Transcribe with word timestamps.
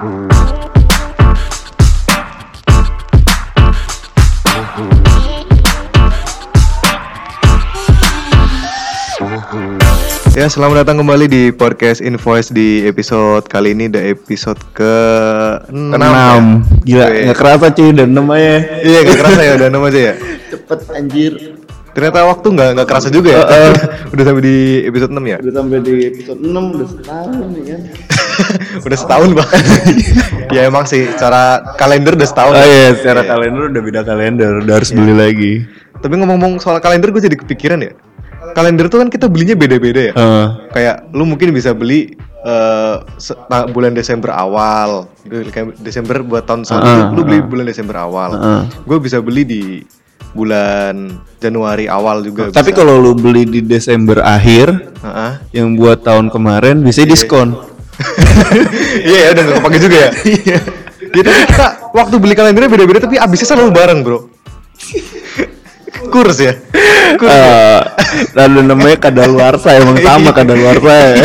Ya, 0.00 0.08
selamat 10.48 10.88
datang 10.88 11.04
kembali 11.04 11.28
di 11.28 11.52
podcast 11.52 12.00
Invoice 12.00 12.48
di 12.48 12.88
episode 12.88 13.44
kali 13.44 13.76
ini, 13.76 13.92
the 13.92 14.16
episode 14.16 14.56
ke 14.72 14.88
6 15.68 15.92
Enam. 15.92 16.64
Gila, 16.88 17.04
nggak 17.04 17.36
kerasa 17.36 17.68
cuy 17.68 17.92
dan 17.92 18.16
namanya. 18.16 18.80
Iya, 18.80 19.04
gak 19.04 19.20
kerasa 19.20 19.40
ya, 19.44 19.52
udah 19.60 19.68
6 19.68 19.84
aja 19.84 20.00
ya. 20.00 20.14
Cepet 20.48 20.80
anjir. 20.96 21.59
Ternyata 21.90 22.22
waktu 22.22 22.46
nggak 22.50 22.68
nggak 22.76 22.88
kerasa 22.88 23.08
juga 23.10 23.30
ya. 23.34 23.42
udah 24.14 24.24
sampai 24.24 24.42
di 24.42 24.56
episode 24.86 25.10
6 25.10 25.20
ya. 25.26 25.36
Udah 25.42 25.54
sampai 25.54 25.78
di 25.80 25.94
episode 26.06 26.40
6 26.40 26.48
udah 26.48 26.86
setahun 26.86 27.44
nih 27.50 27.64
kan. 27.66 27.80
udah 28.86 28.98
setahun 28.98 29.28
bang. 29.34 29.50
ya 30.56 30.60
emang 30.64 30.84
sih, 30.86 31.10
cara 31.14 31.60
kalender 31.76 32.14
udah 32.14 32.28
setahun. 32.28 32.54
Oh 32.54 32.64
iya, 32.64 32.94
secara 32.94 33.20
kalender 33.22 33.62
udah 33.68 33.82
beda 33.82 34.00
kalender, 34.02 34.50
udah 34.62 34.74
harus 34.78 34.90
beli 34.90 35.14
lagi. 35.14 35.52
Tapi 36.00 36.14
ngomong-ngomong 36.16 36.56
soal 36.58 36.80
kalender, 36.80 37.12
gue 37.12 37.20
jadi 37.20 37.36
kepikiran 37.36 37.80
ya. 37.82 37.92
Kalender 38.56 38.88
tuh 38.88 38.98
kan 38.98 39.12
kita 39.12 39.28
belinya 39.28 39.54
beda-beda 39.54 40.00
ya. 40.10 40.12
Eh, 40.16 40.46
Kayak 40.72 40.96
lu 41.12 41.28
mungkin 41.28 41.52
bisa 41.52 41.76
beli 41.76 42.16
eh, 42.40 42.96
ta- 43.46 43.68
bulan 43.68 43.92
Desember 43.92 44.32
awal, 44.32 45.06
Desember 45.78 46.24
buat 46.24 46.48
tahun 46.48 46.64
selanjutnya, 46.64 47.04
Ah, 47.04 47.12
lu 47.12 47.20
beli 47.22 47.38
bulan 47.44 47.68
Desember 47.68 48.00
awal. 48.00 48.30
Ah. 48.34 48.62
Gue 48.88 48.96
bisa 48.96 49.20
beli 49.20 49.44
di 49.44 49.62
bulan 50.30 51.10
Januari 51.38 51.88
awal 51.88 52.22
juga. 52.22 52.48
tapi 52.50 52.70
kalau 52.70 52.96
lu 52.96 53.12
beli 53.12 53.42
di 53.44 53.60
Desember 53.60 54.20
akhir 54.20 54.70
Heeh. 55.00 55.32
yang 55.56 55.74
buat 55.74 56.00
tahun 56.00 56.28
kemarin 56.28 56.80
bisa 56.80 57.02
diskon. 57.02 57.56
Iya 59.00 59.18
ya 59.18 59.28
udah 59.36 59.42
gak 59.44 59.56
kepake 59.60 59.78
juga 59.78 59.96
ya. 59.98 60.10
Iya. 60.40 60.58
Ya 61.10 61.22
tapi 61.22 61.40
kita 61.44 61.66
waktu 61.92 62.14
beli 62.16 62.34
kalendernya 62.34 62.70
beda-beda 62.70 63.00
tapi 63.02 63.16
abisnya 63.16 63.48
selalu 63.50 63.70
bareng 63.72 64.00
bro. 64.00 64.18
Kurs 66.08 66.38
ya. 66.38 66.54
Kurs. 67.18 67.28
Eh, 67.28 67.80
lalu 68.32 68.64
namanya 68.64 68.96
kadaluarsa 68.96 69.76
emang 69.76 70.00
sama 70.06 70.30
kadaluarsa. 70.32 70.94
ya. 71.12 71.24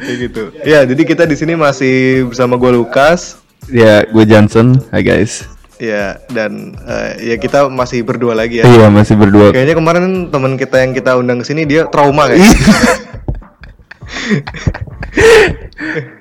Kayak 0.00 0.16
gitu. 0.20 0.42
Ya 0.66 0.80
jadi 0.84 1.02
kita 1.06 1.24
di 1.24 1.36
sini 1.36 1.54
masih 1.54 2.26
bersama 2.28 2.56
gue 2.56 2.70
Lukas. 2.74 3.40
ya, 3.70 4.02
gue 4.04 4.24
Johnson. 4.26 4.76
Hai 4.90 5.00
guys. 5.00 5.46
Ya 5.80 6.20
dan 6.28 6.76
eh, 6.76 7.32
ya 7.32 7.40
kita 7.40 7.72
masih 7.72 8.04
berdua 8.04 8.36
lagi 8.36 8.60
ya. 8.60 8.68
Iya, 8.68 8.92
masih 8.92 9.16
berdua. 9.16 9.48
Kayaknya 9.48 9.74
kemarin 9.74 10.04
teman 10.28 10.60
kita 10.60 10.76
yang 10.76 10.92
kita 10.92 11.16
undang 11.16 11.40
ke 11.40 11.48
sini 11.48 11.64
dia 11.64 11.88
trauma 11.88 12.28
kayak. 12.28 12.44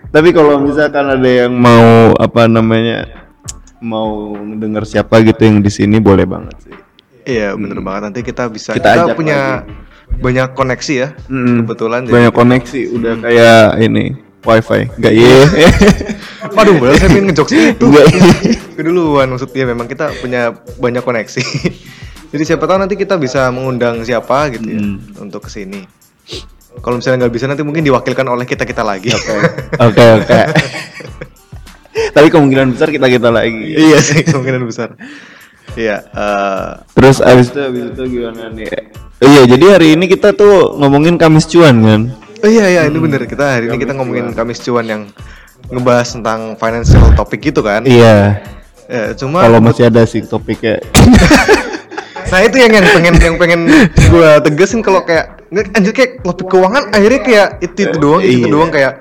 Tapi 0.09 0.29
kalau 0.31 0.57
misalkan 0.57 1.05
ada 1.05 1.29
yang 1.29 1.53
mau 1.53 2.15
apa 2.15 2.47
namanya 2.47 3.05
mau 3.79 4.31
dengar 4.55 4.83
siapa 4.83 5.21
gitu 5.21 5.37
yang 5.39 5.59
di 5.59 5.69
sini 5.69 5.99
boleh 5.99 6.25
banget 6.25 6.55
sih. 6.63 6.75
Iya 7.29 7.53
bener 7.53 7.83
banget 7.83 8.01
nanti 8.09 8.19
kita 8.23 8.49
bisa 8.49 8.73
Kita 8.73 9.05
kita, 9.05 9.13
punya 9.13 9.61
banyak 10.09 10.57
koneksi 10.57 10.93
ya 10.97 11.09
Mm-mm. 11.29 11.61
kebetulan 11.61 12.07
jadi- 12.07 12.15
Banyak 12.17 12.33
koneksi 12.33 12.81
udah 12.97 13.13
kayak 13.21 13.61
ini 13.85 14.05
wifi 14.41 14.81
nggak 14.97 15.13
ya? 15.13 15.29
Waduh, 16.57 16.75
saya 16.95 17.05
pengen 17.05 17.29
ngejokes 17.29 17.53
itu. 17.53 17.85
Keduluan 18.79 19.27
maksudnya 19.27 19.67
memang 19.67 19.91
kita 19.91 20.15
punya 20.23 20.55
banyak 20.79 21.03
koneksi. 21.03 21.43
Jadi 22.31 22.43
siapa 22.47 22.63
tahu 22.63 22.79
nanti 22.79 22.95
kita 22.95 23.19
bisa 23.19 23.51
mengundang 23.51 23.99
siapa 24.07 24.47
gitu 24.55 24.71
ya 24.71 24.79
untuk 25.19 25.43
ke 25.43 25.51
sini. 25.51 25.83
Kalau 26.79 26.95
misalnya 26.95 27.27
nggak 27.27 27.33
bisa 27.35 27.51
nanti 27.51 27.67
mungkin 27.67 27.83
diwakilkan 27.83 28.23
oleh 28.23 28.47
kita 28.47 28.63
kita 28.63 28.87
lagi. 28.87 29.11
Oke 29.83 29.99
oke. 30.23 30.39
Tapi 32.15 32.27
kemungkinan 32.31 32.71
besar 32.71 32.87
kita 32.95 33.11
kita 33.11 33.27
lagi. 33.27 33.75
iya 33.75 33.99
sih 33.99 34.23
kemungkinan 34.23 34.63
besar. 34.63 34.95
Iya. 35.75 35.99
eh, 36.07 36.69
Terus 36.95 37.19
abis 37.19 37.51
itu 37.51 37.59
abis 37.59 37.83
itu 37.91 38.03
gimana 38.07 38.47
nih? 38.55 38.71
Oh 39.19 39.27
iya 39.27 39.43
jadi 39.43 39.65
hari 39.75 39.87
ini 39.99 40.07
kita 40.07 40.31
tuh 40.31 40.79
ngomongin 40.79 41.19
Kamis 41.19 41.43
cuan 41.51 41.83
kan? 41.83 42.01
oh 42.39 42.47
iya 42.47 42.71
iya 42.71 42.81
ini 42.87 42.95
bener 43.03 43.27
kita 43.27 43.59
hari 43.59 43.67
ini 43.67 43.75
kita 43.75 43.91
ngomongin 43.91 44.31
Kamis 44.31 44.63
cuan 44.63 44.87
yang 44.87 45.01
ngebahas 45.67 46.07
tentang 46.15 46.55
financial 46.55 47.03
topik 47.19 47.43
gitu 47.43 47.59
kan. 47.59 47.83
Iya. 47.83 48.39
Ya, 48.89 49.13
cuma 49.13 49.39
Kalau 49.39 49.61
masih 49.61 49.85
ada 49.85 50.01
sih 50.03 50.19
topiknya. 50.19 50.81
saya 52.25 52.45
itu 52.45 52.57
yang 52.57 52.69
yang 52.71 52.85
pengen 52.87 53.15
yang 53.17 53.35
pengen 53.37 53.61
gue 53.95 54.31
tegesin 54.43 54.81
kalau 54.81 55.01
kayak 55.01 55.41
nggak 55.49 55.65
anjir 55.73 55.91
kayak 55.91 56.11
topik 56.21 56.45
keuangan 56.47 56.89
akhirnya 56.91 57.19
kayak 57.19 57.47
itu 57.59 57.79
itu 57.83 57.97
doang 57.97 58.21
itu, 58.21 58.37
Iya. 58.39 58.49
doang 58.49 58.69
kayak 58.69 58.93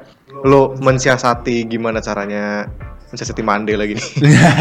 lo 0.44 0.72
mensiasati 0.74 1.66
gimana 1.66 2.00
caranya 2.00 2.64
mensiasati 3.06 3.42
mande 3.42 3.74
lagi 3.74 3.96
nih 3.96 4.08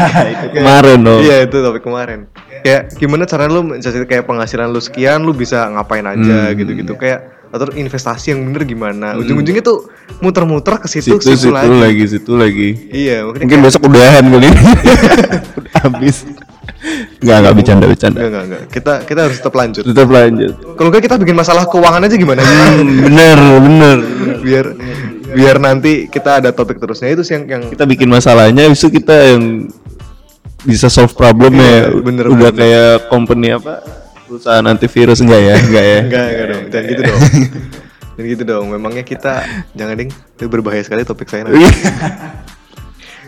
Kemarin 0.54 1.00
dong. 1.00 1.20
iya 1.22 1.44
itu 1.44 1.56
topik 1.58 1.80
kemarin 1.82 2.28
kayak 2.60 2.92
gimana 2.94 3.24
cara 3.24 3.46
lo 3.46 3.60
mensiasati 3.62 4.04
kayak 4.04 4.24
penghasilan 4.24 4.68
lo 4.68 4.80
sekian 4.80 5.22
lo 5.22 5.32
bisa 5.32 5.64
ngapain 5.66 6.04
aja 6.04 6.52
Hmm. 6.52 6.54
gitu 6.54 6.72
gitu 6.74 6.92
kayak 6.94 7.37
atau 7.48 7.70
investasi 7.70 8.30
yang 8.30 8.44
bener 8.44 8.62
gimana 8.62 9.14
ujung-ujungnya 9.14 9.60
tuh 9.60 9.88
muter-muter 10.18 10.76
ke 10.76 10.86
situ 10.86 11.16
Situ 11.16 11.24
situ, 11.26 11.48
situ 11.48 11.50
lagi 11.50 11.72
lagi 11.72 12.04
situ 12.06 12.32
lagi. 12.34 12.68
iya 12.88 13.24
Mungkin 13.24 13.58
besok 13.58 13.86
udahan 13.86 14.24
kali 14.24 14.46
ini. 14.46 14.60
Udah 15.58 15.78
habis. 15.82 16.28
Enggak 17.18 17.36
enggak 17.40 17.54
bercanda 17.54 17.84
bercanda. 17.86 18.16
enggak 18.16 18.28
enggak 18.28 18.44
enggak 18.44 18.62
kita 18.70 18.92
kita 19.02 19.20
harus 19.24 19.36
tetap 19.36 19.54
lanjut 19.54 19.82
Tetap 19.82 20.08
lanjut. 20.08 20.52
kalau 20.74 20.88
enggak 20.88 21.02
kita 21.02 21.14
bikin 21.16 21.34
masalah 21.34 21.64
keuangan 21.64 22.02
aja 22.02 22.14
gimana 22.14 22.40
Hmm, 22.40 22.86
bener 23.02 23.38
bener. 23.58 23.98
biar 24.38 24.66
biar 25.28 25.56
nanti 25.58 26.06
kita 26.06 26.38
ada 26.38 26.50
topik 26.50 26.76
terusnya 26.76 27.10
itu 27.10 27.20
sih 27.20 27.34
yang 27.34 27.44
yang 27.46 27.62
Kita 27.68 27.84
bikin 27.84 28.06
masalahnya, 28.06 28.64
itu 28.64 28.88
kita 28.88 29.12
yang 29.28 29.68
bisa 30.60 30.88
solve 30.88 31.12
problemnya. 31.12 31.88
Iya, 31.88 32.00
bener, 32.00 32.24
Udah 32.26 32.50
bener. 32.50 32.52
kayak 32.54 32.90
company 33.06 33.52
apa? 33.52 33.78
Perusahaan 34.28 34.64
antivirus 34.68 35.24
enggak 35.24 35.40
ya? 35.40 35.56
Enggak 35.56 35.84
ya? 35.84 36.00
enggak 36.04 36.26
enggak 36.28 36.46
dong. 36.46 36.62
Jangan 36.68 36.86
gitu 36.86 37.02
dong. 37.02 37.20
Jangan 38.14 38.28
gitu 38.28 38.42
dong. 38.44 38.64
Memangnya 38.68 39.04
kita 39.06 39.46
jangan 39.78 39.94
ding. 39.94 40.10
Itu 40.10 40.50
berbahaya 40.50 40.82
sekali 40.82 41.06
topik 41.06 41.30
saya 41.32 41.48
nanti. 41.48 41.64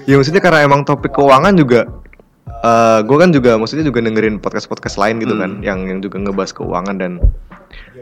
Ya 0.08 0.16
maksudnya 0.16 0.42
karena 0.42 0.64
emang 0.64 0.82
topik 0.82 1.12
keuangan 1.12 1.54
juga 1.54 1.86
eh 2.60 3.00
gue 3.08 3.16
kan 3.16 3.32
juga 3.32 3.56
maksudnya 3.56 3.88
juga 3.88 4.04
dengerin 4.04 4.36
podcast 4.36 4.68
podcast 4.68 5.00
lain 5.00 5.16
gitu 5.16 5.32
kan 5.32 5.64
yang 5.64 5.88
yang 5.88 6.04
juga 6.04 6.20
ngebahas 6.20 6.52
keuangan 6.52 6.96
dan 7.00 7.12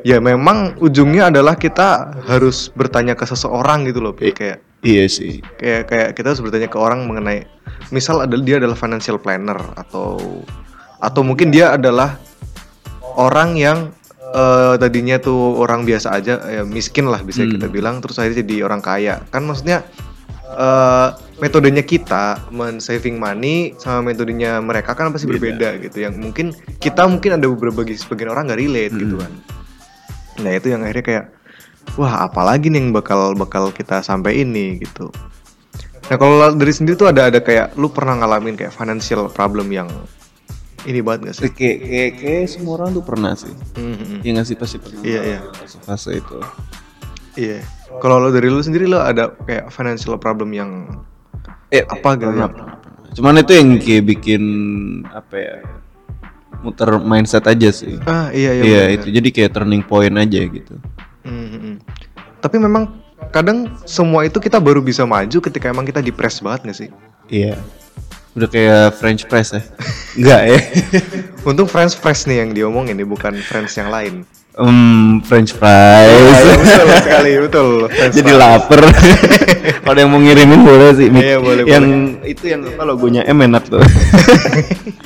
ya 0.03 0.19
memang 0.19 0.75
ujungnya 0.83 1.31
adalah 1.31 1.55
kita 1.55 2.19
harus 2.27 2.71
bertanya 2.75 3.15
ke 3.15 3.23
seseorang 3.23 3.87
gitu 3.87 4.03
loh 4.03 4.15
kayak 4.19 4.59
iya 4.83 5.07
sih. 5.07 5.39
kayak 5.63 5.91
kayak 5.91 6.09
kita 6.19 6.35
harus 6.35 6.43
bertanya 6.43 6.67
ke 6.67 6.79
orang 6.79 7.07
mengenai 7.07 7.47
misal 7.95 8.19
adalah 8.19 8.43
dia 8.43 8.57
adalah 8.59 8.75
financial 8.75 9.19
planner 9.23 9.59
atau 9.79 10.43
atau 10.99 11.23
mungkin 11.23 11.55
dia 11.55 11.79
adalah 11.79 12.19
orang 13.19 13.59
yang 13.59 13.91
eh, 14.23 14.75
tadinya 14.79 15.19
tuh 15.19 15.59
orang 15.59 15.83
biasa 15.83 16.15
aja 16.15 16.39
ya 16.47 16.63
miskin 16.63 17.11
lah 17.11 17.21
bisa 17.27 17.43
kita 17.43 17.67
bilang 17.67 17.99
terus 17.99 18.17
akhirnya 18.23 18.47
jadi 18.47 18.65
orang 18.65 18.81
kaya. 18.81 19.21
Kan 19.35 19.45
maksudnya 19.45 19.83
eh, 20.47 21.09
metodenya 21.43 21.83
kita 21.83 22.49
men 22.55 22.79
saving 22.79 23.19
money 23.19 23.75
sama 23.77 24.15
metodenya 24.15 24.63
mereka 24.63 24.95
kan 24.95 25.11
pasti 25.11 25.27
berbeda 25.27 25.83
gitu. 25.83 26.07
Yang 26.07 26.15
mungkin 26.23 26.47
kita 26.79 27.05
mungkin 27.11 27.37
ada 27.37 27.47
beberapa 27.51 27.83
bagi 27.83 27.99
sebagian 27.99 28.31
orang 28.31 28.49
nggak 28.49 28.61
relate 28.63 28.95
gitu 28.95 29.17
kan. 29.19 29.33
Nah 30.47 30.51
itu 30.55 30.71
yang 30.71 30.87
akhirnya 30.87 31.05
kayak 31.05 31.25
wah 31.99 32.31
apalagi 32.31 32.71
nih 32.71 32.79
yang 32.79 32.95
bakal 32.95 33.35
bakal 33.35 33.75
kita 33.75 34.01
sampai 34.07 34.47
ini 34.47 34.79
gitu. 34.79 35.11
Nah 36.09 36.17
kalau 36.17 36.55
dari 36.57 36.73
sendiri 36.73 36.97
tuh 36.97 37.11
ada 37.11 37.29
ada 37.29 37.43
kayak 37.43 37.77
lu 37.77 37.91
pernah 37.93 38.17
ngalamin 38.17 38.57
kayak 38.57 38.73
financial 38.73 39.29
problem 39.29 39.69
yang 39.69 39.91
ini 40.85 41.01
banget 41.01 41.21
gak 41.25 41.35
sih 41.35 41.51
Kayak 41.51 41.79
kayak 41.83 42.11
kayak 42.17 42.45
semua 42.47 42.73
orang 42.77 42.91
tuh 42.93 43.03
pernah 43.03 43.33
sih. 43.33 43.51
Hmm, 43.75 44.21
Iya 44.21 44.31
nggak 44.33 44.47
sih 44.47 44.55
pasti 44.55 44.77
pernah. 44.77 45.03
Iya, 45.03 45.21
iya. 45.25 45.41
Fase 45.83 46.11
itu. 46.15 46.39
iya 47.35 47.63
kalau 47.99 48.19
lo 48.19 48.29
dari 48.29 48.47
lu 48.47 48.59
sendiri 48.59 48.85
lo 48.85 48.99
ada 48.99 49.31
kayak 49.41 49.71
financial 49.71 50.15
problem 50.17 50.51
yang 50.51 50.71
Eh, 51.69 51.81
apa 51.81 52.15
gitu 52.15 52.29
pernah, 52.29 52.45
ya? 52.45 52.49
pernah, 52.49 52.75
pernah. 52.79 53.11
Cuman 53.13 53.35
itu 53.39 53.53
yang 53.53 53.69
kayak 53.77 54.05
bikin 54.07 54.43
apa 55.07 55.35
ya? 55.35 55.55
Muter 56.59 56.99
mindset 56.99 57.45
aja 57.45 57.71
sih. 57.71 57.95
ah 58.03 58.29
iya 58.31 58.51
iya, 58.53 58.63
Iya, 58.63 58.81
bener. 58.83 58.97
itu 58.97 59.07
jadi 59.15 59.29
kayak 59.31 59.51
turning 59.53 59.83
point 59.83 60.11
aja 60.13 60.41
gitu. 60.43 60.75
Hmm, 61.23 61.47
hmm, 61.47 61.61
hmm. 61.61 61.77
tapi 62.39 62.57
memang 62.57 62.85
kadang 63.29 63.69
semua 63.83 64.23
itu 64.23 64.39
kita 64.39 64.57
baru 64.57 64.79
bisa 64.79 65.03
maju 65.03 65.39
ketika 65.39 65.67
emang 65.67 65.83
kita 65.83 65.99
depres 65.99 66.39
banget 66.39 66.61
gak 66.65 66.79
sih 66.79 66.91
Iya. 67.29 67.59
Udah 68.31 68.47
kayak 68.47 68.95
French 68.95 69.25
press 69.25 69.51
ya? 69.51 69.63
Enggak 70.15 70.41
ya? 70.45 70.59
untung 71.49 71.67
French 71.67 71.97
press 71.97 72.25
nih 72.25 72.43
yang 72.43 72.51
diomongin 72.53 72.95
nih 72.95 73.05
bukan 73.05 73.37
French 73.39 73.73
yang 73.75 73.89
lain 73.89 74.27
Hmm, 74.53 75.23
French 75.23 75.55
fries. 75.55 76.11
Iya, 76.35 76.51
betul 76.59 76.89
sekali 77.07 77.31
betul 77.39 77.71
French 77.87 78.11
Jadi 78.13 78.27
fries. 78.27 78.43
lapar. 78.43 78.81
Kalau 79.87 79.95
yang 79.97 80.11
mau 80.11 80.19
ngirimin 80.19 80.61
boleh 80.61 80.91
sih. 80.93 81.07
Iya, 81.07 81.39
boleh, 81.39 81.63
Yang 81.63 81.85
itu 82.27 82.45
yang 82.49 82.67
apa 82.67 82.83
logonya 82.83 83.23
M 83.25 83.39
enak 83.39 83.71
tuh. 83.71 83.79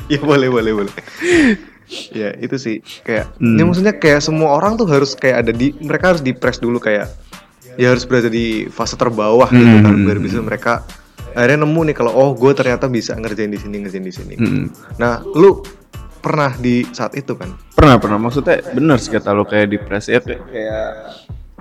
ya 0.08 0.16
boleh 0.18 0.48
boleh 0.48 0.72
boleh 0.74 0.94
ya 2.08 2.32
itu 2.34 2.56
sih 2.56 2.76
kayak 3.02 3.36
Hmm. 3.36 3.56
ya 3.56 3.62
maksudnya 3.62 3.92
kayak 3.92 4.20
semua 4.20 4.56
orang 4.56 4.74
tuh 4.74 4.88
harus 4.88 5.12
kayak 5.12 5.44
ada 5.44 5.52
di 5.52 5.76
mereka 5.76 6.16
harus 6.16 6.24
di 6.24 6.32
press 6.32 6.56
dulu 6.56 6.80
kayak 6.80 7.12
ya 7.76 7.92
harus 7.92 8.04
berada 8.04 8.28
di 8.28 8.64
fase 8.66 8.96
terbawah 8.96 9.48
gitu 9.48 9.60
kan 9.78 9.92
Hmm. 9.92 10.04
biar 10.06 10.16
bisa 10.16 10.40
mereka 10.40 10.80
akhirnya 11.32 11.64
nemu 11.64 11.80
nih 11.90 11.96
kalau 11.96 12.12
oh 12.14 12.30
gue 12.36 12.52
ternyata 12.54 12.86
bisa 12.88 13.16
ngerjain 13.16 13.50
di 13.52 13.60
sini 13.60 13.76
ngerjain 13.82 14.04
di 14.04 14.14
sini 14.14 14.34
Mm-mm. 14.38 14.64
nah 15.00 15.20
lu 15.36 15.60
pernah 16.22 16.54
di 16.54 16.86
saat 16.94 17.18
itu 17.18 17.34
kan 17.34 17.50
Pernah 17.82 17.98
pernah 17.98 18.14
maksudnya 18.14 18.62
bener 18.70 18.94
sih 19.02 19.10
kata 19.10 19.34
lo 19.34 19.42
kayak 19.42 19.74
di 19.74 19.78
press 19.82 20.06
ya 20.06 20.22
kayak, 20.22 20.38
kayak 20.54 20.90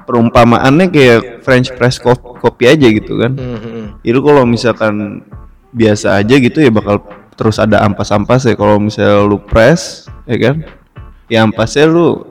perumpamaannya 0.05 0.93
kayak 0.93 1.41
French 1.41 1.73
press 1.73 1.97
kopi 1.97 2.69
aja 2.69 2.87
gitu 2.93 3.17
kan. 3.17 3.33
Mhm. 3.33 4.05
Itu 4.05 4.19
kalau 4.21 4.45
misalkan 4.45 5.25
biasa 5.73 6.19
aja 6.19 6.35
gitu 6.37 6.61
ya 6.61 6.69
bakal 6.69 7.01
terus 7.33 7.57
ada 7.57 7.81
ampas-ampas 7.81 8.45
ya 8.45 8.53
kalau 8.53 8.77
misalnya 8.77 9.23
lu 9.25 9.41
press 9.41 10.05
ya 10.29 10.37
kan. 10.37 10.55
Ya 11.25 11.41
ampasnya 11.41 11.87
lu 11.87 12.21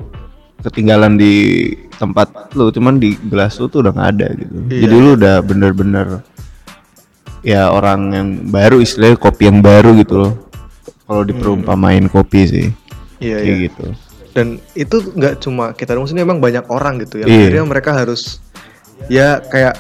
ketinggalan 0.60 1.16
di 1.16 1.72
tempat 1.96 2.52
lu 2.52 2.69
cuman 2.69 3.00
di 3.00 3.16
gelas 3.26 3.56
lu 3.56 3.66
tuh 3.66 3.81
udah 3.81 3.90
nggak 3.96 4.10
ada 4.14 4.26
gitu. 4.37 4.54
Iya. 4.70 4.81
Jadi 4.87 4.94
lu 5.00 5.10
udah 5.16 5.37
bener-bener 5.40 6.06
ya 7.42 7.69
orang 7.69 8.00
yang 8.10 8.28
baru 8.46 8.78
istilahnya 8.78 9.16
kopi 9.16 9.46
yang 9.46 9.60
baru 9.60 9.92
gitu 9.94 10.14
loh. 10.19 10.32
Kalau 11.02 11.22
diperumpamain 11.22 12.06
kopi 12.06 12.40
sih. 12.44 12.66
iya 13.19 13.37
Kayak 13.37 13.44
iya 13.44 13.54
gitu. 13.62 13.84
dan 14.31 14.46
itu 14.72 14.96
nggak 15.10 15.34
cuma 15.38 15.64
kita 15.70 15.92
dong 15.92 16.04
maksudnya 16.04 16.22
emang 16.22 16.38
banyak 16.38 16.64
orang 16.66 16.96
gitu 16.98 17.19
yang 17.19 17.28
Iya. 17.28 17.37
akhirnya 17.42 17.64
mereka 17.66 17.90
harus 17.92 18.38
ya 19.06 19.42
kayak 19.42 19.75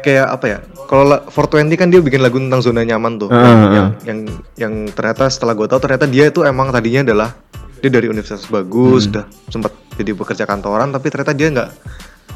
kayak 0.00 0.28
apa 0.28 0.46
ya 0.46 0.58
kalau 0.84 1.08
la- 1.08 1.24
420 1.24 1.74
kan 1.74 1.88
dia 1.88 1.98
bikin 1.98 2.20
lagu 2.20 2.36
tentang 2.36 2.60
zona 2.60 2.84
nyaman 2.84 3.16
tuh 3.16 3.28
Ah, 3.28 3.40
yang, 3.40 3.40
ah. 3.40 3.72
yang 3.72 3.88
yang 4.04 4.18
yang 4.54 4.74
ternyata 4.88 5.26
setelah 5.26 5.54
gue 5.54 5.64
tahu 5.64 5.80
ternyata 5.80 6.04
dia 6.04 6.28
itu 6.28 6.44
emang 6.44 6.68
tadinya 6.68 7.00
adalah 7.02 7.32
dia 7.80 7.90
dari 7.90 8.06
universitas 8.06 8.44
bagus 8.46 9.08
udah 9.08 9.24
sempat 9.48 9.72
jadi 9.94 10.12
bekerja 10.12 10.44
kantoran 10.44 10.92
tapi 10.92 11.08
ternyata 11.08 11.32
dia 11.32 11.48
nggak 11.48 11.70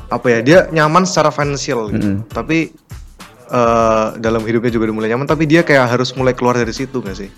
apa 0.08 0.26
ya 0.26 0.38
dia 0.40 0.58
nyaman 0.68 1.04
secara 1.04 1.28
finansial 1.28 1.92
gitu. 1.92 2.00
Mm-mm. 2.16 2.24
tapi 2.26 2.72
eh, 3.48 4.06
dalam 4.20 4.44
hidupnya 4.44 4.68
juga 4.68 4.92
udah 4.92 4.96
mulai 4.96 5.08
nyaman 5.10 5.26
tapi 5.26 5.48
dia 5.48 5.64
kayak 5.64 5.88
harus 5.88 6.12
mulai 6.14 6.36
keluar 6.36 6.54
dari 6.56 6.72
situ 6.72 7.00
gak 7.00 7.16
sih 7.16 7.30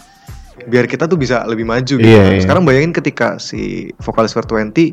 biar 0.61 0.85
kita 0.85 1.09
tuh 1.09 1.17
bisa 1.17 1.41
lebih 1.49 1.65
maju 1.65 1.95
gitu. 1.97 2.05
Iya, 2.05 2.37
iya. 2.37 2.41
Sekarang 2.45 2.69
bayangin 2.69 2.93
ketika 2.93 3.41
si 3.41 3.89
vokalis 3.97 4.37
420 4.37 4.93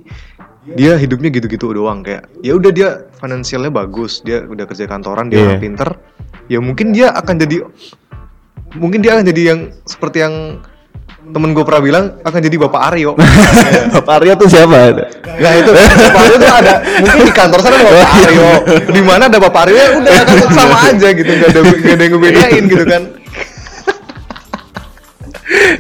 dia 0.80 0.96
hidupnya 0.96 1.28
gitu-gitu 1.28 1.72
doang 1.72 2.04
kayak 2.04 2.28
ya 2.40 2.56
udah 2.56 2.72
dia 2.72 2.90
finansialnya 3.20 3.72
bagus, 3.72 4.24
dia 4.24 4.48
udah 4.48 4.64
kerja 4.64 4.88
kantoran, 4.88 5.28
dia 5.28 5.40
Iya. 5.40 5.48
orang 5.52 5.60
pinter. 5.60 5.90
Ya 6.48 6.60
mungkin 6.64 6.96
dia 6.96 7.12
akan 7.12 7.36
jadi 7.40 7.68
mungkin 8.80 9.00
dia 9.04 9.20
akan 9.20 9.26
jadi 9.28 9.42
yang 9.44 9.60
seperti 9.84 10.24
yang 10.24 10.64
temen 11.28 11.52
gue 11.52 11.62
pernah 11.62 11.82
bilang 11.82 12.06
akan 12.20 12.40
jadi 12.40 12.58
Bapak 12.58 12.82
Aryo. 12.88 13.12
Bapak 13.96 14.14
Arya 14.18 14.34
tuh 14.34 14.48
siapa? 14.48 14.96
Nah 15.38 15.54
itu 15.54 15.72
Bapak 15.72 16.22
Aryo 16.24 16.36
tuh 16.38 16.50
ada 16.50 16.74
mungkin 16.98 17.20
di 17.22 17.34
kantor 17.34 17.60
sana 17.62 17.76
ada 17.76 17.86
Bapak 17.86 18.12
Aryo, 18.24 18.50
di 18.88 19.02
mana 19.02 19.24
ada 19.26 19.38
Bapak 19.38 19.62
Aryo 19.66 19.76
ya 19.76 19.88
udah 19.96 20.12
kan 20.18 20.50
sama 20.50 20.78
aja 20.88 21.08
gitu 21.12 21.28
nggak 21.30 21.50
ada 21.50 21.60
nggak 21.62 21.94
ada 21.94 22.04
yang 22.04 22.12
ngebedain 22.14 22.64
gitu 22.66 22.86
kan. 22.86 23.04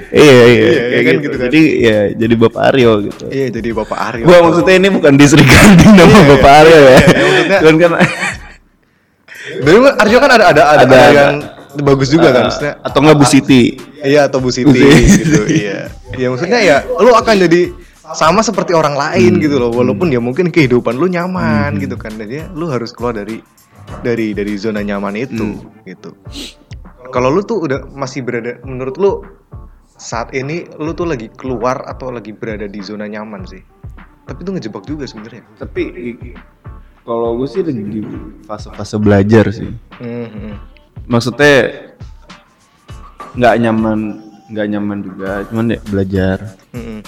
iya 0.10 0.40
iya, 0.48 0.48
Iya, 0.48 0.72
kayak 0.80 1.04
kan 1.04 1.14
gitu. 1.14 1.24
gitu 1.24 1.36
kan. 1.36 1.46
Jadi 1.50 1.62
ya 1.78 1.98
jadi 2.16 2.36
Bapak 2.38 2.62
Aryo 2.72 2.92
gitu. 3.04 3.24
Iya 3.28 3.46
jadi 3.52 3.70
Bapak 3.74 3.98
Aryo. 4.00 4.24
Gua 4.24 4.38
maksudnya 4.42 4.76
ini 4.76 4.90
bukan 4.90 5.14
disregarding 5.16 5.92
nama 5.92 6.08
Iya, 6.08 6.18
iya. 6.18 6.30
Bapak 6.32 6.52
Aryo 6.56 6.78
ya. 6.78 6.88
Iya, 6.88 6.98
iya, 6.98 7.24
maksudnya- 7.26 7.62
Cuman 7.62 7.76
kan 7.78 7.92
Dari 9.58 9.78
Aryo 9.80 10.18
kan 10.18 10.30
ada 10.30 10.46
ada 10.46 10.64
ada, 10.64 10.76
Ada, 10.76 10.84
ada 10.84 10.98
ada. 10.98 11.12
yang 11.18 11.36
bagus 11.79 12.07
juga 12.07 12.29
kan 12.29 12.47
maksudnya. 12.47 12.74
atau 12.79 13.00
enggak 13.00 13.18
Bu 13.18 13.25
Siti. 13.25 13.62
Iya 14.00 14.21
atau 14.25 14.39
Bu 14.39 14.50
Siti 14.50 14.71
gitu. 14.74 15.41
Iya. 15.45 15.79
Ya 16.18 16.31
maksudnya 16.31 16.57
ya 16.57 16.77
lu 16.97 17.12
akan 17.12 17.35
jadi 17.45 17.69
sama 18.09 18.39
seperti 18.39 18.71
orang 18.71 18.95
lain 18.95 19.35
Hmm. 19.35 19.44
gitu 19.44 19.59
loh 19.59 19.69
walaupun 19.69 20.07
ya 20.07 20.18
mungkin 20.18 20.47
kehidupan 20.47 20.95
lu 20.95 21.06
nyaman 21.06 21.75
gitu 21.77 21.94
kan 21.94 22.15
dan 22.15 22.25
ya 22.25 22.47
lu 22.50 22.65
harus 22.65 22.89
keluar 22.89 23.12
dari 23.12 23.44
dari 24.00 24.31
dari 24.31 24.56
zona 24.56 24.79
nyaman 24.79 25.13
itu 25.13 25.59
Hmm. 25.59 25.83
gitu. 25.83 26.15
Kalau 27.07 27.27
lu 27.27 27.41
tuh 27.41 27.59
udah 27.62 27.88
masih 27.89 28.24
berada 28.24 28.56
menurut 28.63 28.95
lu 28.95 29.12
saat 29.94 30.31
ini 30.31 30.63
lu 30.75 30.91
tuh 30.91 31.06
lagi 31.06 31.27
keluar 31.29 31.83
atau 31.83 32.07
lagi 32.07 32.31
berada 32.31 32.65
di 32.65 32.79
zona 32.79 33.06
nyaman 33.06 33.44
sih? 33.44 33.59
Tapi 34.24 34.39
itu 34.41 34.51
ngejebak 34.53 34.83
juga 34.83 35.03
sebenarnya. 35.03 35.44
Tapi 35.56 35.83
kalau 37.03 37.35
gue 37.35 37.47
sih 37.47 37.62
lagi 37.62 37.79
di 37.81 38.01
fase-fase 38.44 38.95
belajar 38.97 39.47
sih. 39.50 39.71
Mhm. 39.97 40.76
Maksudnya 41.07 41.56
nggak 43.33 43.56
nyaman 43.59 44.00
nggak 44.48 44.68
nyaman 44.71 44.98
juga, 45.04 45.31
cuman 45.48 45.65
ya 45.75 45.80
belajar. 45.88 46.38
Mhm. 46.71 47.00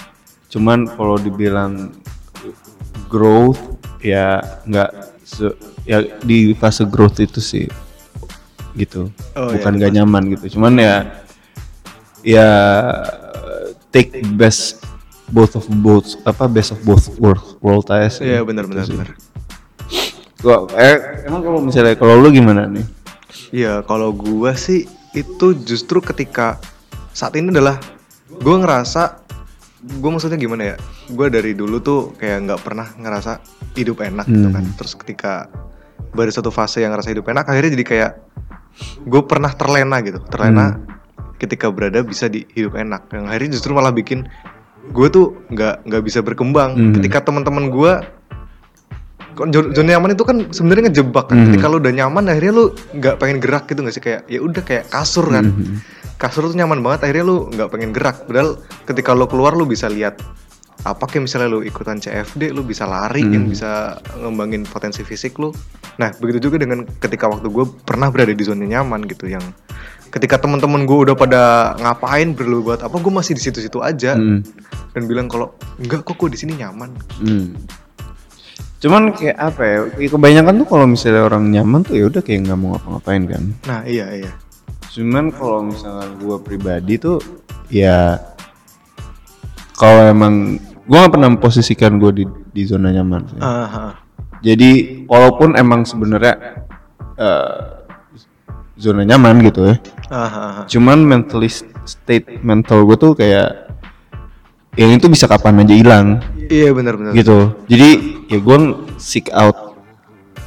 Cuman 0.50 0.78
kalau 0.88 1.16
dibilang 1.16 1.94
growth 3.08 3.60
ya 4.00 4.40
nggak 4.64 4.90
se- 5.22 5.56
ya 5.84 6.00
di 6.20 6.52
fase 6.54 6.84
growth 6.84 7.20
itu 7.20 7.40
sih 7.40 7.66
gitu. 8.74 9.08
Oh, 9.34 9.50
Bukan 9.52 9.72
iya, 9.74 9.78
nggak 9.78 9.92
nyaman 9.96 10.22
gitu. 10.36 10.56
Cuman 10.58 10.76
ya 10.78 10.94
ya 12.20 12.48
take 13.90 14.20
best 14.36 14.84
both 15.30 15.54
of 15.54 15.64
both 15.70 16.18
apa 16.22 16.44
best 16.46 16.74
of 16.74 16.80
both 16.82 17.08
world 17.16 17.56
world 17.60 17.86
aja 17.88 18.08
sih. 18.10 18.24
Iya 18.28 18.44
benar 18.44 18.64
benar 18.68 18.84
Gitu 18.84 18.96
benar. 18.96 19.08
Gua, 20.40 20.64
eh, 20.72 20.96
emang 21.28 21.44
kalau 21.44 21.60
misalnya 21.60 21.96
kalau 21.96 22.16
lu 22.16 22.32
gimana 22.32 22.64
nih? 22.64 22.80
Iya, 23.48 23.80
kalau 23.84 24.12
gua 24.12 24.52
sih 24.52 24.84
itu 25.16 25.46
justru 25.64 25.98
ketika 25.98 26.60
saat 27.10 27.34
ini 27.34 27.50
adalah 27.50 27.80
gua 28.38 28.62
ngerasa 28.62 29.24
gua 29.98 30.10
maksudnya 30.12 30.36
gimana 30.36 30.74
ya? 30.74 30.76
Gua 31.10 31.26
dari 31.26 31.56
dulu 31.56 31.80
tuh 31.80 32.12
kayak 32.20 32.46
nggak 32.46 32.60
pernah 32.60 32.86
ngerasa 32.94 33.40
hidup 33.74 34.04
enak 34.04 34.28
gitu 34.28 34.48
Hmm. 34.48 34.54
kan. 34.54 34.64
Terus 34.76 34.92
ketika 34.94 35.32
baru 36.12 36.30
satu 36.30 36.50
fase 36.50 36.82
yang 36.82 36.92
ngerasa 36.92 37.10
hidup 37.10 37.26
enak, 37.26 37.46
akhirnya 37.46 37.72
jadi 37.78 37.86
kayak 37.86 38.12
gue 39.02 39.22
pernah 39.26 39.50
terlena 39.52 39.98
gitu, 40.00 40.18
terlena 40.26 40.74
Hmm. 40.74 40.86
ketika 41.38 41.70
berada 41.70 42.02
bisa 42.02 42.26
di 42.26 42.46
hidup 42.54 42.74
enak. 42.74 43.10
Yang 43.10 43.24
akhirnya 43.30 43.50
justru 43.54 43.70
malah 43.72 43.90
bikin 43.90 44.26
gue 44.90 45.06
tuh 45.08 45.38
nggak 45.48 45.86
nggak 45.86 46.02
bisa 46.02 46.18
berkembang. 46.20 46.74
Hmm. 46.74 46.92
Ketika 46.98 47.22
teman-teman 47.24 47.70
gua 47.70 48.02
Kon- 48.02 48.19
zona 49.74 49.88
nyaman 49.96 50.10
itu 50.12 50.24
kan 50.24 50.36
sebenarnya 50.50 50.90
ngejebak 50.90 51.30
kan. 51.30 51.36
Mhm. 51.36 51.44
Ketika 51.52 51.66
lu 51.68 51.76
udah 51.78 51.92
nyaman 51.94 52.24
akhirnya 52.26 52.52
lu 52.52 52.64
nggak 52.94 53.14
pengen 53.16 53.38
gerak 53.38 53.64
gitu 53.66 53.80
nggak 53.80 53.94
sih 53.94 54.02
kayak 54.02 54.20
ya 54.26 54.38
udah 54.40 54.62
kayak 54.62 54.84
kasur 54.88 55.26
kan. 55.26 55.46
Mhm. 55.48 55.76
Kasur 56.16 56.44
tuh 56.44 56.56
nyaman 56.56 56.84
banget 56.84 57.08
akhirnya 57.08 57.24
lu 57.24 57.48
nggak 57.48 57.68
pengen 57.68 57.90
gerak. 57.90 58.28
Padahal 58.28 58.60
ketika 58.84 59.10
lu 59.12 59.24
keluar 59.24 59.54
lu 59.54 59.64
bisa 59.64 59.88
lihat 59.88 60.20
apa 60.80 61.04
kayak 61.04 61.28
misalnya 61.28 61.48
lu 61.52 61.60
ikutan 61.60 62.00
CFD 62.00 62.52
lu 62.52 62.64
bisa 62.64 62.88
lari 62.88 63.20
yang 63.20 63.48
Mhm. 63.48 63.52
bisa 63.52 63.70
ngembangin 64.16 64.64
potensi 64.64 65.04
fisik 65.04 65.36
lu. 65.36 65.52
Nah, 66.00 66.08
begitu 66.16 66.48
juga 66.48 66.56
dengan 66.56 66.88
ketika 66.88 67.28
waktu 67.28 67.52
gue 67.52 67.68
pernah 67.84 68.08
berada 68.08 68.32
di 68.32 68.40
zona 68.40 68.64
nyaman 68.64 69.04
gitu 69.04 69.28
yang 69.28 69.44
ketika 70.08 70.40
teman-teman 70.40 70.88
gue 70.88 70.98
udah 71.06 71.14
pada 71.14 71.42
ngapain 71.76 72.32
perlu 72.32 72.64
buat 72.64 72.80
apa 72.80 72.96
gue 72.96 73.12
masih 73.12 73.36
di 73.36 73.42
situ-situ 73.44 73.78
aja 73.78 74.16
Hmm. 74.16 74.40
dan 74.90 75.02
bilang 75.04 75.28
kalau 75.28 75.52
enggak 75.76 76.02
kok 76.02 76.16
gue 76.16 76.32
di 76.32 76.38
sini 76.40 76.56
nyaman. 76.56 76.90
Hmm. 77.20 77.54
Cuman 78.80 79.12
kayak 79.12 79.36
apa 79.36 79.62
ya? 79.62 79.78
ya 80.00 80.08
Kebanyakan 80.08 80.54
tuh 80.64 80.68
kalau 80.72 80.86
misalnya 80.88 81.28
orang 81.28 81.52
nyaman 81.52 81.84
tuh 81.84 82.00
ya 82.00 82.08
udah 82.08 82.24
kayak 82.24 82.48
nggak 82.48 82.58
mau 82.58 82.72
ngapa-ngapain 82.74 83.22
kan. 83.28 83.42
Nah, 83.68 83.80
iya 83.84 84.08
iya. 84.16 84.32
Cuman 84.88 85.28
kalau 85.30 85.68
misalnya 85.68 86.08
gue 86.16 86.36
pribadi 86.40 86.96
tuh 86.96 87.20
ya 87.68 88.16
kalau 89.76 90.08
emang 90.08 90.56
gue 90.60 90.96
nggak 90.96 91.12
pernah 91.12 91.28
memposisikan 91.28 92.00
gue 92.00 92.24
di 92.24 92.24
di 92.56 92.62
zona 92.64 92.88
nyaman. 92.88 93.20
sih. 93.28 93.38
Ah. 93.44 94.00
Jadi 94.40 95.04
walaupun 95.04 95.60
emang 95.60 95.84
sebenarnya 95.84 96.64
eh, 97.20 97.84
zona 98.80 99.04
nyaman 99.04 99.44
gitu 99.44 99.68
ya. 99.68 99.76
Ah. 100.08 100.64
Cuman 100.64 101.04
mentally 101.04 101.52
state 101.84 102.40
mental 102.40 102.88
gue 102.88 102.96
tuh 102.96 103.12
kayak 103.12 103.68
yang 104.80 104.96
itu 104.96 105.12
bisa 105.12 105.28
kapan 105.28 105.60
aja 105.68 105.74
hilang 105.76 106.24
Iya 106.50 106.74
benar-benar. 106.74 107.14
gitu. 107.14 107.54
Jadi 107.64 107.88
ya 108.26 108.38
gue 108.38 108.56
seek 108.96 109.30
out 109.30 109.78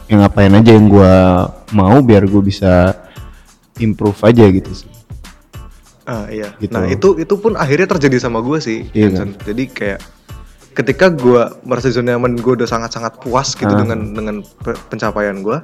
yang 0.06 0.20
ngapain 0.20 0.52
aja 0.52 0.70
yang 0.70 0.86
gue 0.86 1.14
mau 1.72 1.98
biar 2.00 2.24
gue 2.24 2.44
bisa 2.44 2.92
improve 3.78 4.20
aja 4.22 4.44
gitu 4.46 4.72
sih. 4.76 4.90
Ah 6.04 6.28
iya. 6.28 6.52
Gitu. 6.60 6.70
Nah 6.70 6.86
itu 6.86 7.16
itu 7.18 7.34
pun 7.34 7.56
akhirnya 7.56 7.88
terjadi 7.88 8.20
sama 8.20 8.44
gue 8.44 8.60
sih. 8.60 8.92
Iya 8.92 9.10
Vincent. 9.10 9.40
Jadi 9.42 9.64
kayak 9.66 10.00
ketika 10.74 11.08
gue 11.08 11.40
merasa 11.64 11.88
zona 11.88 12.14
nyaman 12.14 12.36
gue 12.36 12.54
udah 12.54 12.68
sangat-sangat 12.68 13.18
puas 13.18 13.56
gitu 13.56 13.70
Ah. 13.70 13.80
dengan 13.80 14.12
dengan 14.12 14.36
pe- 14.44 14.80
pencapaian 14.90 15.40
gue. 15.40 15.58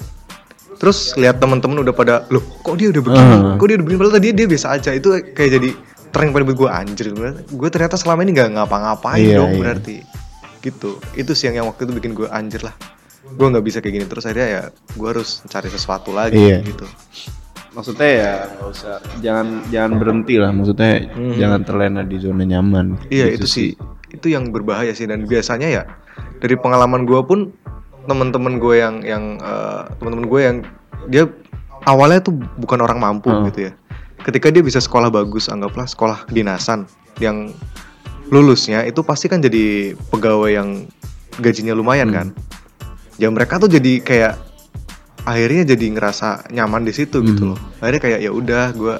Terus 0.79 1.11
lihat 1.13 1.43
teman-teman 1.43 1.83
udah 1.83 1.91
pada, 1.91 2.23
loh 2.29 2.39
kok 2.63 2.79
dia 2.79 2.87
udah 2.87 3.03
begini, 3.03 3.35
Ah. 3.35 3.59
kok 3.59 3.67
dia 3.67 3.75
udah 3.75 3.83
begini, 3.83 3.99
padahal 3.99 4.15
tadi 4.15 4.27
dia 4.31 4.47
biasa 4.47 4.67
aja. 4.71 4.95
Itu 4.95 5.11
kayak 5.11 5.51
jadi 5.59 5.69
point 6.09 6.31
buat 6.31 6.55
gue 6.55 6.69
anjir. 6.71 7.11
Gue 7.45 7.67
ternyata 7.67 7.99
selama 7.99 8.23
ini 8.23 8.31
nggak 8.31 8.55
ngapa-ngapain 8.55 9.19
Iya, 9.19 9.37
dong 9.37 9.51
iya. 9.51 9.59
berarti. 9.59 9.95
Gitu. 10.59 10.99
Itu 11.13 11.31
sih 11.31 11.47
yang, 11.47 11.63
yang 11.63 11.67
waktu 11.67 11.85
itu 11.85 11.93
bikin 11.93 12.11
gue 12.13 12.27
anjir 12.27 12.61
lah. 12.61 12.75
Gue 13.29 13.47
nggak 13.47 13.61
bisa 13.61 13.77
kayak 13.79 13.93
gini 13.93 14.05
terus 14.05 14.25
akhirnya 14.25 14.47
ya 14.49 14.63
gue 14.91 15.07
harus 15.07 15.43
cari 15.45 15.67
sesuatu 15.67 16.09
lagi 16.09 16.35
Iya. 16.35 16.59
gitu. 16.63 16.85
Maksudnya 17.69 18.09
ya 18.09 18.31
nggak 18.49 18.69
usah 18.69 18.95
jangan 19.19 19.47
jangan 19.69 19.91
berhenti 19.95 20.35
lah. 20.35 20.49
Maksudnya 20.49 20.91
Mhm. 21.07 21.33
jangan 21.37 21.61
terlena 21.63 22.01
di 22.01 22.17
zona 22.17 22.43
nyaman. 22.43 22.97
Iya 23.07 23.29
Gitu 23.31 23.37
itu 23.37 23.47
sih 23.47 23.69
itu 24.09 24.27
yang 24.27 24.49
berbahaya 24.49 24.89
sih 24.91 25.05
dan 25.05 25.23
biasanya 25.23 25.69
ya 25.69 25.83
dari 26.39 26.57
pengalaman 26.57 27.05
gue 27.05 27.21
pun 27.21 27.53
teman-teman 28.03 28.57
gue 28.57 28.75
yang 28.75 28.95
yang 29.01 29.23
eh, 29.37 29.81
teman-teman 30.01 30.25
gue 30.25 30.39
yang 30.41 30.57
dia 31.05 31.23
awalnya 31.85 32.19
tuh 32.19 32.33
bukan 32.57 32.81
orang 32.81 32.97
mampu 32.97 33.29
Hmm. 33.29 33.45
gitu 33.47 33.69
ya. 33.69 33.73
Ketika 34.19 34.49
dia 34.49 34.59
bisa 34.59 34.81
sekolah 34.81 35.07
bagus, 35.07 35.47
anggaplah 35.47 35.85
sekolah 35.85 36.25
kedinasan 36.25 36.89
yang 37.21 37.53
lulusnya 38.29 38.85
itu 38.85 39.01
pasti 39.01 39.25
kan 39.25 39.39
jadi 39.39 39.93
pegawai 40.09 40.51
yang 40.51 40.69
gajinya 41.37 41.73
lumayan 41.73 42.09
Hmm. 42.09 42.15
kan. 42.15 42.27
Ya 43.17 43.27
mereka 43.27 43.57
tuh 43.57 43.67
jadi 43.67 43.99
kayak 43.99 44.33
akhirnya 45.23 45.75
jadi 45.75 45.85
ngerasa 45.91 46.49
nyaman 46.49 46.85
di 46.85 46.93
situ 46.93 47.19
gitu 47.21 47.43
Hmm. 47.43 47.51
loh. 47.53 47.59
Akhirnya 47.79 48.01
kayak 48.01 48.19
ya 48.21 48.31
udah 48.31 48.65
gue 48.71 48.95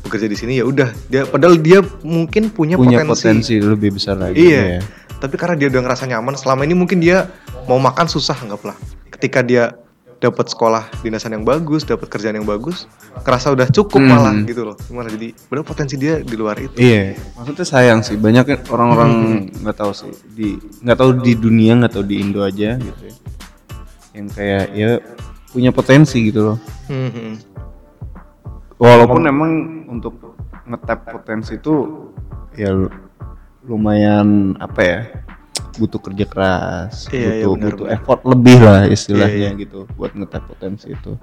bekerja 0.00 0.26
di 0.26 0.34
sini 0.34 0.56
ya 0.56 0.64
udah 0.64 0.88
dia 1.06 1.28
padahal 1.28 1.60
dia 1.60 1.84
mungkin 2.00 2.48
punya, 2.48 2.80
punya 2.80 3.04
potensi, 3.04 3.52
potensi 3.52 3.54
lebih 3.60 4.00
besar 4.00 4.16
lagi 4.16 4.40
Iya. 4.40 4.62
ya. 4.78 4.82
tapi 5.20 5.36
karena 5.36 5.52
dia 5.52 5.68
udah 5.68 5.84
ngerasa 5.84 6.08
nyaman 6.08 6.32
selama 6.32 6.64
ini 6.64 6.72
mungkin 6.72 6.96
dia 6.96 7.28
mau 7.68 7.76
makan 7.76 8.08
susah 8.08 8.32
anggaplah 8.40 8.72
ketika 9.12 9.44
dia 9.44 9.76
dapat 10.20 10.46
sekolah 10.46 10.84
dinasan 11.00 11.32
yang 11.32 11.42
bagus 11.42 11.82
dapat 11.82 12.06
kerjaan 12.06 12.36
yang 12.36 12.44
bagus 12.44 12.84
kerasa 13.20 13.48
udah 13.48 13.64
cukup 13.66 13.98
Hmm. 13.98 14.12
malah 14.12 14.36
gitu 14.44 14.62
loh 14.62 14.76
gimana 14.78 15.08
jadi 15.08 15.32
benar 15.48 15.64
potensi 15.64 15.96
dia 15.96 16.20
di 16.20 16.36
luar 16.36 16.56
itu 16.56 16.76
Iya, 16.76 17.16
maksudnya 17.34 17.64
sayang 17.64 18.00
sih. 18.00 18.14
Banyak 18.14 18.44
kan 18.44 18.58
orang-orang 18.68 19.10
nggak 19.50 19.74
tahu 19.74 19.92
sih 19.92 20.12
di 20.28 20.54
nggak 20.78 20.94
tahu 20.94 21.10
di 21.18 21.32
dunia 21.34 21.72
nggak 21.74 21.92
tahu 21.92 22.04
di 22.04 22.16
Indo 22.20 22.40
aja 22.40 22.76
gitu 22.76 23.00
ya. 23.00 23.14
Yang 24.12 24.26
kayak 24.30 24.64
ya 24.72 24.90
punya 25.48 25.70
potensi 25.72 26.20
gitu 26.22 26.52
loh. 26.52 26.58
Hmm. 26.86 27.40
Walaupun 28.76 29.22
emang 29.24 29.52
untuk 29.88 30.36
ngetap 30.64 31.08
potensi 31.10 31.56
itu 31.56 32.06
ya 32.54 32.70
lu- 32.70 32.92
lumayan 33.62 34.56
apa 34.56 34.80
ya 34.80 34.98
butuh 35.76 36.00
kerja 36.00 36.24
keras, 36.24 37.06
Iya, 37.10 37.42
iya, 37.42 37.46
butuh 37.46 37.52
benar, 37.54 37.70
butuh 37.74 37.86
effort 37.90 38.20
lebih 38.26 38.58
lah 38.58 38.80
istilahnya 38.86 39.52
Iya, 39.54 39.60
gitu 39.60 39.78
buat 39.94 40.12
ngetap 40.14 40.42
potensi 40.46 40.90
itu. 40.90 41.14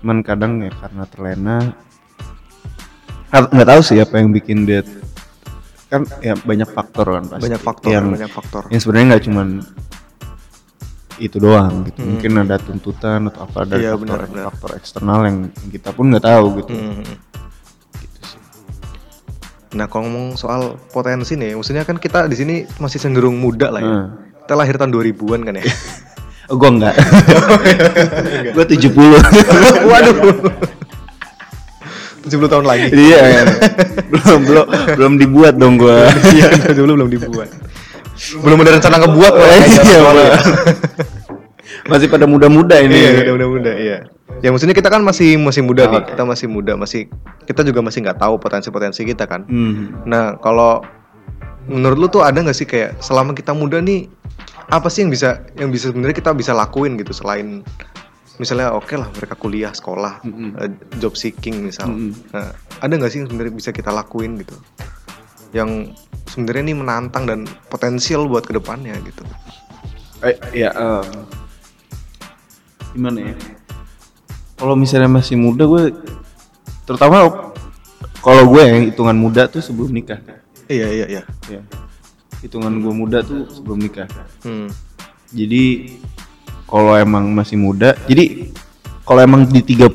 Cuman 0.00 0.24
kadang 0.24 0.64
ya 0.64 0.72
karena 0.72 1.04
terlena 1.06 1.56
nggak 3.30 3.68
tahu 3.68 3.80
sih 3.84 3.98
apa 4.02 4.18
yang 4.18 4.34
bikin 4.34 4.66
dia 4.66 4.82
kan 5.86 6.02
ya 6.22 6.34
banyak 6.38 6.70
faktor 6.70 7.06
kan 7.18 7.24
pasti. 7.26 7.44
Banyak 7.50 7.62
faktor 7.62 7.90
yang 7.90 8.06
banyak 8.10 8.30
faktor. 8.30 8.62
yang 8.70 8.80
sebenarnya 8.80 9.06
nggak 9.14 9.24
cuman 9.26 9.48
itu 11.20 11.36
doang 11.36 11.84
gitu. 11.84 12.00
Mungkin 12.00 12.32
ada 12.40 12.56
tuntutan 12.56 13.28
atau 13.28 13.44
apa 13.44 13.68
dari 13.68 13.84
Iya, 13.84 13.94
faktor, 13.94 14.06
benar, 14.06 14.20
benar. 14.30 14.44
faktor 14.50 14.70
eksternal 14.78 15.20
yang 15.28 15.36
kita 15.68 15.92
pun 15.92 16.04
nggak 16.10 16.24
tahu 16.24 16.44
gitu. 16.64 16.72
Hmm. 16.72 17.04
Nah, 19.70 19.86
kalau 19.86 20.10
ngomong 20.10 20.34
soal 20.34 20.74
potensi 20.90 21.38
nih, 21.38 21.54
maksudnya 21.54 21.86
kan 21.86 21.94
kita 21.94 22.26
di 22.26 22.34
sini 22.34 22.54
masih 22.76 22.98
cenderung 22.98 23.38
muda 23.38 23.70
lah 23.70 23.78
ya. 23.78 23.86
Hmm. 23.86 24.06
Kita 24.42 24.54
lahir 24.58 24.74
tahun 24.74 24.90
2000-an 24.90 25.40
kan 25.46 25.54
ya. 25.54 25.64
oh, 26.50 26.56
gua 26.58 26.70
enggak 26.74 26.94
gua 28.58 28.64
70 28.66 28.90
Waduh. 29.90 30.16
70 32.20 32.52
tahun 32.52 32.66
lagi. 32.66 32.90
iya 32.92 33.20
iya. 33.24 33.42
belum 34.10 34.40
belum 34.44 34.66
belum 34.98 35.12
dibuat 35.16 35.54
dong 35.56 35.78
gua 35.78 36.10
Iya, 36.34 36.74
dulu 36.74 36.98
belum 37.00 37.10
dibuat. 37.14 37.48
Belum 38.42 38.58
ada 38.60 38.76
rencana 38.76 38.96
ngebuat 39.00 39.32
malah 39.32 39.56
Iya. 39.56 39.98
Bang. 40.02 40.18
masih 41.88 42.06
pada 42.06 42.26
muda-muda 42.26 42.76
ini 42.76 42.92
Iya, 42.92 43.32
udah 43.32 43.48
muda 43.48 43.72
iya. 43.72 43.96
Ya 44.40 44.48
maksudnya 44.54 44.72
kita 44.72 44.88
kan 44.88 45.02
masih 45.02 45.36
masih 45.36 45.66
muda 45.66 45.90
nih. 45.90 46.02
Kita 46.14 46.22
masih 46.24 46.46
muda, 46.46 46.78
masih 46.78 47.10
kita 47.44 47.66
juga 47.66 47.82
masih 47.82 48.06
nggak 48.06 48.18
tahu 48.22 48.38
potensi-potensi 48.38 49.02
kita 49.02 49.26
kan. 49.26 49.44
Hmm. 49.50 50.06
Nah, 50.06 50.38
kalau 50.38 50.80
menurut 51.68 51.98
lu 51.98 52.06
tuh 52.08 52.22
ada 52.24 52.40
nggak 52.40 52.56
sih 52.56 52.64
kayak 52.64 52.98
selama 53.04 53.36
kita 53.36 53.52
muda 53.52 53.78
nih 53.78 54.08
apa 54.70 54.86
sih 54.86 55.02
yang 55.04 55.10
bisa 55.10 55.42
yang 55.58 55.70
bisa 55.74 55.90
sebenarnya 55.90 56.16
kita 56.16 56.30
bisa 56.34 56.54
lakuin 56.54 56.94
gitu 56.94 57.10
selain 57.10 57.66
misalnya 58.40 58.72
oke 58.72 58.94
lah 58.96 59.10
mereka 59.12 59.34
kuliah 59.36 59.74
sekolah 59.74 60.24
Mm-mm. 60.24 60.56
eh, 60.56 60.70
job 60.96 61.12
seeking 61.18 61.60
misal 61.60 61.90
Mm-mm. 61.90 62.16
nah, 62.32 62.54
ada 62.80 62.92
nggak 62.96 63.10
sih 63.12 63.18
yang 63.20 63.28
sebenarnya 63.28 63.54
bisa 63.54 63.70
kita 63.74 63.92
lakuin 63.92 64.40
gitu 64.40 64.56
yang 65.52 65.92
sebenarnya 66.30 66.72
ini 66.72 66.74
menantang 66.78 67.26
dan 67.28 67.44
potensial 67.68 68.24
buat 68.30 68.46
ke 68.46 68.54
depannya 68.56 68.96
gitu 69.04 69.26
Eh, 70.20 70.36
ya 70.52 70.68
em, 70.76 71.08
gimana 72.92 73.32
ya 73.32 73.34
kalau 74.60 74.76
misalnya 74.76 75.08
masih 75.08 75.40
muda 75.40 75.64
gue 75.64 75.96
terutama 76.84 77.48
kalau 78.20 78.44
gue 78.52 78.60
yang 78.60 78.78
hitungan 78.92 79.16
muda 79.16 79.48
tuh 79.48 79.64
sebelum 79.64 79.88
nikah. 79.90 80.20
Iya 80.68 80.86
iya 80.92 81.06
iya. 81.08 81.22
Ya 81.48 81.60
hitungan 82.40 82.72
gue 82.80 82.92
muda 82.92 83.20
tuh 83.20 83.48
sebelum 83.52 83.80
nikah. 83.80 84.08
Hmm. 84.44 84.68
jadi 85.30 85.94
kalau 86.66 86.96
emang 86.96 87.30
masih 87.30 87.54
muda 87.60 87.94
jadi 88.08 88.48
kalau 89.04 89.20
emang 89.20 89.42
di 89.46 89.60
30 89.62 89.92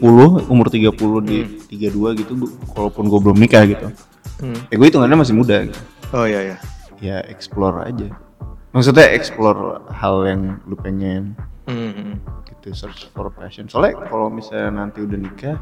umur 0.47 0.67
30 0.69 0.93
di 1.25 1.37
32 1.71 2.19
gitu 2.21 2.33
kalaupun 2.71 3.09
gue 3.09 3.19
belum 3.19 3.37
nikah 3.37 3.65
gitu 3.65 3.89
Hmm. 4.35 4.67
ya 4.67 4.75
gue 4.75 4.87
hitungannya 4.91 5.15
masih 5.15 5.31
muda. 5.31 5.63
Gitu. 5.63 5.79
oh 6.11 6.27
iya 6.27 6.39
iya. 6.43 6.57
Ya 6.99 7.17
explore 7.31 7.87
aja 7.87 8.11
maksudnya 8.75 9.07
explore 9.15 9.87
hal 9.87 10.27
yang 10.27 10.59
lu 10.67 10.75
pengen. 10.75 11.39
Hmm, 11.65 11.95
hmm. 11.95 12.13
gitu 12.51 12.75
search 12.75 13.09
for 13.15 13.31
passion. 13.31 13.71
Soalnya 13.71 14.05
kalau 14.05 14.27
misalnya 14.29 14.69
nanti 14.85 15.01
udah 15.01 15.17
nikah 15.17 15.57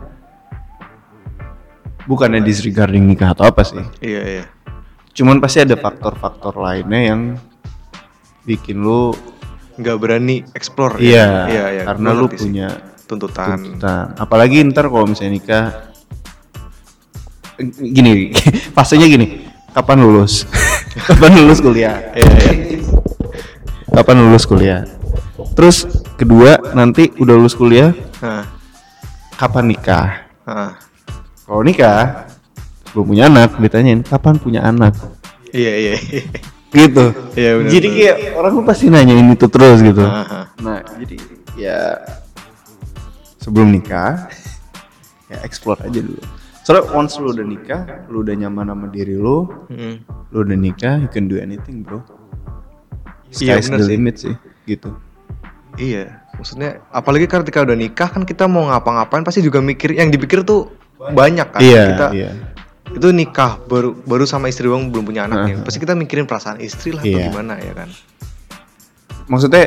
bukannya 2.09 2.43
disregarding 2.43 3.05
nikah 3.07 3.31
atau 3.31 3.47
apa 3.47 3.61
sih? 3.63 3.79
Iya 4.01 4.21
iya. 4.41 4.45
Cuman 5.13 5.39
pasti 5.39 5.61
ada 5.63 5.77
faktor-faktor 5.77 6.57
lainnya 6.57 7.13
yang 7.13 7.21
bikin 8.43 8.83
lu 8.83 9.15
nggak 9.79 9.97
berani 9.97 10.43
explore 10.53 10.99
iya, 10.99 11.47
ya? 11.47 11.49
iya 11.49 11.65
iya 11.79 11.83
karena 11.87 12.09
gua 12.13 12.19
lu 12.19 12.27
sih. 12.27 12.37
punya 12.43 12.67
tuntutan. 13.07 13.47
tuntutan. 13.55 14.05
Apalagi 14.19 14.67
ntar 14.69 14.91
kalau 14.91 15.07
misalnya 15.07 15.33
nikah 15.39 15.65
gini 17.79 18.35
fasenya 18.75 19.07
gini. 19.07 19.47
Kapan 19.71 20.03
lulus? 20.03 20.43
Kapan 21.07 21.31
lulus 21.39 21.63
kuliah? 21.63 22.11
Iya 22.13 22.33
iya 22.43 22.92
kapan 23.93 24.25
lulus 24.25 24.49
kuliah? 24.49 24.81
Terus 25.53 25.85
kedua 26.17 26.57
nanti 26.73 27.13
udah 27.21 27.33
lulus 27.37 27.53
kuliah 27.53 27.93
nah, 28.19 28.49
kapan 29.37 29.69
nikah? 29.69 30.25
Nah. 30.43 30.73
kalau 31.45 31.61
nikah 31.61 32.25
belum 32.91 33.05
punya 33.13 33.23
anak 33.29 33.53
ditanyain 33.61 34.01
kapan 34.01 34.41
punya 34.41 34.65
anak? 34.65 34.97
Iya 35.53 35.73
iya. 35.77 35.95
Gitu. 36.73 37.05
Iya, 37.37 37.51
benar, 37.61 37.69
jadi 37.69 37.87
kayak 37.93 38.17
orang 38.33 38.51
tuh 38.57 38.65
pasti 38.65 38.85
nanyain 38.89 39.29
itu 39.29 39.45
terus 39.45 39.77
gitu. 39.85 40.01
Aha. 40.01 40.49
nah 40.57 40.81
jadi 40.97 41.15
ya 41.53 42.01
sebelum 43.37 43.69
nikah 43.69 44.25
ya 45.29 45.37
explore 45.45 45.85
aja 45.85 46.01
dulu. 46.01 46.17
Soalnya 46.65 46.89
once 46.97 47.21
lu 47.21 47.29
udah 47.29 47.45
nikah 47.45 47.81
lu 48.09 48.25
udah 48.25 48.33
nyaman 48.33 48.73
sama 48.73 48.87
diri 48.89 49.13
lu 49.13 49.45
Hmm. 49.69 50.01
lu 50.33 50.37
udah 50.41 50.57
nikah 50.57 50.97
you 50.97 51.09
can 51.13 51.29
do 51.29 51.37
anything 51.37 51.85
bro. 51.85 52.01
Iya, 52.01 52.22
sky's 53.33 53.67
bener 53.67 53.77
the 53.77 53.83
sih. 53.83 53.91
limit 53.91 54.15
sih 54.17 54.35
gitu 54.65 54.93
Iya, 55.73 56.21
maksudnya 56.31 56.85
apalagi 56.87 57.25
ketika 57.25 57.59
udah 57.59 57.73
nikah 57.73 58.05
kan 58.07 58.21
kita 58.21 58.45
mau 58.45 58.61
ngapa-ngapain 58.63 59.21
pasti 59.21 59.41
juga 59.41 59.57
mikir 59.57 59.89
yang 59.91 60.07
dipikir 60.07 60.41
tuh 60.41 60.69
banyak 60.95 61.49
kan. 61.49 61.57
iya 61.59 61.83
Kita 61.89 62.07
iya 62.13 62.29
itu 62.85 63.09
nikah 63.09 63.57
baru 63.59 63.97
baru 63.97 64.21
sama 64.23 64.47
istri 64.47 64.65
doang 64.65 64.87
belum 64.87 65.01
punya 65.03 65.25
anak 65.25 65.37
nih. 65.43 65.53
Aha. 65.55 65.65
Pasti 65.65 65.77
kita 65.77 65.91
mikirin 65.93 66.23
perasaan 66.23 66.61
istri 66.61 66.93
lah 66.93 67.01
atau 67.01 67.09
Iya. 67.11 67.25
gimana 67.25 67.53
ya 67.57 67.73
kan. 67.73 67.89
maksudnya 69.25 69.65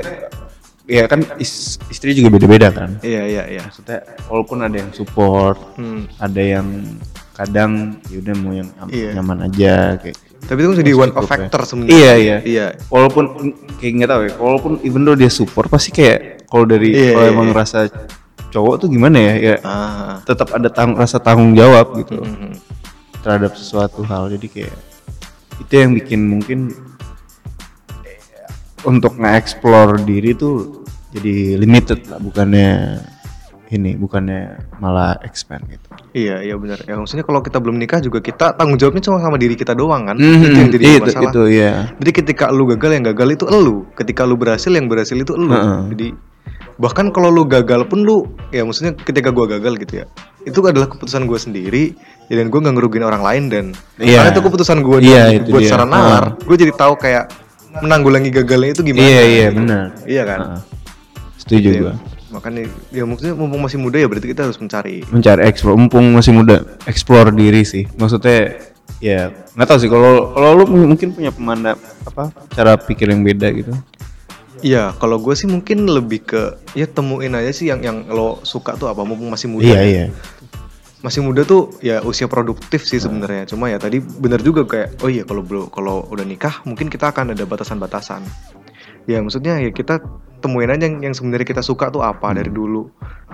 ya 0.87 1.05
kan 1.05 1.27
is- 1.37 1.81
istri 1.89 2.13
juga 2.13 2.31
beda-beda 2.31 2.69
kan 2.71 3.01
Iya 3.03 3.23
iya 3.25 3.43
iya. 3.49 3.61
maksudnya 3.65 3.99
walaupun 4.27 4.63
ada 4.63 4.77
yang 4.77 4.91
support 4.93 5.59
Hmm. 5.75 6.07
ada 6.17 6.39
yang 6.39 6.69
kadang 7.33 7.99
yaudah 8.07 8.35
mau 8.37 8.53
yang 8.53 8.69
Iya. 8.87 9.11
nyaman 9.13 9.39
aja 9.43 9.75
kayak 9.99 10.17
Tapi 10.47 10.59
itu 10.59 10.69
kan 10.69 10.79
jadi 10.79 10.93
one 10.95 11.13
of 11.13 11.23
ya. 11.23 11.29
factor 11.29 11.61
sebenarnya. 11.63 11.91
iya 11.93 12.13
iya 12.15 12.37
Iya. 12.41 12.67
walaupun 12.87 13.25
kayak 13.77 13.93
nggak 13.93 14.09
tahu 14.09 14.23
ya 14.23 14.33
walaupun 14.37 14.73
even 14.81 15.03
though 15.03 15.15
dia 15.15 15.27
support 15.29 15.67
pasti 15.67 15.91
kayak 15.91 16.47
kalau 16.47 16.63
dari 16.65 16.91
Iya, 16.91 17.13
kalau 17.13 17.27
iya, 17.27 17.33
emang 17.33 17.49
iya. 17.49 17.57
rasa 17.57 17.79
cowok 18.47 18.75
tuh 18.79 18.89
gimana 18.89 19.19
ya 19.19 19.35
ya 19.35 19.57
Ah. 19.61 20.23
tetap 20.23 20.49
ada 20.51 20.69
tang 20.69 20.95
rasa 20.95 21.19
tanggung 21.19 21.53
jawab 21.53 21.99
gitu 21.99 22.19
Mhm. 22.19 22.55
terhadap 23.21 23.53
sesuatu 23.53 24.01
hal 24.03 24.31
jadi 24.31 24.47
kayak 24.47 24.77
itu 25.59 25.73
yang 25.75 25.93
bikin 25.93 26.21
mungkin 26.23 26.59
eh, 28.01 28.19
untuk 28.83 29.17
nge-explore 29.17 29.99
diri 30.01 30.31
tuh 30.33 30.87
jadi 31.11 31.57
limited 31.57 32.07
lah 32.07 32.21
bukannya 32.21 33.03
ini 33.77 33.95
bukannya 33.95 34.41
malah 34.77 35.21
expand 35.21 35.63
gitu 35.67 35.87
Iya 36.11 36.41
iya 36.41 36.57
benar. 36.57 36.81
Ya 36.83 36.97
maksudnya 36.97 37.23
kalau 37.23 37.41
kita 37.41 37.61
belum 37.61 37.77
nikah 37.77 38.01
juga 38.01 38.19
kita 38.19 38.57
tanggung 38.57 38.75
jawabnya 38.75 39.01
cuma 39.01 39.21
sama 39.21 39.37
diri 39.37 39.53
kita 39.53 39.73
doang 39.73 40.09
kan. 40.09 40.17
Mhm, 40.17 40.41
Itu 40.41 40.57
yang 40.57 40.71
jadi 40.71 40.85
itu, 40.91 41.05
masalah. 41.05 41.29
itu 41.29 41.43
ya 41.53 41.73
Jadi 41.95 42.11
ketika 42.15 42.45
lu 42.49 42.65
gagal 42.67 42.91
yang 42.91 43.05
gagal 43.07 43.29
itu 43.31 43.45
elu, 43.47 43.85
ketika 43.95 44.25
lu 44.25 44.35
berhasil 44.35 44.69
yang 44.69 44.87
berhasil 44.87 45.13
itu 45.13 45.31
elu. 45.31 45.53
Heeh. 45.53 45.81
Jadi 45.93 46.09
bahkan 46.77 47.09
kalau 47.09 47.29
lu 47.29 47.45
gagal 47.45 47.85
pun 47.85 48.01
lu 48.01 48.25
ya 48.49 48.61
maksudnya 48.61 48.97
ketika 48.97 49.29
gua 49.29 49.45
gagal 49.47 49.77
gitu 49.79 50.01
ya. 50.01 50.07
Itu 50.43 50.63
adalah 50.63 50.89
keputusan 50.89 51.25
gua 51.25 51.37
sendiri 51.37 51.93
ya, 52.27 52.35
dan 52.35 52.49
gua 52.49 52.61
nggak 52.63 52.75
ngerugiin 52.75 53.05
orang 53.05 53.21
lain 53.21 53.45
dan 53.47 53.65
Iya. 53.99 54.25
karena 54.25 54.31
itu 54.33 54.43
keputusan 54.43 54.79
gua 54.81 54.97
dan 54.97 55.05
Iya, 55.07 55.23
itu 55.37 55.49
buat 55.51 55.61
dia. 55.61 55.69
secara 55.69 55.85
nalar, 55.85 56.25
gua 56.39 56.57
jadi 56.57 56.73
tahu 56.73 56.95
kayak 56.97 57.25
menanggulangi 57.77 58.31
gagalnya 58.31 58.73
itu 58.73 58.83
gimana. 58.83 59.05
iya 59.05 59.23
iya 59.23 59.49
benar 59.51 59.85
Iya 60.03 60.23
kan? 60.25 60.39
Heeh. 60.41 60.61
setuju 61.37 61.69
Gitu 61.69 61.81
gua. 61.83 61.93
ya. 61.93 61.97
Makanya 62.37 62.69
ya 62.93 63.09
maksudnya 63.09 63.33
mumpung 63.33 63.65
masih 63.65 63.81
muda 63.81 63.97
ya 63.97 64.05
berarti 64.05 64.29
kita 64.29 64.45
harus 64.45 64.61
mencari 64.61 65.01
Mencari 65.09 65.41
explore, 65.49 65.81
mumpung 65.81 66.13
masih 66.13 66.37
muda, 66.37 66.61
explore 66.85 67.33
diri 67.33 67.65
sih. 67.65 67.89
Maksudnya 67.97 68.61
ya 69.01 69.33
nggak 69.57 69.69
tahu 69.69 69.79
sih 69.81 69.89
kalau 69.89 70.37
kalau 70.37 70.51
lu 70.61 70.65
mungkin 70.69 71.17
punya 71.17 71.33
pemandang 71.33 71.81
apa 72.05 72.29
cara 72.53 72.77
pikir 72.77 73.09
yang 73.09 73.25
beda 73.25 73.49
gitu. 73.57 73.73
Iya, 74.65 74.97
kalau 74.97 75.21
gue 75.21 75.37
sih 75.37 75.45
mungkin 75.45 75.85
lebih 75.85 76.25
ke 76.25 76.43
ya 76.73 76.89
temuin 76.89 77.37
aja 77.37 77.53
sih 77.53 77.69
yang 77.69 77.85
yang 77.85 78.09
lo 78.09 78.41
suka 78.41 78.73
tuh 78.81 78.89
apa 78.89 79.05
mumpung 79.05 79.29
masih 79.29 79.53
muda. 79.53 79.69
Iya 79.69 79.81
ya. 79.81 79.85
iya. 79.85 80.07
Masih 81.05 81.21
muda 81.21 81.45
tuh 81.45 81.77
ya 81.85 82.01
usia 82.01 82.25
produktif 82.25 82.89
sih 82.89 82.97
sebenarnya. 82.97 83.45
Cuma 83.53 83.69
ya 83.69 83.77
tadi 83.77 84.01
bener 84.01 84.41
juga 84.41 84.65
kayak 84.65 85.05
oh 85.05 85.13
iya 85.13 85.29
kalau 85.29 85.45
belum 85.45 85.69
kalau 85.69 86.09
udah 86.09 86.25
nikah 86.25 86.65
mungkin 86.65 86.89
kita 86.89 87.13
akan 87.13 87.37
ada 87.37 87.45
batasan-batasan. 87.45 88.25
Ya 89.05 89.21
maksudnya 89.21 89.61
ya 89.61 89.71
kita 89.71 90.01
temuin 90.47 90.71
aja 90.71 90.87
yang, 90.87 91.03
yang 91.03 91.13
sebenarnya 91.13 91.45
kita 91.45 91.61
suka 91.61 91.91
tuh 91.91 92.01
apa 92.01 92.31
dari 92.31 92.49
dulu. 92.49 92.87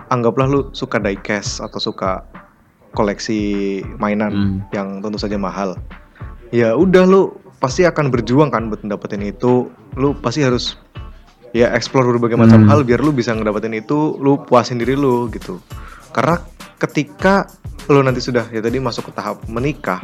Anggaplah 0.09 0.47
lu 0.47 0.61
suka 0.73 0.97
diecast 0.97 1.61
atau 1.61 1.77
suka 1.79 2.25
koleksi 2.91 3.39
mainan 3.97 4.33
Hmm. 4.33 4.57
yang 4.71 4.89
tentu 4.99 5.17
saja 5.17 5.37
mahal. 5.37 5.77
Ya 6.49 6.73
udah 6.73 7.05
lu 7.05 7.33
pasti 7.59 7.85
akan 7.85 8.09
berjuang 8.09 8.49
kan 8.49 8.69
buat 8.69 8.81
dapetin 8.83 9.23
itu. 9.23 9.69
Lu 9.95 10.13
pasti 10.15 10.41
harus 10.41 10.77
ya 11.53 11.69
explore 11.71 12.09
berbagai 12.09 12.37
macam 12.37 12.65
Hmm. 12.65 12.69
hal 12.69 12.81
biar 12.81 12.99
lu 12.99 13.13
bisa 13.13 13.31
ngedapetin 13.31 13.73
itu 13.75 14.17
lu 14.17 14.41
puasin 14.41 14.77
diri 14.77 14.97
lu 14.97 15.29
gitu 15.29 15.61
karena 16.11 16.41
ketika 16.79 17.45
lu 17.87 18.01
nanti 18.01 18.21
sudah 18.21 18.49
ya 18.49 18.59
tadi 18.59 18.81
masuk 18.81 19.09
ke 19.09 19.13
tahap 19.13 19.37
menikah 19.47 20.01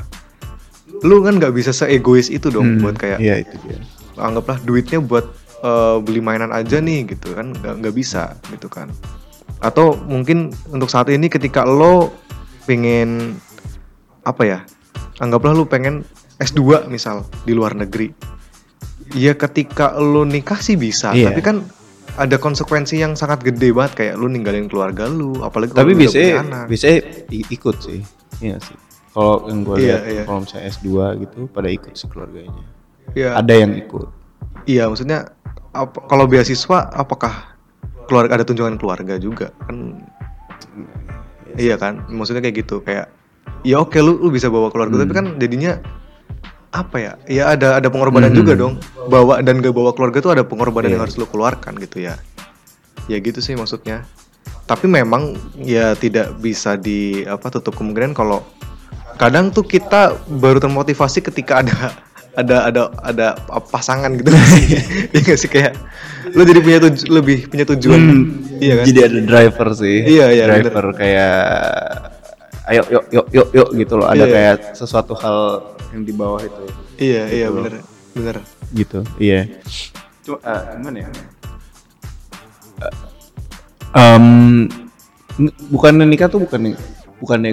lu 1.01 1.21
kan 1.21 1.37
nggak 1.37 1.53
bisa 1.53 1.73
seegois 1.73 2.29
itu 2.29 2.49
dong 2.49 2.77
Hmm, 2.77 2.81
buat 2.83 2.97
kayak 2.97 3.17
Iya 3.17 3.41
itu 3.41 3.57
dia. 3.65 3.81
anggaplah 4.17 4.61
duitnya 4.61 5.01
buat 5.01 5.25
eh, 5.61 5.97
beli 5.99 6.19
mainan 6.19 6.51
aja 6.51 6.79
nih 6.79 7.09
gitu 7.09 7.33
kan 7.33 7.51
nggak 7.53 7.75
nggak 7.79 7.95
bisa 7.95 8.35
gitu 8.49 8.67
kan 8.67 8.89
atau 9.59 9.99
mungkin 9.99 10.51
untuk 10.69 10.87
saat 10.87 11.09
ini 11.09 11.27
ketika 11.27 11.63
lo 11.63 12.15
pengen 12.65 13.35
apa 14.23 14.43
ya 14.43 14.59
anggaplah 15.19 15.51
lu 15.51 15.65
pengen 15.65 16.07
S2 16.39 16.87
misal 16.87 17.27
di 17.43 17.53
luar 17.53 17.75
negeri 17.75 18.13
ya 19.11 19.35
ketika 19.35 19.97
lo 19.97 20.23
nikah 20.23 20.59
sih 20.59 20.77
bisa 20.77 21.11
Iya. 21.11 21.31
tapi 21.31 21.41
kan 21.41 21.57
ada 22.15 22.35
konsekuensi 22.35 22.99
yang 22.99 23.15
sangat 23.15 23.43
gede 23.43 23.71
banget 23.71 23.93
kayak 23.97 24.15
lu 24.15 24.27
ninggalin 24.27 24.67
keluarga 24.67 25.07
lu 25.07 25.39
apalagi 25.41 25.71
Tapi 25.71 25.95
biasanya 25.95 26.43
i- 27.31 27.47
ikut 27.49 27.77
sih. 27.79 28.03
Iya 28.41 28.59
sih. 28.59 28.75
Kalau 29.09 29.47
yang 29.47 29.63
gue 29.63 29.77
Iya, 29.77 29.83
lihat 29.85 30.03
iya. 30.05 30.23
kalau 30.25 30.41
misalnya 30.43 30.67
S2 30.69 30.87
gitu 31.17 31.39
pada 31.49 31.69
ikut 31.69 31.95
sih 31.95 32.07
keluarganya. 32.07 32.67
Iya. 33.15 33.39
Ada 33.39 33.55
yang 33.57 33.73
ikut. 33.73 34.07
Iya, 34.67 34.91
maksudnya 34.91 35.31
apa, 35.71 35.99
kalau 36.07 36.25
beasiswa 36.25 36.89
apakah 36.91 37.57
keluarga 38.09 38.41
ada 38.41 38.45
tunjangan 38.45 38.77
keluarga 38.77 39.15
juga 39.17 39.53
kan? 39.65 40.01
Iya 41.59 41.75
kan, 41.77 42.07
maksudnya 42.09 42.41
kayak 42.41 42.57
gitu 42.63 42.81
kayak 42.81 43.11
ya 43.67 43.83
oke 43.83 43.99
lu 43.99 44.21
lu 44.21 44.31
bisa 44.31 44.47
bawa 44.47 44.71
keluarga 44.71 45.03
tapi 45.03 45.13
kan 45.13 45.27
jadinya 45.37 45.81
apa 46.71 46.97
ya? 46.97 47.13
Ya 47.27 47.45
ada 47.51 47.81
ada 47.81 47.89
pengorbanan 47.89 48.31
Hmm. 48.31 48.39
juga 48.39 48.53
dong. 48.55 48.79
Bawa 49.09 49.41
dan 49.41 49.59
gak 49.59 49.73
bawa 49.73 49.91
keluarga 49.97 50.21
tuh 50.21 50.33
ada 50.37 50.45
pengorbanan 50.45 50.93
yang 50.93 51.01
Iya. 51.01 51.05
harus 51.09 51.17
lu 51.17 51.27
keluarkan 51.27 51.75
gitu 51.81 52.05
ya. 52.05 52.21
Ya 53.09 53.17
gitu 53.19 53.41
sih 53.41 53.57
maksudnya. 53.57 54.05
Tapi 54.69 54.85
memang 54.85 55.33
ya 55.57 55.97
tidak 55.97 56.37
bisa 56.39 56.77
di 56.77 57.25
apa 57.25 57.49
tutup 57.49 57.73
kemungkinan 57.75 58.13
kalau 58.13 58.45
kadang 59.17 59.49
tuh 59.49 59.65
kita 59.65 60.15
baru 60.29 60.61
termotivasi 60.61 61.25
ketika 61.25 61.65
ada 61.65 61.97
ada 62.39 62.57
ada 62.65 62.83
ada 63.03 63.27
pasangan 63.67 64.15
gitu 64.15 64.31
sih 64.31 64.79
Iya 65.13 65.21
nggak 65.21 65.39
sih 65.39 65.51
kayak 65.51 65.75
lu 66.29 66.43
jadi 66.43 66.61
punya 66.61 66.79
tuju, 66.79 67.03
lebih 67.11 67.39
punya 67.49 67.65
tujuan 67.67 68.01
iya 68.59 68.73
kan 68.77 68.85
Jadi 68.85 69.01
ada 69.01 69.19
driver 69.23 69.69
sih. 69.73 69.99
Iya, 70.05 70.27
iya, 70.29 70.45
Driver 70.47 70.87
kayak 70.93 71.35
ayo 72.69 72.83
yuk 72.87 73.05
yuk 73.09 73.27
yuk 73.33 73.49
yuk 73.51 73.69
gitu 73.75 73.95
loh. 73.97 74.07
Ada 74.07 74.23
Iya. 74.23 74.29
kayak 74.29 74.55
sesuatu 74.73 75.17
hal 75.17 75.39
yang 75.89 76.05
di 76.05 76.13
bawah 76.13 76.39
itu. 76.39 76.65
iya 76.97 77.23
iya 77.27 77.47
Gitu 77.47 77.55
loh. 77.55 77.65
bener 77.65 77.75
bener 78.13 78.37
Gitu. 78.71 78.99
Iya. 79.17 79.41
Cuma 80.21 80.37
eh, 80.39 80.61
gimana 80.75 80.97
ya? 81.01 81.09
Eh, 82.79 82.95
em, 83.97 84.27
n- 85.41 85.57
bukannya 85.67 86.05
nikah 86.05 86.29
tuh 86.29 86.45
bukannya 86.45 86.77
bukannya 87.19 87.51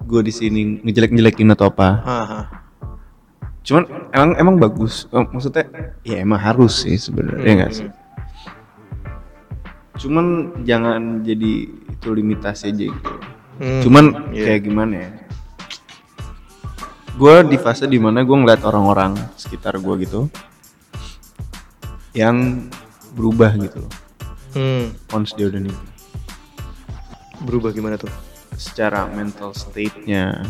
gue 0.00 0.20
di 0.22 0.32
sini 0.32 0.60
ngejelek-jelekin 0.80 1.52
atau 1.52 1.68
apa. 1.68 1.88
Haha. 2.00 2.40
Cuman 3.66 3.82
emang 4.14 4.30
emang 4.38 4.56
bagus. 4.56 5.10
Eh, 5.10 5.26
Maksudnya 5.26 5.66
ya 6.00 6.22
emang 6.22 6.38
harus 6.38 6.86
sih 6.86 6.94
sebenarnya 6.94 7.42
ya 7.42 7.52
nggak 7.58 7.72
sih. 7.74 7.88
Cuman 9.96 10.26
jangan 10.62 11.24
jadi 11.24 11.52
itu 11.66 12.08
limitasi 12.08 12.70
aja 12.70 12.84
gitu. 12.86 13.14
Hmm, 13.56 13.80
Cuman 13.82 14.04
iya. 14.30 14.44
kayak 14.52 14.62
gimana 14.62 14.94
ya? 14.94 15.10
Gue 17.16 17.40
di 17.42 17.56
fase 17.56 17.88
di 17.88 17.96
mana 17.96 18.20
gue 18.22 18.36
ngeliat 18.36 18.60
orang-orang 18.62 19.16
sekitar 19.34 19.80
gue 19.80 19.94
gitu 20.04 20.28
yang 22.12 22.68
berubah 23.16 23.56
gitu 23.56 23.80
loh. 23.80 23.92
Hmm, 24.52 24.92
Once 25.10 25.32
dia 25.32 25.48
udah 25.48 25.60
nikah. 25.60 25.84
berubah 27.36 27.68
gimana 27.68 28.00
tuh 28.00 28.08
Secara 28.56 29.04
mental 29.12 29.52
state-nya, 29.52 30.40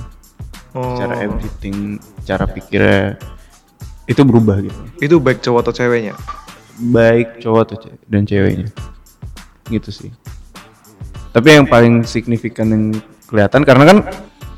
oh 0.79 0.95
secara 0.95 1.19
everything, 1.27 1.99
cara 2.27 2.45
pikirnya 2.45 3.15
itu 4.05 4.21
berubah 4.21 4.59
gitu. 4.61 4.81
itu 4.99 5.15
baik 5.17 5.39
cowok 5.41 5.61
atau 5.63 5.75
ceweknya 5.75 6.15
Baik 6.77 7.41
cowok 7.41 7.61
atau 7.65 7.77
ce- 7.81 7.97
dan 8.05 8.23
ceweknya. 8.23 8.69
Gitu 9.65 9.89
sih. 9.89 10.11
Tapi 11.33 11.49
yang 11.53 11.65
paling 11.65 12.05
signifikan 12.05 12.69
yang 12.69 12.85
kelihatan 13.25 13.65
karena 13.65 13.85
kan 13.87 13.99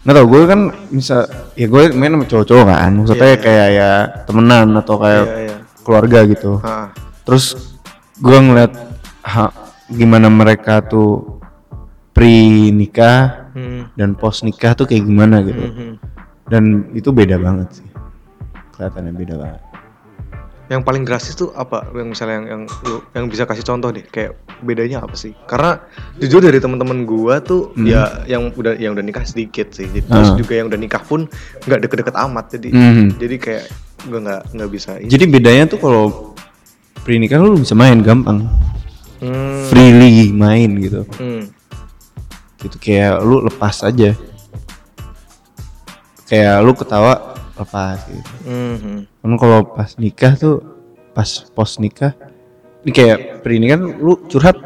nggak 0.03 0.15
tau 0.15 0.27
gue 0.27 0.43
kan 0.45 0.61
bisa 0.89 1.17
ya 1.55 1.67
gue 1.67 1.95
main 1.95 2.11
sama 2.11 2.25
cowok-cowok 2.25 2.65
kan 2.67 2.91
maksudnya 2.93 3.23
Iya, 3.23 3.31
iya. 3.31 3.45
kayak 3.45 3.69
ya 3.71 3.91
temenan 4.25 4.69
atau 4.75 4.95
kayak 4.97 5.25
Iya, 5.25 5.39
iya. 5.39 5.57
keluarga 5.81 6.19
gitu 6.27 6.53
Ah, 6.59 6.91
terus 7.23 7.77
gue 8.17 8.35
ngeliat 8.35 8.73
ha, 9.23 9.55
gimana 9.87 10.27
mereka 10.27 10.81
tuh 10.81 11.39
pre 12.11 12.35
nikah 12.69 13.53
hmm, 13.55 13.95
dan 13.95 14.19
post 14.19 14.43
nikah 14.43 14.75
tuh 14.75 14.85
kayak 14.85 15.07
gimana 15.07 15.39
gitu 15.45 15.61
hmm, 15.61 15.75
hmm. 15.77 15.93
Dan 16.49 16.63
itu 16.93 17.09
beda 17.09 17.37
banget 17.37 17.69
sih. 17.73 17.87
Kelihatannya 18.75 19.13
beda 19.13 19.35
banget. 19.37 19.63
Yang 20.69 20.83
paling 20.85 21.03
drastis 21.03 21.33
tuh 21.33 21.49
apa? 21.53 21.89
Yang 21.93 22.09
misalnya 22.13 22.37
yang 22.37 22.47
yang 22.47 22.63
yang 23.17 23.25
bisa 23.27 23.49
kasih 23.49 23.65
contoh 23.65 23.89
deh 23.89 24.05
kayak 24.05 24.37
bedanya 24.61 25.01
apa 25.01 25.17
sih? 25.17 25.33
Karena 25.49 25.81
jujur 26.17 26.45
dari 26.45 26.61
teman-teman 26.61 27.09
gua 27.09 27.41
tuh 27.41 27.73
Hmm. 27.73 27.89
ya 27.89 28.21
yang 28.27 28.53
udah 28.53 28.77
yang 28.77 28.93
udah 28.93 29.01
nikah 29.01 29.25
sedikit 29.25 29.73
sih. 29.73 29.89
Jadi- 29.89 30.05
terus 30.05 30.29
Ah. 30.29 30.37
juga 30.37 30.53
yang 30.55 30.69
udah 30.69 30.77
nikah 30.77 31.01
pun 31.01 31.25
nggak 31.65 31.81
deket-deket 31.81 32.15
amat 32.21 32.53
jadi 32.53 32.69
Mhm. 32.69 33.07
jadi 33.17 33.37
kayak 33.41 33.65
gua 34.07 34.21
nggak 34.21 34.43
nggak 34.53 34.71
bisa 34.71 34.91
ini. 35.01 35.09
jadi 35.09 35.25
bedanya 35.27 35.65
tuh 35.67 35.79
kalau 35.81 36.05
pre 37.01 37.17
nikah 37.17 37.41
lu 37.41 37.57
bisa 37.57 37.73
main 37.73 37.99
gampang. 37.99 38.45
Hmm, 39.19 39.67
freely 39.67 40.31
main 40.31 40.71
gitu. 40.79 41.03
Hmm, 41.17 41.49
gitu 42.61 42.77
kayak 42.77 43.19
lu 43.19 43.43
lepas 43.43 43.83
aja 43.83 44.13
kayak 46.29 46.61
lu 46.61 46.73
ketawa 46.77 47.35
lepas 47.59 47.99
gitu. 48.07 48.33
Hmm, 48.47 48.77
hmm. 48.79 49.01
kan 49.25 49.37
kalau 49.41 49.59
pas 49.67 49.91
nikah 49.99 50.33
tuh 50.38 50.62
pas 51.17 51.27
post 51.57 51.83
nikah 51.83 52.14
ini 52.87 52.93
kayak 52.95 53.43
nikah 53.43 53.75
kan 53.75 53.83
lu 53.83 54.14
curhat 54.31 54.57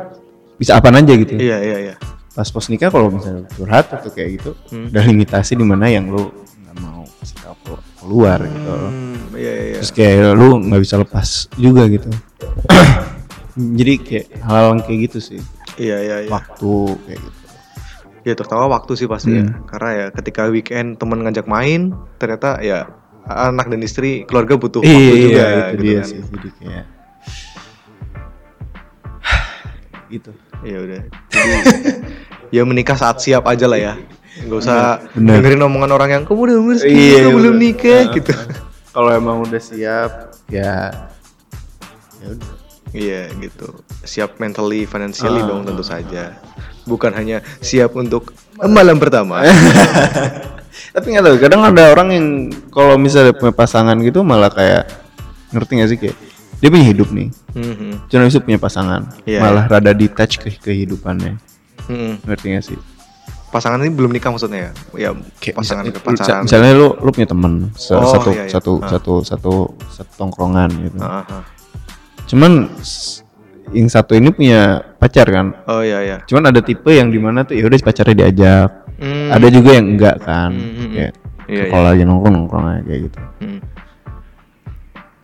bisa 0.60 0.76
apa 0.76 0.92
aja 0.92 1.14
gitu. 1.16 1.38
Iya 1.38 1.58
iya 1.62 1.76
iya. 1.90 1.94
Pas 2.34 2.48
post 2.50 2.68
nikah 2.68 2.92
kalau 2.92 3.08
misalnya 3.08 3.48
curhat 3.56 3.88
atau 3.88 4.10
kayak 4.12 4.42
gitu 4.42 4.50
Hmm. 4.68 4.92
ada 4.92 5.00
limitasi 5.08 5.56
di 5.56 5.64
mana 5.64 5.88
yang 5.88 6.10
lu 6.12 6.28
nggak 6.66 6.76
mau 6.82 7.06
kasih 7.22 7.38
tahu 7.40 7.78
keluar 8.02 8.38
gitu. 8.42 8.72
Hmm, 8.74 9.16
iya 9.38 9.52
iya 9.52 9.64
iya. 9.72 9.76
terus 9.80 9.92
kayak 9.94 10.34
lu 10.36 10.48
nggak 10.68 10.80
bisa 10.82 10.94
lepas 11.00 11.28
juga 11.56 11.86
gitu. 11.88 12.10
Jadi 13.78 13.92
kayak 14.00 14.26
hal 14.44 14.76
yang 14.76 14.80
kayak 14.84 14.98
gitu 15.08 15.18
sih. 15.20 15.40
Iya 15.80 15.96
iya 16.04 16.16
iya. 16.26 16.30
Waktu 16.32 16.72
kayak 17.08 17.20
gitu 17.20 17.41
ya 18.22 18.32
terutama 18.32 18.66
waktu 18.68 18.92
sih 18.94 19.06
pasti 19.06 19.32
ya 19.32 19.42
Hmm. 19.42 19.66
karena 19.66 19.90
ya 19.92 20.06
ketika 20.12 20.46
weekend 20.46 20.94
teman 20.96 21.20
ngajak 21.20 21.44
main 21.44 21.90
ternyata 22.16 22.58
ya 22.58 22.86
anak 23.24 23.66
dan 23.66 23.80
istri 23.80 24.22
keluarga 24.24 24.54
butuh 24.54 24.80
iya, 24.80 24.90
waktu 24.90 25.16
juga 25.18 25.42
itu 25.42 25.58
gitu 25.72 25.82
dia 25.82 25.94
kan. 25.94 26.06
sih 26.06 26.20
jadi 26.22 26.48
kayak 26.52 26.84
gitu 30.10 30.32
Ya 30.62 30.78
udah. 30.78 31.02
Jadi 31.26 31.50
ya 32.50 32.62
menikah 32.62 32.94
saat 32.94 33.18
siap 33.18 33.42
aja 33.44 33.66
lah 33.66 33.74
ya. 33.74 33.94
Nggak 34.40 34.58
usah 34.60 35.02
Bener. 35.10 35.42
dengerin 35.42 35.58
omongan 35.60 35.90
orang 35.90 36.10
yang 36.12 36.22
kamu 36.22 36.38
udah 36.40 36.56
umur 36.56 36.74
segini 36.76 37.02
Iya, 37.10 37.18
kok 37.20 37.32
belum 37.34 37.52
bener. 37.52 37.64
nikah 37.64 38.00
Nah. 38.00 38.12
gitu. 38.14 38.32
kalau 38.92 39.10
emang 39.10 39.36
udah 39.40 39.58
siap 39.58 40.10
ya 40.46 40.92
ya 42.14 42.26
udah 42.28 42.50
Iya 42.92 43.20
gitu. 43.40 43.66
Siap 44.02 44.36
mentally, 44.36 44.84
financially 44.84 45.40
Ah. 45.40 45.48
dong 45.48 45.64
tentu 45.64 45.80
saja. 45.80 46.36
Bukan 46.84 47.12
hanya 47.12 47.40
siap 47.58 47.94
untuk 47.94 48.34
malam 48.58 48.96
pertama. 48.96 49.42
tapi 50.92 51.06
nggak 51.08 51.24
tahu 51.24 51.36
kadang 51.38 51.62
ada 51.62 51.88
orang 51.88 52.08
yang 52.10 52.26
kalau 52.68 52.96
misalnya 52.96 53.32
punya 53.32 53.50
pasangan 53.50 53.96
gitu 53.98 54.20
malah 54.20 54.48
kayak 54.48 54.88
ngerti 55.50 55.72
gak 55.74 55.88
sih 55.88 55.98
kayak 55.98 56.16
dia 56.58 56.68
punya 56.68 56.86
hidup 56.86 57.08
nih 57.10 57.28
Mhm. 57.52 58.08
cuman 58.08 58.20
habis 58.22 58.34
itu 58.34 58.42
punya 58.42 58.56
pasangan 58.56 59.02
Iya, 59.22 59.40
malah 59.40 59.64
rada 59.66 59.92
detach 59.92 60.36
ke 60.36 60.48
kehidupannya 60.50 61.36
Mhm. 61.86 62.24
ngerti 62.24 62.46
gak 62.50 62.64
sih 62.66 62.78
Pasangan 63.48 63.80
ini 63.80 63.92
belum 63.92 64.08
nikah 64.10 64.32
maksudnya 64.32 64.58
ya? 64.58 64.70
Ya 64.98 65.10
Kayak 65.36 65.60
pasangan 65.60 65.84
misal- 65.84 65.92
ke 65.92 66.00
pacaran. 66.02 66.40
misalnya 66.42 66.72
lu 66.72 66.88
lu 66.94 67.10
punya 67.10 67.28
temen 67.28 67.52
se- 67.74 67.92
Oh, 67.92 68.08
satu, 68.10 68.30
iya, 68.32 68.42
iya. 68.42 68.50
satu 68.50 68.72
Ah. 68.74 68.88
satu 68.88 69.12
satu 69.22 69.52
satu 69.92 70.12
tongkrongan 70.16 70.70
gitu 70.82 70.96
Ah, 70.98 71.20
ah, 71.20 71.24
ah. 71.30 71.42
cuman 72.24 72.52
s- 72.80 73.20
yang 73.70 73.86
satu 73.86 74.12
ini 74.12 74.28
punya 74.28 74.60
pacar 74.98 75.24
kan 75.24 75.54
Oh 75.64 75.80
iya 75.80 76.02
iya. 76.02 76.16
cuman 76.26 76.50
ada 76.50 76.58
tipe 76.58 76.90
yang 76.90 77.08
di 77.08 77.16
mana 77.16 77.42
tuh 77.42 77.54
ya 77.54 77.64
udah 77.64 77.78
pacarnya 77.78 78.16
diajak 78.18 78.70
Hmm. 78.98 79.34
ada 79.34 79.50
juga 79.50 79.74
yang 79.74 79.86
enggak 79.90 80.16
kan 80.20 80.50
Hmm, 80.50 80.62
hmm, 80.62 80.78
hmm. 80.78 80.92
kayak 80.94 81.12
Iya, 81.42 81.64
kalau 81.68 81.84
lagi 81.84 82.02
nongkrong 82.02 82.34
nongkrong 82.36 82.64
aja 82.64 82.82
kayak 82.82 83.00
gitu 83.02 83.18
Hmm. 83.38 83.60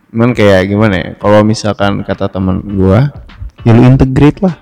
cuman 0.09 0.29
kayak 0.33 0.61
gimana 0.65 0.95
ya 0.95 1.09
kalau 1.15 1.39
misalkan 1.41 2.01
kata 2.01 2.27
teman 2.27 2.59
gua 2.65 3.13
ya 3.61 3.71
lu 3.71 3.83
integrate 3.83 4.39
lah 4.39 4.55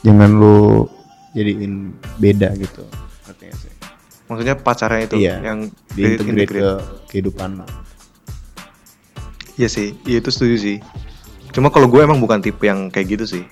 jangan 0.00 0.30
lu 0.30 0.86
jadiin 1.32 1.94
beda 2.16 2.54
gitu 2.54 2.82
nggak 3.28 3.54
sih? 3.54 3.72
Maksudnya 4.28 4.54
pacarnya 4.54 5.02
itu 5.02 5.16
Iya, 5.16 5.34
yang 5.40 5.58
diintegrate 5.88 6.52
integrate. 6.52 6.60
ke 6.60 6.70
kehidupan. 7.08 7.50
Iya 9.56 9.68
sih, 9.68 9.96
iya 10.04 10.20
itu 10.20 10.28
setuju 10.28 10.56
sih. 10.60 10.76
Cuma 11.50 11.68
kalau 11.68 11.88
gue 11.88 12.00
emang 12.00 12.18
bukan 12.18 12.38
tipe 12.38 12.64
yang 12.64 12.88
kayak 12.88 13.18
gitu 13.18 13.24
sih. 13.26 13.44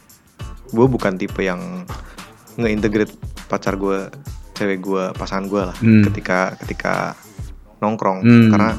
Gue 0.70 0.87
bukan 0.87 1.16
tipe 1.16 1.40
yang 1.40 1.85
ngeintegrate 2.56 3.12
pacar 3.46 3.76
gue, 3.76 4.09
cewek 4.52 4.80
gue, 4.80 5.04
pasangan 5.14 5.46
gue 5.46 5.62
lah. 5.62 5.76
Hmm. 5.78 6.02
Ketika 6.04 6.54
ketika 6.64 6.94
nongkrong, 7.78 8.24
Hmm. 8.24 8.50
karena 8.50 8.70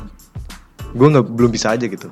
gue 0.91 1.07
nggak 1.07 1.25
belum 1.29 1.51
bisa 1.51 1.73
aja 1.73 1.85
gitu. 1.85 2.09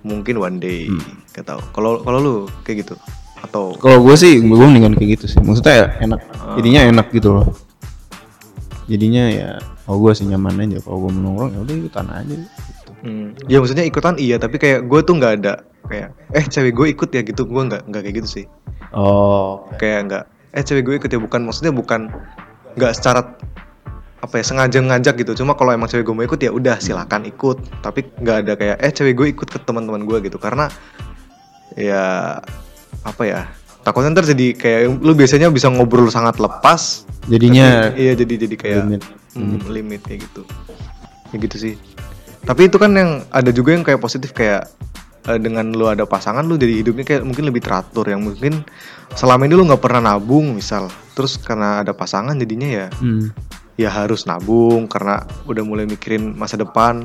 Mungkin 0.00 0.40
one 0.40 0.56
day, 0.56 0.88
Hmm. 0.88 1.20
gak 1.30 1.44
tau. 1.44 1.60
Kalau 1.72 2.00
kalau 2.00 2.18
lu 2.18 2.34
kayak 2.64 2.88
gitu 2.88 2.94
atau 3.40 3.72
Kalau 3.76 4.00
gue 4.00 4.14
sih, 4.16 4.40
gue 4.40 4.56
mendingan 4.56 4.96
kayak 4.96 5.20
gitu 5.20 5.36
sih. 5.36 5.40
Maksudnya 5.40 5.74
ya 5.76 5.86
enak, 6.00 6.20
Ah. 6.36 6.56
jadinya 6.56 6.80
enak 6.88 7.06
gitu 7.12 7.36
loh. 7.36 7.48
Jadinya 8.90 9.24
ya, 9.30 9.50
kalau 9.86 9.98
gue 10.02 10.12
sih 10.14 10.26
nyaman 10.26 10.66
aja. 10.66 10.78
Kalau 10.82 10.98
gue 11.04 11.10
nongkrong 11.14 11.50
ya 11.54 11.60
udah 11.62 11.74
ikutan 11.76 12.06
aja. 12.10 12.34
Hmm. 13.00 13.32
Ya 13.46 13.58
maksudnya 13.58 13.82
ikutan 13.82 14.16
iya, 14.16 14.36
tapi 14.36 14.56
kayak 14.56 14.84
gue 14.84 15.00
tuh 15.00 15.16
nggak 15.16 15.32
ada 15.40 15.64
kayak 15.86 16.12
eh 16.30 16.44
cewek 16.44 16.72
gue 16.72 16.86
ikut 16.90 17.08
ya 17.08 17.22
gitu. 17.22 17.42
Gue 17.44 17.62
nggak 17.64 17.88
nggak 17.88 18.02
kayak 18.02 18.16
gitu 18.18 18.28
sih. 18.28 18.44
Oh, 18.90 19.64
kayak 19.76 20.00
nggak 20.06 20.24
eh 20.50 20.62
cewek 20.62 20.82
gue 20.82 20.94
ikut 20.98 21.08
ya 21.08 21.16
bukan 21.16 21.40
maksudnya 21.46 21.70
bukan 21.70 22.10
nggak 22.74 22.92
secara 22.92 23.22
apa 24.20 24.34
ya 24.36 24.44
sengaja 24.44 24.78
ngajak 24.78 25.14
gitu 25.16 25.32
cuma 25.34 25.54
kalau 25.54 25.72
emang 25.72 25.88
cewek 25.88 26.04
gue 26.04 26.12
mau 26.12 26.20
ikut 26.22 26.36
ya 26.36 26.52
udah 26.52 26.76
silakan 26.76 27.24
ikut 27.24 27.56
tapi 27.80 28.04
nggak 28.14 28.36
ada 28.44 28.52
kayak 28.52 28.76
eh 28.76 28.92
cewek 28.92 29.14
gue 29.16 29.26
ikut 29.32 29.48
ke 29.48 29.58
teman-teman 29.58 30.04
gue 30.04 30.18
gitu 30.20 30.36
karena 30.36 30.68
ya 31.72 32.36
apa 33.00 33.22
ya 33.22 33.48
takutnya 33.80 34.12
ntar 34.12 34.28
jadi 34.28 34.52
kayak 34.52 35.00
lu 35.00 35.16
biasanya 35.16 35.48
bisa 35.48 35.72
ngobrol 35.72 36.12
sangat 36.12 36.36
lepas 36.36 37.08
jadinya 37.26 37.88
tapi- 37.88 37.96
iya 38.02 38.12
jadi 38.12 38.34
jadi 38.44 38.56
kayak 38.58 38.78
limit. 38.84 39.02
hmm, 39.32 39.58
limit 39.70 40.00
kayak 40.04 40.20
gitu 40.26 40.42
ya 41.30 41.36
gitu 41.38 41.56
sih 41.56 41.74
tapi 42.40 42.66
itu 42.66 42.76
kan 42.76 42.90
yang 42.92 43.10
ada 43.28 43.50
juga 43.50 43.76
yang 43.76 43.84
kayak 43.84 44.00
positif 44.00 44.32
kayak 44.32 44.66
eh, 45.26 45.38
dengan 45.38 45.70
lu 45.70 45.86
ada 45.86 46.04
pasangan 46.04 46.42
lu 46.42 46.56
jadi 46.56 46.80
hidupnya 46.80 47.04
kayak 47.04 47.22
mungkin 47.22 47.44
lebih 47.46 47.60
teratur 47.60 48.08
yang 48.08 48.24
mungkin 48.24 48.64
selama 49.12 49.44
ini 49.44 49.54
lu 49.54 49.68
nggak 49.68 49.82
pernah 49.82 50.00
nabung 50.12 50.56
misal 50.56 50.88
terus 51.12 51.36
karena 51.36 51.84
ada 51.84 51.92
pasangan 51.92 52.34
jadinya 52.34 52.68
ya 52.68 52.86
Hmm. 52.96 53.28
ya 53.76 53.88
harus 53.88 54.24
nabung 54.24 54.88
karena 54.88 55.20
udah 55.44 55.62
mulai 55.64 55.84
mikirin 55.84 56.32
masa 56.32 56.56
depan 56.56 57.04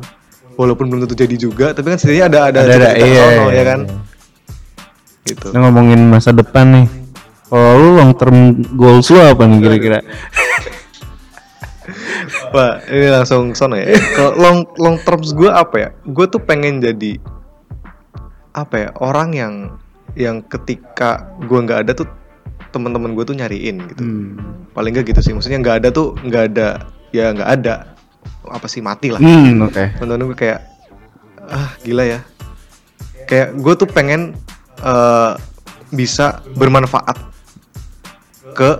walaupun 0.55 0.87
belum 0.87 1.03
tentu 1.03 1.15
jadi 1.19 1.35
juga 1.35 1.75
tapi 1.75 1.91
kan 1.91 1.99
setidaknya 1.99 2.25
ada 2.31 2.39
ada, 2.51 2.59
Ada 2.63 2.73
ada, 2.75 2.89
iya, 2.95 3.23
sono, 3.27 3.45
iya, 3.47 3.55
ya 3.55 3.63
kan 3.63 3.79
iya. 3.83 3.97
gitu 5.25 5.47
Kita 5.51 5.57
ngomongin 5.59 6.01
masa 6.07 6.29
depan 6.31 6.65
nih. 6.71 6.87
Kalau 7.45 7.71
lu 7.77 7.89
long 7.95 8.11
term 8.17 8.37
goals 8.75 9.07
lu 9.09 9.19
apa 9.21 9.43
nih 9.45 9.57
kira-kira? 9.61 9.99
Wah, 12.55 12.79
ini 12.87 13.11
langsung 13.11 13.51
sono 13.51 13.75
ya. 13.75 13.99
Kalau 14.15 14.31
long 14.39 14.63
long 14.79 14.95
terms 15.03 15.35
gue 15.35 15.51
apa 15.51 15.75
ya? 15.75 15.89
Gue 16.07 16.23
tuh 16.31 16.39
pengen 16.39 16.79
jadi 16.79 17.19
apa 18.55 18.75
ya? 18.79 18.89
Orang 19.03 19.35
yang 19.35 19.75
yang 20.15 20.39
ketika 20.47 21.35
gue 21.43 21.59
nggak 21.59 21.83
ada 21.83 21.91
tuh 21.91 22.07
teman-teman 22.71 23.11
gue 23.11 23.27
tuh 23.27 23.35
nyariin 23.35 23.83
gitu. 23.91 24.03
Hmm. 24.07 24.71
Paling 24.71 24.95
nggak 24.95 25.11
gitu 25.11 25.19
sih. 25.19 25.33
Maksudnya 25.35 25.59
nggak 25.59 25.83
ada 25.83 25.89
tuh 25.91 26.15
nggak 26.23 26.43
ada 26.55 26.67
ya 27.11 27.35
nggak 27.35 27.49
ada 27.59 27.91
apa 28.47 28.67
sih 28.71 28.79
mati 28.79 29.11
lah. 29.11 29.19
Hmm, 29.19 29.67
oke. 29.67 29.99
Teman-teman 29.99 30.31
gue 30.31 30.39
kayak 30.39 30.63
ah 31.51 31.75
gila 31.83 32.07
ya. 32.07 32.19
Kayak 33.27 33.59
gue 33.59 33.73
tuh 33.75 33.89
pengen 33.91 34.31
eh, 34.79 35.31
bisa 35.91 36.39
bermanfaat 36.55 37.19
ke 38.55 38.79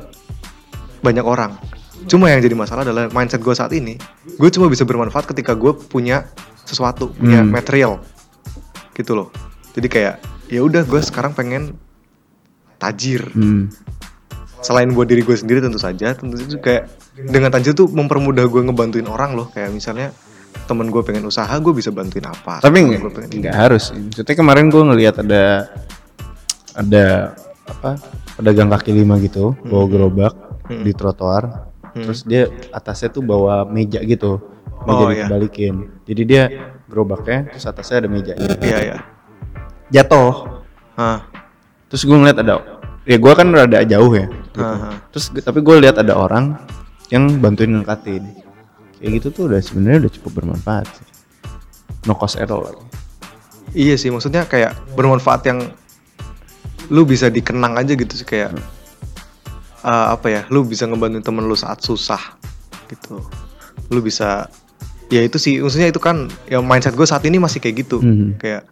banyak 1.04 1.28
orang. 1.28 1.75
Cuma 2.06 2.30
yang 2.30 2.40
jadi 2.40 2.54
masalah 2.54 2.82
adalah 2.82 3.10
mindset 3.10 3.42
gue 3.42 3.52
saat 3.52 3.72
ini, 3.72 3.98
gue 4.32 4.50
cuma 4.50 4.68
bisa 4.68 4.84
bermanfaat 4.84 5.26
ketika 5.26 5.54
gue 5.54 5.74
punya 5.74 6.30
sesuatu, 6.62 7.10
punya 7.12 7.42
Hmm. 7.42 7.50
material, 7.50 8.02
gitu 8.94 9.14
loh. 9.14 9.30
Jadi 9.74 9.88
kayak 9.88 10.16
ya 10.48 10.62
udah 10.62 10.82
gue 10.82 11.02
sekarang 11.02 11.34
pengen 11.34 11.74
tajir. 12.78 13.26
Hmm. 13.32 13.70
Selain 14.62 14.90
buat 14.90 15.06
diri 15.06 15.22
gue 15.22 15.34
sendiri 15.34 15.62
tentu 15.62 15.78
saja, 15.78 16.14
tentu 16.14 16.38
saja 16.38 16.58
kayak 16.58 16.84
dengan 17.18 17.50
tajir 17.50 17.74
tuh 17.74 17.86
mempermudah 17.86 18.46
gue 18.46 18.62
ngebantuin 18.62 19.06
orang 19.06 19.34
loh. 19.34 19.50
Kayak 19.50 19.72
misalnya 19.72 20.10
temen 20.66 20.90
gue 20.90 21.02
pengen 21.02 21.22
usaha, 21.24 21.52
gue 21.52 21.74
bisa 21.74 21.90
bantuin 21.90 22.26
apa. 22.26 22.62
Tapi 22.62 22.78
nggak 22.82 23.02
pengen- 23.30 23.54
harus. 23.54 23.94
Maksudnya 23.94 24.34
kemarin 24.34 24.70
gue 24.70 24.82
ngelihat 24.84 25.22
ada 25.22 25.70
ada 26.74 27.06
apa 27.66 27.98
pedagang 28.36 28.70
kaki 28.70 28.92
lima 28.92 29.18
gitu 29.18 29.54
bawa 29.64 29.86
gerobak 29.86 30.34
Hmm. 30.66 30.82
di 30.82 30.92
trotoar. 30.92 31.75
Hmm. 31.96 32.04
Terus 32.12 32.22
dia 32.28 32.52
atasnya 32.70 33.08
tuh 33.08 33.24
bawa 33.24 33.64
meja 33.64 34.04
gitu, 34.04 34.44
meja 34.84 35.04
Oh, 35.08 35.10
iya. 35.10 35.26
dibalikin. 35.26 35.96
Jadi 36.04 36.22
dia 36.28 36.44
gerobaknya 36.86 37.50
terus 37.56 37.64
atasnya 37.66 38.04
ada 38.04 38.10
meja. 38.12 38.36
Iya 38.60 38.78
ya. 38.84 38.98
Jatuh. 39.90 40.60
Hah. 41.00 41.24
Terus 41.88 42.04
gue 42.04 42.18
ngeliat 42.20 42.38
ada 42.44 42.60
ya 43.08 43.16
gue 43.16 43.34
kan 43.34 43.48
rada 43.48 43.80
jauh 43.88 44.12
ya. 44.12 44.28
gitu. 44.28 44.60
Hah. 44.60 45.00
Terus 45.16 45.32
tapi 45.40 45.64
gue 45.64 45.76
lihat 45.80 45.96
ada 45.96 46.20
orang 46.20 46.60
yang 47.08 47.40
bantuin 47.40 47.72
ngangkatin. 47.72 48.44
Kayak 49.00 49.12
gitu 49.22 49.28
tuh 49.32 49.44
udah 49.52 49.60
sebenarnya 49.64 50.08
udah 50.08 50.14
cukup 50.20 50.32
bermanfaat 50.44 50.88
sih. 50.92 51.08
No 52.06 52.14
cost 52.20 52.36
at 52.36 52.52
all. 52.52 52.66
Iya 53.76 54.00
sih, 54.00 54.08
maksudnya 54.08 54.48
kayak 54.48 54.76
bermanfaat 54.96 55.42
yang 55.48 55.60
lu 56.88 57.02
bisa 57.04 57.28
dikenang 57.28 57.76
aja 57.76 57.92
gitu 57.98 58.14
sih 58.14 58.24
kayak 58.24 58.54
eh, 59.86 60.08
apa 60.10 60.28
ya, 60.28 60.42
lu 60.50 60.64
bisa 60.64 60.84
ngebantuin 60.84 61.22
temen 61.22 61.46
lu 61.46 61.54
saat 61.54 61.78
susah 61.80 62.20
gitu. 62.88 63.22
Lu 63.88 64.02
bisa 64.02 64.50
ya 65.08 65.22
itu 65.22 65.38
sih, 65.38 65.62
maksudnya 65.62 65.88
itu 65.88 66.00
kan 66.00 66.26
ya 66.46 66.58
mindset 66.60 66.94
gue 66.94 67.06
saat 67.06 67.22
ini 67.24 67.38
masih 67.38 67.60
kayak 67.60 67.76
gitu, 67.80 68.02
Mhm. 68.02 68.38
kayak 68.38 68.66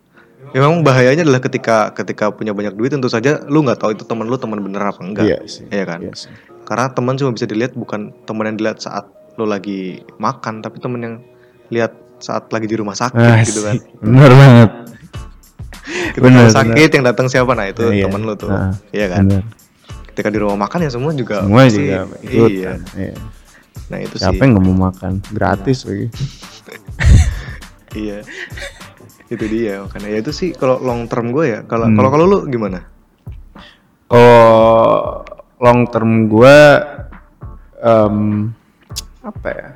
ya 0.49 0.60
memang 0.60 0.82
bahayanya 0.82 1.21
adalah 1.21 1.38
ketika 1.39 1.78
ketika 1.91 2.30
punya 2.30 2.52
banyak 2.52 2.73
duit 2.73 2.89
tentu 2.89 3.06
saja 3.06 3.41
lu 3.43 3.62
nggak 3.62 3.78
tahu 3.80 3.93
itu 3.93 4.02
temen 4.04 4.26
lu 4.26 4.34
teman 4.36 4.58
bener 4.60 4.82
apa 4.84 4.97
enggak, 4.99 5.26
Iya 5.28 5.38
sih. 5.45 5.65
Iya 5.67 5.86
kan? 5.88 5.99
Iya 6.02 6.13
sih. 6.15 6.34
Karena 6.63 6.89
teman 6.89 7.13
cuma 7.15 7.30
bisa 7.32 7.45
dilihat 7.45 7.73
bukan 7.73 8.13
temen 8.23 8.43
yang 8.43 8.58
dilihat 8.58 8.80
saat 8.80 9.06
lu 9.36 9.45
lagi 9.45 10.02
makan, 10.15 10.60
tapi 10.60 10.78
temen 10.78 10.99
yang 10.99 11.15
lihat 11.69 11.93
saat 12.17 12.49
lagi 12.49 12.65
di 12.65 12.76
rumah 12.76 12.93
sakit 12.93 13.17
Ah, 13.19 13.41
gitu 13.41 13.62
kan. 13.62 13.76
sih. 13.76 13.86
Bener 13.99 14.32
banget. 14.32 14.69
Bener, 16.15 16.47
sakit 16.47 16.89
yang 16.91 17.04
datang 17.04 17.28
siapa 17.28 17.52
nah 17.52 17.65
itu 17.65 17.84
Iya. 17.84 18.08
temen 18.08 18.23
lu 18.23 18.34
tuh 18.34 18.47
Ah, 18.47 18.71
iya 18.89 19.10
kan 19.10 19.26
bener. 19.28 19.43
Ketika 20.13 20.30
di 20.30 20.38
rumah 20.38 20.56
makan 20.62 20.80
ya 20.80 20.89
semua 20.89 21.12
juga 21.12 21.41
Semua 21.41 21.65
pasti- 21.65 21.82
juga 21.82 21.97
ikut. 22.21 22.49
iya 22.49 22.63
kan. 22.69 22.80
Iya. 22.93 23.13
nah 23.84 23.97
itu 23.99 24.15
Siapa 24.15 24.30
sih 24.30 24.39
yang 24.39 24.49
nggak 24.54 24.65
mau 24.65 24.78
makan? 24.88 25.12
Gratis 25.28 25.78
lagi. 25.84 26.08
iya 28.06 28.17
itu 29.26 29.45
dia 29.47 29.82
makanya 29.82 30.08
ya 30.08 30.19
itu 30.19 30.32
sih 30.32 30.49
kalau 30.52 30.78
long 30.78 31.06
term 31.06 31.30
gue 31.30 31.45
ya 31.47 31.60
kalau 31.63 31.86
Hmm. 31.86 31.95
kalau 31.95 32.10
kalau 32.12 32.26
lu 32.28 32.39
gimana 32.45 32.86
Kalau 34.06 35.26
long 35.58 35.82
term 35.88 36.12
gue 36.28 36.58
em, 37.80 38.15
apa 39.21 39.49
ya? 39.49 39.67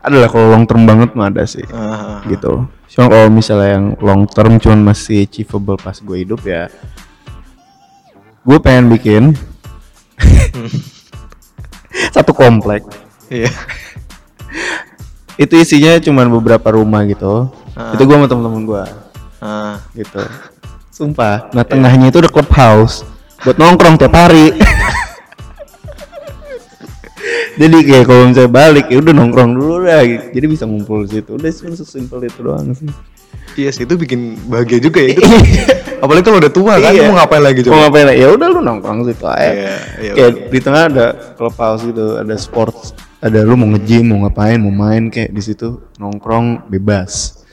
Adalah 0.00 0.26
kalau 0.26 0.46
long 0.48 0.64
term 0.64 0.82
banget 0.82 1.12
mah 1.12 1.28
ada 1.28 1.44
sih. 1.44 1.62
Ah, 1.68 2.24
gitu. 2.24 2.66
Cuma 2.88 3.06
kalau 3.06 3.28
misalnya 3.28 3.76
yang 3.76 3.86
long 3.98 4.24
term 4.24 4.56
cuman 4.56 4.80
masih 4.82 5.22
achievable 5.22 5.76
pas 5.76 5.94
gue 5.94 6.16
hidup 6.18 6.40
ya 6.42 6.66
gue 8.40 8.58
pengen 8.60 8.88
bikin 8.88 9.24
satu 12.14 12.32
komplek. 12.32 12.84
Iya. 13.28 13.52
Itu 15.36 15.56
isinya 15.56 15.96
cuman 16.00 16.28
beberapa 16.40 16.72
rumah 16.72 17.04
gitu. 17.08 17.48
Ah. 17.78 17.94
itu 17.94 18.02
gue 18.02 18.16
sama 18.18 18.26
temen-temen 18.26 18.66
gue 18.66 18.82
Ah, 19.40 19.80
gitu. 19.96 20.20
Sumpah. 20.96 21.48
Nah 21.56 21.64
tengahnya 21.64 22.12
itu 22.12 22.20
udah 22.20 22.32
clubhouse. 22.32 23.04
Buat 23.40 23.56
nongkrong 23.56 23.96
tiap 23.96 24.12
hari. 24.12 24.52
Jadi 27.60 27.76
kayak 27.84 28.04
kalau 28.08 28.24
misalnya 28.28 28.52
balik 28.52 28.86
ya 28.88 29.04
udah 29.04 29.12
nongkrong 29.12 29.52
dulu 29.52 29.84
dah 29.84 30.00
gitu. 30.00 30.32
jadi 30.32 30.46
bisa 30.48 30.64
ngumpul 30.64 31.04
di 31.04 31.20
situ. 31.20 31.36
Udah 31.36 31.52
sesimpel 31.52 32.24
itu 32.24 32.40
doang 32.40 32.72
sih 32.72 32.88
Iya 33.54 33.70
sih 33.74 33.82
itu 33.82 33.94
bikin 33.94 34.38
bahagia 34.46 34.78
juga 34.78 35.02
ya 35.02 35.10
itu. 35.12 35.22
Apalagi 36.04 36.24
kalau 36.24 36.38
udah 36.40 36.52
tua 36.54 36.74
kan, 36.80 36.96
Iya. 36.96 37.12
mau 37.12 37.18
ngapain 37.18 37.42
lagi 37.42 37.60
Mau 37.60 37.76
coba? 37.76 37.92
ngapain? 37.92 38.06
Ya 38.16 38.28
udah 38.32 38.46
lu 38.48 38.60
nongkrong 38.62 38.98
situ 39.04 39.26
aja. 39.26 39.52
Iya, 39.52 39.74
iya, 40.00 40.12
kayak 40.16 40.32
di 40.48 40.58
tengah 40.58 40.82
ada 40.88 41.06
clubhouse 41.36 41.82
gitu, 41.84 42.16
ada 42.16 42.34
sports, 42.40 42.96
ada 43.20 43.44
lu 43.44 43.52
mau 43.52 43.68
nge-gym, 43.68 44.08
mau 44.08 44.24
ngapain, 44.24 44.56
mau 44.56 44.72
main 44.72 45.12
kayak 45.12 45.28
di 45.28 45.42
situ 45.44 45.76
nongkrong 45.98 46.72
bebas. 46.72 47.44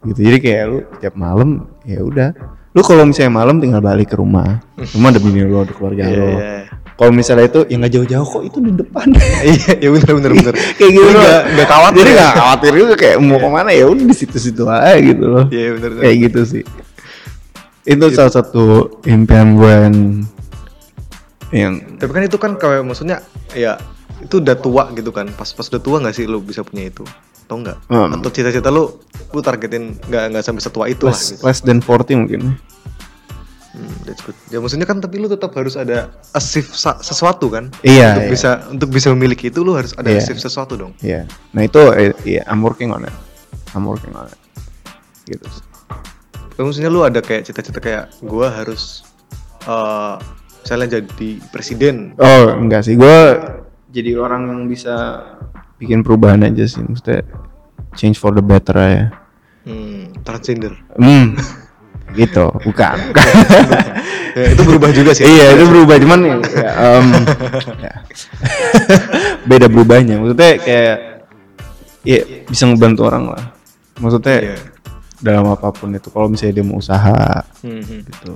Gitu. 0.00 0.16
Jadi 0.16 0.38
kayak 0.40 0.64
lu 0.64 0.78
tiap 0.96 1.12
malam 1.12 1.68
ya 1.84 2.00
udah. 2.00 2.32
Lu 2.72 2.80
kalau 2.80 3.04
misalnya 3.04 3.34
malam 3.34 3.60
tinggal 3.60 3.82
balik 3.82 4.08
ke 4.08 4.16
rumah. 4.16 4.64
Rumah 4.78 5.08
ada 5.10 5.20
bini 5.20 5.44
lu, 5.44 5.60
ada 5.60 5.74
keluarga 5.74 6.02
Iya, 6.02 6.16
lu. 6.16 6.28
Iya. 7.00 7.06
Kalau 7.08 7.16
misalnya 7.16 7.48
itu 7.48 7.60
yang 7.72 7.80
nggak 7.80 7.94
jauh-jauh 7.96 8.26
kok 8.28 8.42
itu 8.44 8.58
di 8.60 8.72
depan. 8.76 9.08
Iya, 9.40 9.72
ya 9.80 9.88
bener 9.88 10.12
bener 10.20 10.32
bener. 10.36 10.54
kayak 10.78 10.90
gitu 10.92 11.08
nggak 11.08 11.42
nggak 11.56 11.68
khawatir. 11.72 12.04
Jadi 12.04 12.12
ya? 12.12 12.20
nggak 12.20 12.36
khawatir 12.36 12.72
juga 12.76 12.94
kayak 13.00 13.16
mau 13.24 13.38
ke 13.40 13.48
mana 13.48 13.70
ya 13.72 13.84
udah 13.88 14.04
di 14.04 14.16
situ-situ 14.16 14.62
aja 14.68 15.00
gitu 15.00 15.24
loh. 15.24 15.44
Iya 15.48 15.68
bener. 15.80 15.90
bener. 15.96 16.02
Kayak 16.04 16.16
gitu 16.28 16.40
sih. 16.44 16.64
Itu 17.88 18.04
salah 18.12 18.32
satu 18.36 18.64
impian 19.08 19.56
gue 19.56 19.72
yang 19.72 19.96
yang 21.50 21.72
Tapi 21.96 22.10
kan 22.12 22.22
itu 22.28 22.36
kan 22.36 22.52
kayak 22.60 22.84
maksudnya 22.84 23.24
ya 23.56 23.80
itu 24.20 24.44
udah 24.44 24.56
tua 24.60 24.92
gitu 24.92 25.08
kan. 25.08 25.32
Pas 25.32 25.48
pas 25.56 25.64
udah 25.72 25.80
tua 25.80 25.96
nggak 26.04 26.14
sih 26.14 26.28
lu 26.28 26.44
bisa 26.44 26.60
punya 26.60 26.92
itu? 26.92 27.08
Atau 27.48 27.64
enggak? 27.64 27.80
Hmm. 27.88 28.12
Atau 28.12 28.28
cita-cita 28.28 28.68
lu 28.68 28.92
lu 29.32 29.40
targetin 29.40 29.96
nggak 29.96 30.36
nggak 30.36 30.44
sampai 30.44 30.62
setua 30.62 30.84
itu 30.92 31.08
lah 31.08 31.16
less, 31.16 31.32
gitu. 31.32 31.42
less 31.48 31.64
than 31.64 31.80
40 31.80 32.20
mungkin. 32.28 32.60
Hmm, 33.80 34.04
that's 34.04 34.20
good. 34.20 34.36
Ya 34.48 34.60
maksudnya 34.60 34.84
kan 34.84 35.00
tapi 35.00 35.16
lu 35.16 35.24
tetap 35.24 35.56
harus 35.56 35.72
ada 35.72 36.12
sa- 36.36 37.00
sesuatu 37.00 37.48
kan? 37.48 37.72
Iya, 37.80 38.12
Untuk 38.12 38.22
iya. 38.22 38.30
bisa 38.30 38.50
untuk 38.68 38.88
bisa 38.92 39.08
memiliki 39.10 39.48
itu 39.48 39.64
lu 39.64 39.72
harus 39.72 39.96
ada 39.96 40.06
Iya. 40.06 40.20
achieve 40.20 40.36
sesuatu 40.36 40.76
dong. 40.76 40.92
Iya. 41.00 41.24
Nah 41.50 41.62
itu 41.64 41.80
eh, 41.92 42.12
iya 42.22 42.44
I'm 42.44 42.60
working 42.60 42.92
on 42.92 43.02
it. 43.02 43.14
I'm 43.72 43.88
working 43.88 44.12
on 44.12 44.28
it. 44.28 44.36
Gitu. 45.24 45.48
Tapi 46.50 46.60
maksudnya 46.60 46.92
lu 46.92 47.00
ada 47.00 47.18
kayak 47.18 47.48
cita-cita 47.48 47.80
kayak 47.80 48.12
gua 48.20 48.52
harus 48.52 49.00
eh 49.62 50.16
misalnya 50.60 51.00
jadi 51.00 51.30
presiden. 51.48 52.12
Oh 52.16 52.52
enggak 52.52 52.84
sih, 52.84 52.94
gue 52.94 53.16
jadi 53.90 54.14
orang 54.14 54.44
yang 54.46 54.60
bisa 54.68 55.24
bikin 55.80 56.04
perubahan 56.04 56.44
aja 56.44 56.68
sih, 56.68 56.84
maksudnya 56.84 57.24
change 57.96 58.20
for 58.20 58.30
the 58.30 58.44
better 58.44 58.76
ya. 58.76 59.04
Hmm, 59.64 60.12
transgender. 60.20 60.76
Hmm, 60.94 61.32
gitu, 62.12 62.50
bukan. 62.60 62.96
bukan. 63.08 63.26
ya, 64.32 64.46
itu 64.48 64.62
berubah 64.62 64.90
juga 64.90 65.10
sih. 65.10 65.24
iya 65.24 65.52
itu 65.52 65.64
berubah 65.64 65.96
cuman 65.96 66.20
ya, 66.22 66.70
em, 66.96 67.06
ya. 67.78 67.92
beda 69.48 69.66
berubahnya, 69.66 70.16
maksudnya 70.16 70.50
kayak 70.56 70.96
ya 72.02 72.18
bisa 72.44 72.64
ngebantu 72.64 73.02
orang 73.04 73.24
lah. 73.28 73.44
Maksudnya 73.96 74.36
Iya. 74.40 74.56
dalam 75.18 75.44
apa 75.46 75.68
pun 75.70 75.92
itu, 75.92 76.08
kalau 76.08 76.26
misalnya 76.26 76.54
dia 76.54 76.64
mau 76.64 76.78
usaha 76.78 77.44
Hmm, 77.60 77.80
hmm. 77.80 78.00
gitu, 78.02 78.32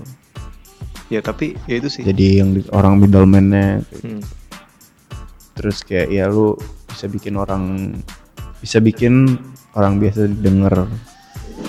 Ya 1.07 1.21
tapi 1.21 1.57
ya 1.65 1.79
itu 1.79 1.89
sih. 1.91 2.03
jadi 2.03 2.41
yang 2.41 2.53
di- 2.53 2.69
orang 2.69 2.97
middleman-nya 2.97 3.81
Hmm. 4.01 4.21
terus 5.55 5.81
kayak 5.81 6.11
ya 6.11 6.27
lu 6.27 6.59
bisa 6.87 7.07
bikin 7.07 7.35
orang 7.35 7.95
bisa 8.59 8.79
bikin 8.79 9.39
orang 9.73 9.97
biasa 9.97 10.27
denger 10.29 10.89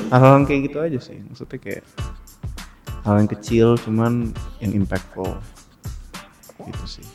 hal-hal 0.09 0.43
kayak 0.43 0.61
gitu 0.67 0.77
aja 0.79 0.99
sih 0.99 1.17
maksudnya 1.21 1.57
kayak 1.57 1.83
hal 3.01 3.15
yang 3.17 3.29
kecil 3.29 3.67
cuman 3.77 4.33
yang 4.59 4.73
impactful 4.73 5.37
gitu 6.61 6.85
sih 6.87 7.07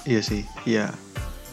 Iya 0.00 0.24
sih, 0.24 0.42
iya. 0.64 0.88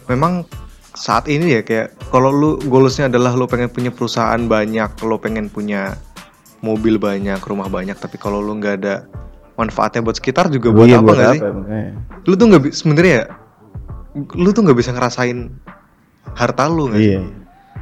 Memang 0.07 0.47
saat 0.95 1.27
ini 1.27 1.51
ya 1.51 1.61
kayak 1.61 1.99
kalau 2.09 2.31
lu 2.31 2.55
goalsnya 2.63 3.11
adalah 3.11 3.35
lu 3.35 3.43
pengen 3.43 3.67
punya 3.67 3.91
perusahaan 3.91 4.39
banyak, 4.39 4.87
lu 5.03 5.19
pengen 5.19 5.51
punya 5.51 5.99
mobil 6.63 6.95
banyak, 6.95 7.43
rumah 7.43 7.67
banyak, 7.67 7.99
tapi 7.99 8.15
kalau 8.15 8.39
lu 8.39 8.55
nggak 8.55 8.75
ada 8.79 9.03
manfaatnya 9.59 9.99
buat 9.99 10.15
sekitar 10.15 10.47
juga 10.47 10.71
buat 10.71 10.87
Iya, 10.87 11.03
apa 11.03 11.11
nggak 11.11 11.27
sih? 11.35 11.41
makanya. 11.43 11.91
Lu 12.23 12.33
tuh 12.33 12.45
nggak 12.47 12.61
sebenarnya 12.71 13.13
ya, 13.13 13.23
lu 14.15 14.49
tuh 14.55 14.61
nggak 14.63 14.77
bisa 14.79 14.91
ngerasain 14.95 15.37
harta 16.31 16.63
lu 16.71 16.87
nggak 16.87 17.01
sih? 17.03 17.19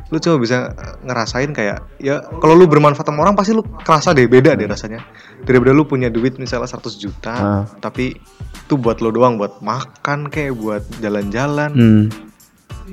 Lu 0.09 0.17
coba 0.17 0.37
bisa 0.37 0.57
ngerasain 1.01 1.49
kayak 1.49 1.81
ya 1.97 2.21
kalau 2.37 2.53
lu 2.53 2.65
bermanfaat 2.65 3.05
sama 3.05 3.25
orang 3.25 3.33
pasti 3.33 3.53
lu 3.53 3.63
kerasa 3.63 4.13
deh 4.13 4.25
beda 4.25 4.53
deh 4.53 4.65
rasanya. 4.65 5.01
Daripada 5.41 5.73
lu 5.73 5.85
punya 5.85 6.09
duit 6.09 6.37
misalnya 6.37 6.69
100 6.69 6.95
juta, 6.95 7.33
Ah. 7.33 7.63
tapi 7.79 8.17
itu 8.65 8.75
buat 8.75 8.97
lo 8.97 9.13
doang 9.13 9.37
buat 9.37 9.61
makan 9.61 10.25
kayak 10.25 10.57
buat 10.57 10.81
jalan-jalan 10.97 11.69
hmm. 11.69 12.05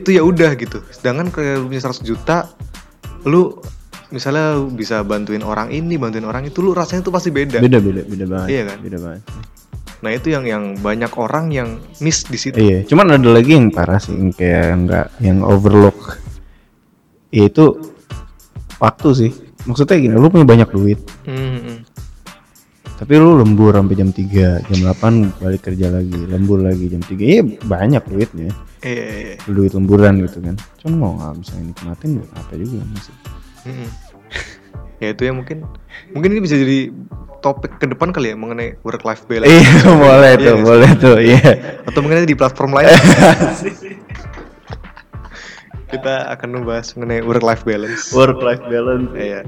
itu 0.04 0.10
ya 0.12 0.20
udah 0.20 0.52
gitu 0.52 0.84
sedangkan 0.92 1.32
kayak 1.32 1.64
lu 1.64 1.72
punya 1.72 1.80
100 1.80 2.04
juta 2.04 2.36
lu 3.24 3.56
misalnya 4.12 4.60
lu 4.60 4.68
bisa 4.68 5.00
bantuin 5.00 5.40
orang 5.40 5.72
ini 5.72 5.96
bantuin 5.96 6.28
orang 6.28 6.44
itu 6.44 6.60
lu 6.60 6.76
rasanya 6.76 7.08
tuh 7.08 7.14
pasti 7.16 7.32
beda 7.32 7.56
beda 7.56 7.80
beda 7.80 8.02
beda 8.04 8.24
banget 8.28 8.48
Iya 8.52 8.62
kan? 8.68 8.78
beda 8.84 8.98
banget 9.00 9.22
nah 10.02 10.10
itu 10.12 10.28
yang 10.28 10.44
yang 10.44 10.64
banyak 10.76 11.12
orang 11.16 11.48
yang 11.48 11.68
miss 12.04 12.28
di 12.28 12.36
situ 12.36 12.56
iya 12.58 12.84
cuman 12.84 13.16
ada 13.16 13.28
lagi 13.32 13.56
yang 13.56 13.72
parah 13.72 13.96
sih 13.96 14.12
yang 14.12 14.28
kayak 14.28 14.66
enggak 14.76 15.06
yang 15.24 15.40
overlook 15.40 16.20
yaitu 17.32 17.80
waktu 18.78 19.08
sih. 19.16 19.30
Maksudnya 19.66 19.98
gini 19.98 20.14
lu 20.14 20.28
punya 20.28 20.46
banyak 20.46 20.68
duit. 20.74 20.98
Hmm, 21.26 21.86
tapi 23.02 23.18
lu 23.18 23.34
lembur 23.34 23.74
sampai 23.74 23.98
jam 23.98 24.14
3 24.14 24.62
jam 24.62 24.78
8 24.78 25.42
balik 25.42 25.66
kerja 25.66 25.90
lagi 25.90 26.22
lembur 26.22 26.62
lagi 26.62 26.86
jam 26.86 27.02
3 27.02 27.18
iya 27.18 27.42
banyak 27.66 27.98
duitnya. 28.06 28.54
Iya, 28.78 29.02
iya, 29.02 29.34
iya. 29.34 29.36
duit 29.50 29.74
lemburan 29.74 30.22
gitu 30.22 30.38
kan. 30.38 30.54
Cuma 30.78 30.94
mau 30.94 31.12
nggak 31.18 31.34
bisa 31.42 31.54
nikmatin 31.58 32.22
buat 32.22 32.30
apa 32.38 32.52
juga 32.54 32.86
masih 32.94 33.14
Hmm. 33.62 33.86
ya 35.02 35.14
itu 35.14 35.22
yang 35.22 35.38
mungkin 35.38 35.62
mungkin 36.14 36.30
ini 36.34 36.42
bisa 36.42 36.58
jadi 36.58 36.90
topik 37.42 37.78
ke 37.78 37.90
depan 37.90 38.14
kali 38.14 38.30
ya 38.30 38.36
mengenai 38.38 38.78
work 38.86 39.02
life 39.02 39.26
balance. 39.26 39.50
Iya 39.50 39.90
boleh 40.06 40.32
Iya 40.38 40.46
tuh 40.46 40.56
boleh 40.62 40.90
tuh 40.94 41.16
iya. 41.18 41.50
Atau 41.82 42.06
mungkin 42.06 42.22
di 42.22 42.38
platform 42.38 42.70
lain 42.78 42.86
kita 45.92 46.14
akan 46.30 46.48
membahas 46.56 46.96
mengenai 46.96 47.20
work 47.20 47.44
life 47.44 47.62
balance 47.62 48.08
work 48.10 48.40
life 48.40 48.64
balance 48.64 49.12
Iya. 49.12 49.44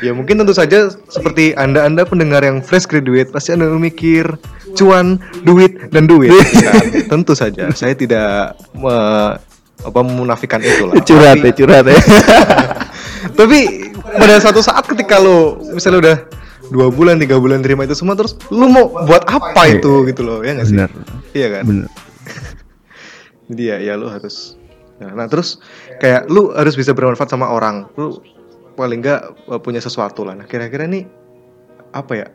Ya 0.00 0.10
mungkin 0.10 0.36
tentu 0.36 0.52
saja 0.52 0.90
seperti 1.08 1.54
anda-anda 1.54 2.02
pendengar 2.02 2.42
yang 2.42 2.58
fresh 2.58 2.84
graduate 2.84 3.30
pasti 3.30 3.54
anda 3.54 3.66
memikir 3.66 4.26
cuan, 4.74 5.16
duit 5.42 5.90
dan 5.90 6.04
duit. 6.04 6.32
Nah, 6.32 6.74
tentu 7.08 7.32
saja 7.32 7.70
saya 7.72 7.94
tidak 7.94 8.52
me- 8.74 9.38
apa 9.82 10.00
memunafikan 10.00 10.58
itu 10.60 10.86
lah. 10.86 10.94
curhat 11.08 11.38
ya 11.38 11.50
curhat 11.52 11.84
ya 11.84 11.98
tapi 13.38 13.90
pada 13.98 14.38
suatu 14.38 14.60
saat 14.60 14.86
ketika 14.86 15.18
lo 15.18 15.58
misalnya 15.72 15.98
udah 15.98 16.16
dua 16.70 16.86
bulan 16.88 17.18
tiga 17.18 17.34
bulan 17.36 17.58
terima 17.60 17.82
itu 17.82 17.92
semua 17.92 18.14
terus 18.14 18.38
lu 18.48 18.66
mau 18.66 18.86
buat 19.02 19.26
apa 19.26 19.62
itu 19.68 20.06
gitu 20.06 20.22
loh 20.22 20.38
ya 20.40 20.54
nggak 20.54 20.66
sih? 20.66 20.74
bener 20.74 20.90
Iya 21.32 21.48
kan? 21.50 21.62
bener 21.64 21.88
Jadi 23.50 23.62
ya, 23.64 23.76
ya 23.82 23.94
lu 23.94 24.06
harus. 24.06 24.54
Nah, 25.02 25.10
nah, 25.12 25.26
terus 25.26 25.58
kayak 25.98 26.30
lu 26.30 26.54
harus 26.54 26.78
bisa 26.78 26.94
bermanfaat 26.94 27.28
sama 27.28 27.50
orang. 27.50 27.90
Lu 27.98 28.22
paling 28.72 29.02
nggak 29.02 29.20
uh, 29.50 29.58
punya 29.58 29.82
sesuatu 29.82 30.22
lah. 30.22 30.38
Nah 30.38 30.46
kira-kira 30.46 30.86
nih 30.86 31.04
apa 31.92 32.12
ya 32.16 32.26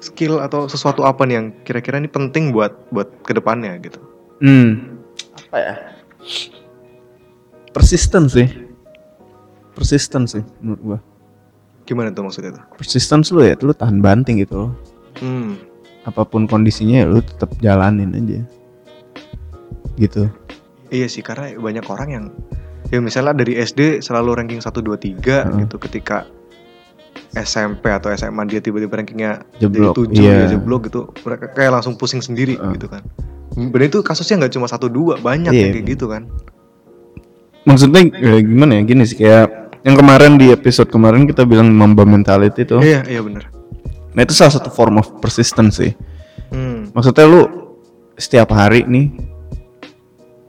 skill 0.00 0.40
atau 0.40 0.64
sesuatu 0.64 1.04
apa 1.04 1.24
nih 1.24 1.34
yang 1.36 1.46
kira-kira 1.64 1.96
ini 1.96 2.08
penting 2.08 2.52
buat 2.52 2.72
buat 2.88 3.08
ke 3.24 3.36
depannya 3.36 3.76
gitu. 3.80 4.00
hmm 4.40 4.96
apa 5.48 5.56
ya 5.56 5.74
persisten 7.72 8.26
sih 8.28 8.48
persisten 9.74 10.24
sih 10.28 10.42
menurut 10.60 10.80
gua 10.82 10.98
Gimana 11.84 12.08
tuh 12.16 12.24
maksudnya 12.24 12.56
tuh? 12.56 12.64
persistence 12.80 13.28
lu 13.28 13.44
ya 13.44 13.54
lu 13.60 13.76
tahan 13.76 14.00
banting 14.00 14.40
gitu 14.40 14.68
loh 14.68 14.72
Hmm. 15.14 15.54
apa 16.02 16.26
pun 16.26 16.50
kondisinya 16.50 17.04
ya 17.04 17.06
lu 17.06 17.22
tetap 17.22 17.54
jalanin 17.62 18.10
aja 18.12 18.42
gitu 19.94 20.26
Iya 20.94 21.06
sih 21.10 21.20
karena 21.20 21.50
banyak 21.52 21.82
orang 21.84 22.08
yang 22.08 22.24
ya 22.88 23.02
misalnya 23.02 23.34
dari 23.34 23.58
SD 23.58 23.98
selalu 23.98 24.38
ranking 24.38 24.62
1 24.62 24.70
2 24.70 24.94
3 24.94 25.18
Heeh. 25.18 25.44
gitu 25.66 25.76
ketika 25.82 26.22
SMP 27.34 27.90
atau 27.90 28.10
SMA 28.10 28.46
dia 28.46 28.62
tiba-tiba 28.62 28.94
rankingnya 28.94 29.42
Jeblok, 29.58 29.98
jadi 29.98 30.14
7 30.14 30.22
iya. 30.22 30.34
ya 30.46 30.54
jeblok 30.54 30.86
gitu 30.86 31.00
mereka 31.20 31.50
kayak 31.50 31.70
langsung 31.74 31.98
pusing 31.98 32.22
sendiri 32.22 32.54
Heeh. 32.54 32.78
gitu 32.78 32.86
kan. 32.86 33.02
Dan 33.54 33.82
itu 33.82 33.98
kasusnya 34.00 34.38
nggak 34.40 34.54
cuma 34.54 34.66
satu 34.66 34.86
dua 34.86 35.18
banyak 35.18 35.50
Iya, 35.50 35.58
yang 35.60 35.70
kayak 35.72 35.84
iya. 35.84 35.92
gitu 35.92 36.06
kan. 36.06 36.22
maksudnya 37.64 38.04
ya, 38.12 38.38
gimana 38.38 38.76
ya 38.76 38.82
gini 38.84 39.02
sih 39.02 39.16
kayak 39.16 39.46
yang 39.82 39.96
kemarin 39.96 40.36
di 40.36 40.52
episode 40.52 40.92
kemarin 40.92 41.24
kita 41.24 41.42
bilang 41.42 41.72
mamba 41.72 42.04
mentality 42.04 42.60
tuh 42.62 42.78
Iya 42.78 43.08
iya 43.08 43.24
bener. 43.24 43.48
nah 44.12 44.20
itu 44.20 44.36
salah 44.36 44.52
satu 44.52 44.68
form 44.68 45.00
of 45.00 45.08
persistence 45.18 45.80
sih 45.80 45.92
Hmm. 46.52 46.92
maksudnya 46.92 47.24
lu 47.24 47.42
setiap 48.14 48.52
hari 48.52 48.84
nih 48.84 49.10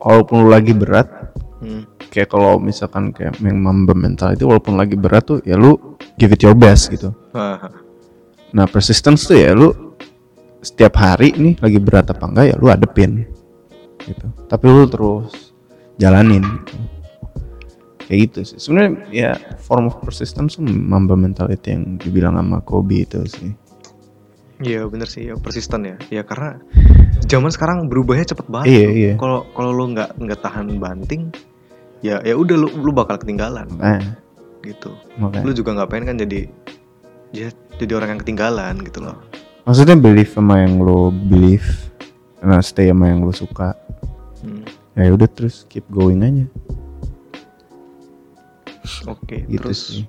walaupun 0.05 0.45
lu 0.45 0.49
lagi 0.53 0.71
berat 0.77 1.09
Hmm. 1.55 1.87
kayak 2.13 2.29
kalau 2.29 2.61
misalkan 2.61 3.09
kayak 3.15 3.39
yang 3.41 3.57
mamba 3.57 3.95
mentality 3.95 4.43
walaupun 4.45 4.77
lagi 4.77 4.93
berat 4.99 5.23
tuh 5.25 5.39
ya 5.41 5.57
lu 5.57 5.97
give 6.19 6.29
it 6.29 6.43
your 6.43 6.53
best 6.53 6.93
gitu. 6.93 7.09
Ah, 7.33 7.71
nah 8.55 8.69
persistence 8.69 9.25
tuh 9.25 9.39
ya 9.39 9.55
lu 9.55 9.71
setiap 10.61 10.99
hari 10.99 11.33
nih 11.33 11.57
lagi 11.57 11.79
berat 11.81 12.11
apa 12.11 12.21
enggak 12.27 12.45
ya 12.53 12.55
lu 12.59 12.67
adepin 12.69 13.25
gitu. 14.03 14.27
Tapi 14.45 14.65
lu 14.67 14.85
terus 14.85 15.55
jalanin 15.97 16.43
gitu. 16.43 16.75
Kayak 18.05 18.19
gitu 18.29 18.39
sih. 18.53 18.57
Sebenarnya 18.61 18.91
ya 19.09 19.31
form 19.57 19.89
of 19.89 19.97
persistence 20.05 20.61
tuh 20.61 20.67
mamba 20.67 21.17
mentality 21.17 21.73
yang 21.73 21.97
dibilang 21.97 22.37
sama 22.37 22.61
Kobe 22.61 23.09
itu 23.09 23.25
sih 23.25 23.64
Iya 24.59 24.87
bener 24.87 25.07
sih, 25.07 25.27
ya, 25.27 25.35
persisten 25.35 25.83
ya. 25.83 25.95
Ya 26.07 26.21
karena 26.23 26.59
zaman 27.27 27.51
sekarang 27.51 27.91
berubahnya 27.91 28.23
cepet 28.31 28.47
banget. 28.47 28.71
Iya, 28.71 28.87
iya. 28.91 29.13
Kalau 29.19 29.43
kalau 29.51 29.75
lu 29.75 29.91
nggak 29.91 30.15
nggak 30.15 30.39
tahan 30.39 30.79
banting, 30.79 31.27
ya 31.99 32.21
ya 32.21 32.37
udah 32.37 32.55
lu 32.55 32.67
lu 32.79 32.91
bakal 32.93 33.17
ketinggalan 33.17 33.65
nah 33.75 33.97
gitu. 34.61 34.93
makanya 35.17 35.45
Lu 35.45 35.51
juga 35.51 35.69
nggak 35.73 35.89
pengen 35.89 36.05
kan 36.05 36.17
jadi 36.21 36.39
ya 37.33 37.49
jadi 37.77 37.91
orang 37.97 38.15
yang 38.15 38.21
ketinggalan 38.21 38.75
gitu 38.81 39.01
loh. 39.01 39.17
maksudnya 39.65 39.97
believe 39.97 40.29
sama 40.29 40.61
yang 40.61 40.77
lo 40.77 41.09
believe 41.09 41.65
nah 42.39 42.61
stay 42.61 42.89
sama 42.89 43.09
yang 43.09 43.25
lo 43.25 43.33
suka 43.33 43.73
Hmm, 44.45 44.61
ya 44.93 45.09
udah 45.09 45.25
terus 45.25 45.65
keep 45.65 45.81
going 45.89 46.21
aja 46.21 46.45
Oke, 49.09 49.41
gitu 49.49 49.57
terus 49.65 49.79
sih 49.89 50.03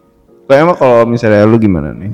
Kayak 0.45 0.61
emang 0.63 0.77
kalau 0.77 1.09
misalnya 1.09 1.43
lu 1.43 1.57
gimana 1.57 1.91
nih 1.91 2.13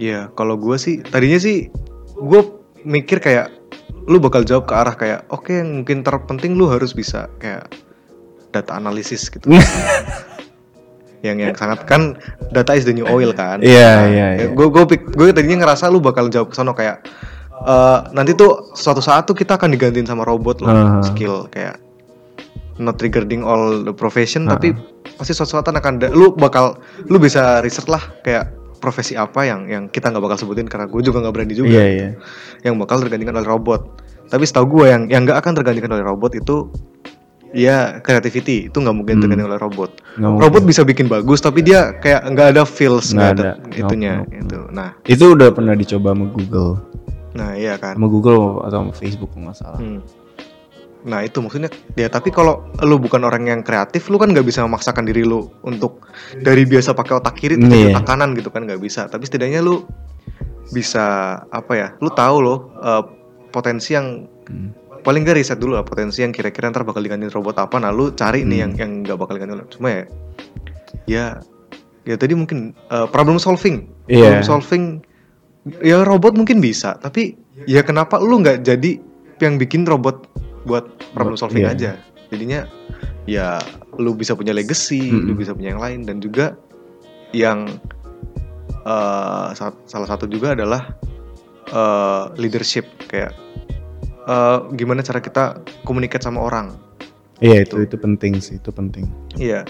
Iya, 0.00 0.32
kalau 0.32 0.56
gue 0.56 0.80
sih 0.80 1.04
tadinya 1.04 1.36
sih 1.36 1.68
gue 2.16 2.40
mikir 2.88 3.20
kayak 3.20 3.52
lu 4.08 4.16
bakal 4.16 4.48
jawab 4.48 4.64
ke 4.64 4.72
arah 4.72 4.96
kayak 4.96 5.28
oke 5.28 5.52
yang 5.52 5.84
mungkin 5.84 6.00
terpenting 6.00 6.56
lu 6.56 6.72
harus 6.72 6.96
bisa 6.96 7.28
kayak 7.36 7.68
data 8.48 8.80
analisis 8.80 9.28
gitu. 9.28 9.44
yang 11.26 11.36
yang 11.36 11.52
sangat 11.52 11.84
kan 11.84 12.16
data 12.48 12.72
is 12.72 12.88
the 12.88 12.96
new 12.96 13.04
oil 13.04 13.36
kan. 13.36 13.60
Iya, 13.60 14.08
iya, 14.08 14.26
iya. 14.40 14.46
Gue 14.56 14.72
gue 14.72 14.88
gue 14.88 15.26
tadinya 15.36 15.68
ngerasa 15.68 15.92
lu 15.92 16.00
bakal 16.00 16.32
jawab 16.32 16.48
ke 16.48 16.56
sono 16.56 16.72
kayak 16.72 17.04
eh, 17.60 17.98
nanti 18.16 18.32
tuh 18.32 18.72
suatu 18.72 19.04
saat 19.04 19.28
tuh 19.28 19.36
kita 19.36 19.60
akan 19.60 19.68
digantiin 19.76 20.08
sama 20.08 20.24
robot 20.24 20.64
loh 20.64 20.72
Ah. 20.72 21.04
skill 21.04 21.44
kayak 21.52 21.76
not 22.80 22.96
regarding 23.04 23.44
all 23.44 23.84
the 23.84 23.92
profession 23.92 24.48
Ah. 24.48 24.56
tapi 24.56 24.72
pasti 25.20 25.36
suatu 25.36 25.60
saat 25.60 25.68
akan 25.68 26.00
ada 26.00 26.08
lu 26.08 26.32
bakal 26.32 26.80
lu 27.04 27.20
bisa 27.20 27.60
research 27.60 27.92
lah 27.92 28.00
kayak 28.24 28.48
profesi 28.80 29.12
apa 29.12 29.44
yang 29.44 29.68
yang 29.68 29.84
kita 29.86 30.08
nggak 30.08 30.24
bakal 30.24 30.38
sebutin 30.38 30.64
karena 30.64 30.88
gue 30.88 31.00
juga 31.00 31.20
nggak 31.20 31.34
berani 31.36 31.54
juga 31.54 31.70
iya 31.70 31.86
iya. 31.86 32.08
Yang 32.64 32.74
bakal 32.80 32.96
tergantikan 33.00 33.36
oleh 33.36 33.44
robot. 33.44 34.00
Tapi 34.26 34.42
setahu 34.42 34.80
gue 34.80 34.84
yang 34.88 35.02
yang 35.06 35.22
nggak 35.22 35.38
akan 35.38 35.52
tergantikan 35.54 35.92
oleh 35.92 36.02
robot 36.02 36.32
itu 36.32 36.72
ya 37.50 37.98
creativity. 37.98 38.70
Itu 38.70 38.78
nggak 38.78 38.96
mungkin 38.96 39.14
Hmm. 39.18 39.22
tergantikan 39.22 39.50
oleh 39.50 39.60
robot. 39.60 39.90
Mungkin. 40.16 40.40
robot 40.40 40.62
bisa 40.64 40.82
bikin 40.82 41.06
bagus 41.06 41.38
tapi 41.38 41.60
dia 41.60 41.92
kayak 41.94 42.24
nggak 42.26 42.48
ada 42.54 42.62
feels 42.64 43.10
Nggak 43.10 43.30
ada, 43.36 43.42
ada. 43.54 43.76
itunya 43.76 44.12
Nope, 44.18 44.26
nope, 44.26 44.34
gitu. 44.40 44.60
Nah. 44.70 44.90
Itu 45.04 45.24
udah 45.34 45.48
pernah 45.50 45.74
dicoba 45.74 46.14
sama 46.14 46.26
Google. 46.28 46.70
Nah 47.30 47.54
iya 47.54 47.74
kan. 47.76 47.94
Sama 47.94 48.08
Google 48.08 48.64
atau 48.64 48.76
sama 48.80 48.92
Facebook 48.92 49.30
nggak 49.34 49.54
salah. 49.54 49.78
Hmm. 49.78 50.00
Nah 51.02 51.20
itu 51.20 51.40
maksudnya 51.40 51.68
ya 51.94 52.06
tapi 52.06 52.28
kalau 52.28 52.60
lu 52.78 52.96
bukan 52.96 53.20
orang 53.20 53.44
yang 53.44 53.60
kreatif 53.60 54.06
lu 54.06 54.16
kan 54.16 54.28
nggak 54.28 54.44
bisa 54.44 54.60
memaksakan 54.60 55.04
diri 55.04 55.22
lu 55.22 55.48
untuk 55.62 56.04
dari 56.36 56.62
biasa 56.62 56.92
pakai 56.92 57.16
otak 57.16 57.34
kiri 57.34 57.56
jadi 57.56 57.72
Iya. 57.72 57.88
otak 57.94 58.04
kanan 58.06 58.32
gitu 58.32 58.48
kan 58.48 58.64
nggak 58.64 58.78
bisa 58.78 59.06
tapi 59.06 59.24
setidaknya 59.24 59.60
lu 59.60 59.84
bisa 60.68 61.04
apa 61.46 61.72
ya 61.72 61.88
lu 61.98 62.08
tahu 62.08 62.36
loh 62.38 62.58
eh, 62.76 63.02
potensi 63.48 63.92
yang 63.92 64.28
Hmm. 64.44 64.74
paling 65.00 65.22
gak 65.22 65.38
riset 65.38 65.56
dulu 65.56 65.72
lah 65.72 65.82
potensi 65.82 66.20
yang 66.20 66.28
kira-kira 66.28 66.68
ntar 66.68 66.82
bakal 66.82 66.98
digantiin 66.98 67.30
robot 67.30 67.54
apa 67.56 67.78
nah 67.78 67.88
lu 67.88 68.10
cari 68.10 68.42
nih 68.42 68.60
Hmm. 68.60 68.62
yang 68.66 68.72
yang 68.76 68.90
nggak 69.02 69.16
bakal 69.16 69.34
digantiin 69.34 69.62
cuma 69.70 69.88
ya 69.88 70.02
ya 71.06 71.24
ya 72.02 72.14
tadi 72.14 72.34
mungkin 72.34 72.74
eh, 72.86 73.06
problem 73.08 73.38
solving 73.38 73.86
Iya. 74.04 74.42
problem 74.42 74.44
solving 74.44 74.84
ya 75.80 76.02
robot 76.02 76.34
mungkin 76.34 76.58
bisa 76.58 76.96
tapi 76.96 77.36
ya 77.64 77.80
kenapa 77.80 78.18
lu 78.18 78.40
nggak 78.40 78.60
jadi 78.60 78.98
yang 79.38 79.56
bikin 79.56 79.86
robot 79.86 80.26
buat 80.62 80.84
problem 81.12 81.34
solving 81.34 81.64
Iya. 81.64 81.72
aja 81.72 81.90
jadinya 82.28 82.60
ya 83.24 83.58
lu 83.96 84.12
bisa 84.12 84.32
punya 84.32 84.50
legacy 84.50 85.10
Mm-mm. 85.10 85.26
lu 85.26 85.32
bisa 85.34 85.52
punya 85.52 85.72
yang 85.72 85.82
lain 85.82 86.04
dan 86.04 86.18
juga 86.18 86.56
yang 87.30 87.68
sa- 89.54 89.76
salah 89.84 90.08
satu 90.08 90.24
juga 90.24 90.52
adalah 90.52 90.94
eh, 91.68 92.24
leadership 92.36 92.86
kayak 93.06 93.30
eh, 94.26 94.58
gimana 94.74 95.00
cara 95.00 95.18
kita 95.18 95.58
communicate 95.82 96.24
sama 96.24 96.42
orang 96.42 96.74
iya 97.38 97.62
itu 97.62 97.80
itu 97.80 97.94
penting 97.94 98.40
sih 98.40 98.56
itu 98.56 98.70
penting 98.70 99.06
Iya, 99.36 99.64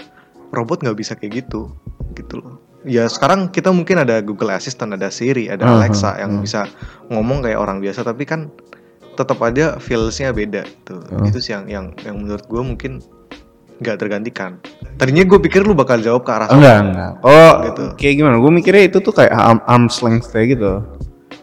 robot 0.51 0.83
nggak 0.83 0.97
bisa 0.99 1.13
kayak 1.15 1.45
gitu, 1.45 1.71
gitu 2.11 2.41
loh. 2.43 2.59
Ya 2.83 3.07
sekarang 3.07 3.47
kita 3.47 3.71
mungkin 3.71 4.01
ada 4.01 4.19
Google 4.19 4.51
Assistant, 4.51 4.91
ada 4.91 5.07
Siri, 5.07 5.47
ada 5.47 5.63
Aha, 5.63 5.73
Alexa 5.79 6.17
yang 6.19 6.35
aha. 6.35 6.43
bisa 6.43 6.61
ngomong 7.07 7.39
kayak 7.39 7.55
orang 7.55 7.79
biasa, 7.79 8.03
tapi 8.03 8.27
kan 8.27 8.51
tetap 9.21 9.37
aja 9.39 9.77
feelsnya 9.77 10.33
beda. 10.33 10.65
Tuh, 10.81 11.05
Oh. 11.13 11.21
itu 11.23 11.37
sih 11.37 11.53
yang 11.53 11.69
yang 11.69 11.85
yang 12.01 12.17
menurut 12.17 12.43
gue 12.43 12.61
mungkin 12.61 12.91
nggak 13.77 13.97
tergantikan. 13.97 14.57
Tadinya 14.97 15.25
gue 15.25 15.39
pikir 15.39 15.61
lu 15.61 15.73
bakal 15.73 15.97
jawab 15.97 16.21
ke 16.21 16.29
arah 16.29 16.45
enggak 16.49 16.77
enggak 16.85 17.11
oh 17.25 17.53
Gitu. 17.65 17.83
kayak 17.97 18.15
gimana 18.17 18.35
gue 18.37 18.51
mikirnya 18.53 18.83
itu 18.85 18.97
tuh 19.01 19.09
kayak 19.09 19.33
arm, 19.33 19.57
arm's 19.65 19.97
length 20.05 20.29
kayak 20.29 20.53
gitu 20.53 20.85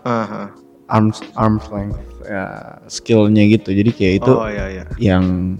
Aha. 0.06 0.54
arms 0.86 1.18
arm's 1.34 1.66
length 1.74 1.98
ya 2.22 2.46
skillnya 2.86 3.42
gitu 3.50 3.74
jadi 3.74 3.90
kayak 3.90 4.14
itu 4.22 4.30
Oh 4.30 4.46
iya 4.46 4.66
iya. 4.70 4.84
yang 5.02 5.58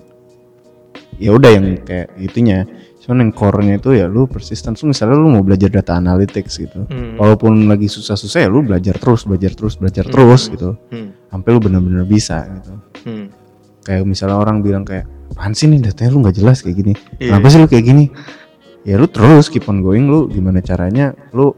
ya 1.18 1.34
udah 1.34 1.50
yang 1.50 1.82
kayak 1.82 2.14
itunya 2.14 2.62
cuman 3.08 3.24
yang 3.24 3.32
core-nya 3.32 3.80
itu 3.80 3.96
ya 3.96 4.04
lu 4.04 4.28
persisten 4.28 4.76
lu 4.76 4.92
misalnya 4.92 5.16
lu 5.16 5.32
mau 5.32 5.40
belajar 5.40 5.72
data 5.72 5.96
analytics 5.96 6.60
gitu 6.60 6.84
Hmm. 6.84 7.16
walaupun 7.16 7.64
lagi 7.64 7.88
susah-susah 7.88 8.44
ya 8.44 8.48
lu 8.52 8.60
belajar 8.60 9.00
terus 9.00 9.24
belajar 9.24 9.56
terus 9.56 9.80
belajar 9.80 10.04
Hmm. 10.04 10.12
terus 10.12 10.42
gitu 10.52 10.76
Hmm. 10.92 11.16
sampai 11.26 11.48
lu 11.48 11.58
bener-bener 11.58 12.04
bisa 12.04 12.44
gitu 12.52 12.72
Hmm. 13.08 13.32
kayak 13.80 14.04
misalnya 14.04 14.36
orang 14.36 14.60
bilang 14.60 14.84
kayak 14.84 15.08
apaan 15.32 15.56
sih 15.56 15.64
nih 15.66 15.80
datanya 15.82 16.10
lu 16.12 16.20
nggak 16.20 16.36
jelas 16.36 16.60
kayak 16.60 16.76
gini 16.76 16.92
Iya, 17.16 17.32
kenapa 17.32 17.46
sih 17.48 17.58
lu 17.58 17.66
kayak 17.66 17.84
gini 17.86 18.04
ya 18.84 18.94
lu 18.94 19.08
terus 19.08 19.48
keep 19.48 19.64
on 19.64 19.80
going 19.80 20.04
lu 20.04 20.28
gimana 20.28 20.60
caranya 20.60 21.16
lu 21.32 21.56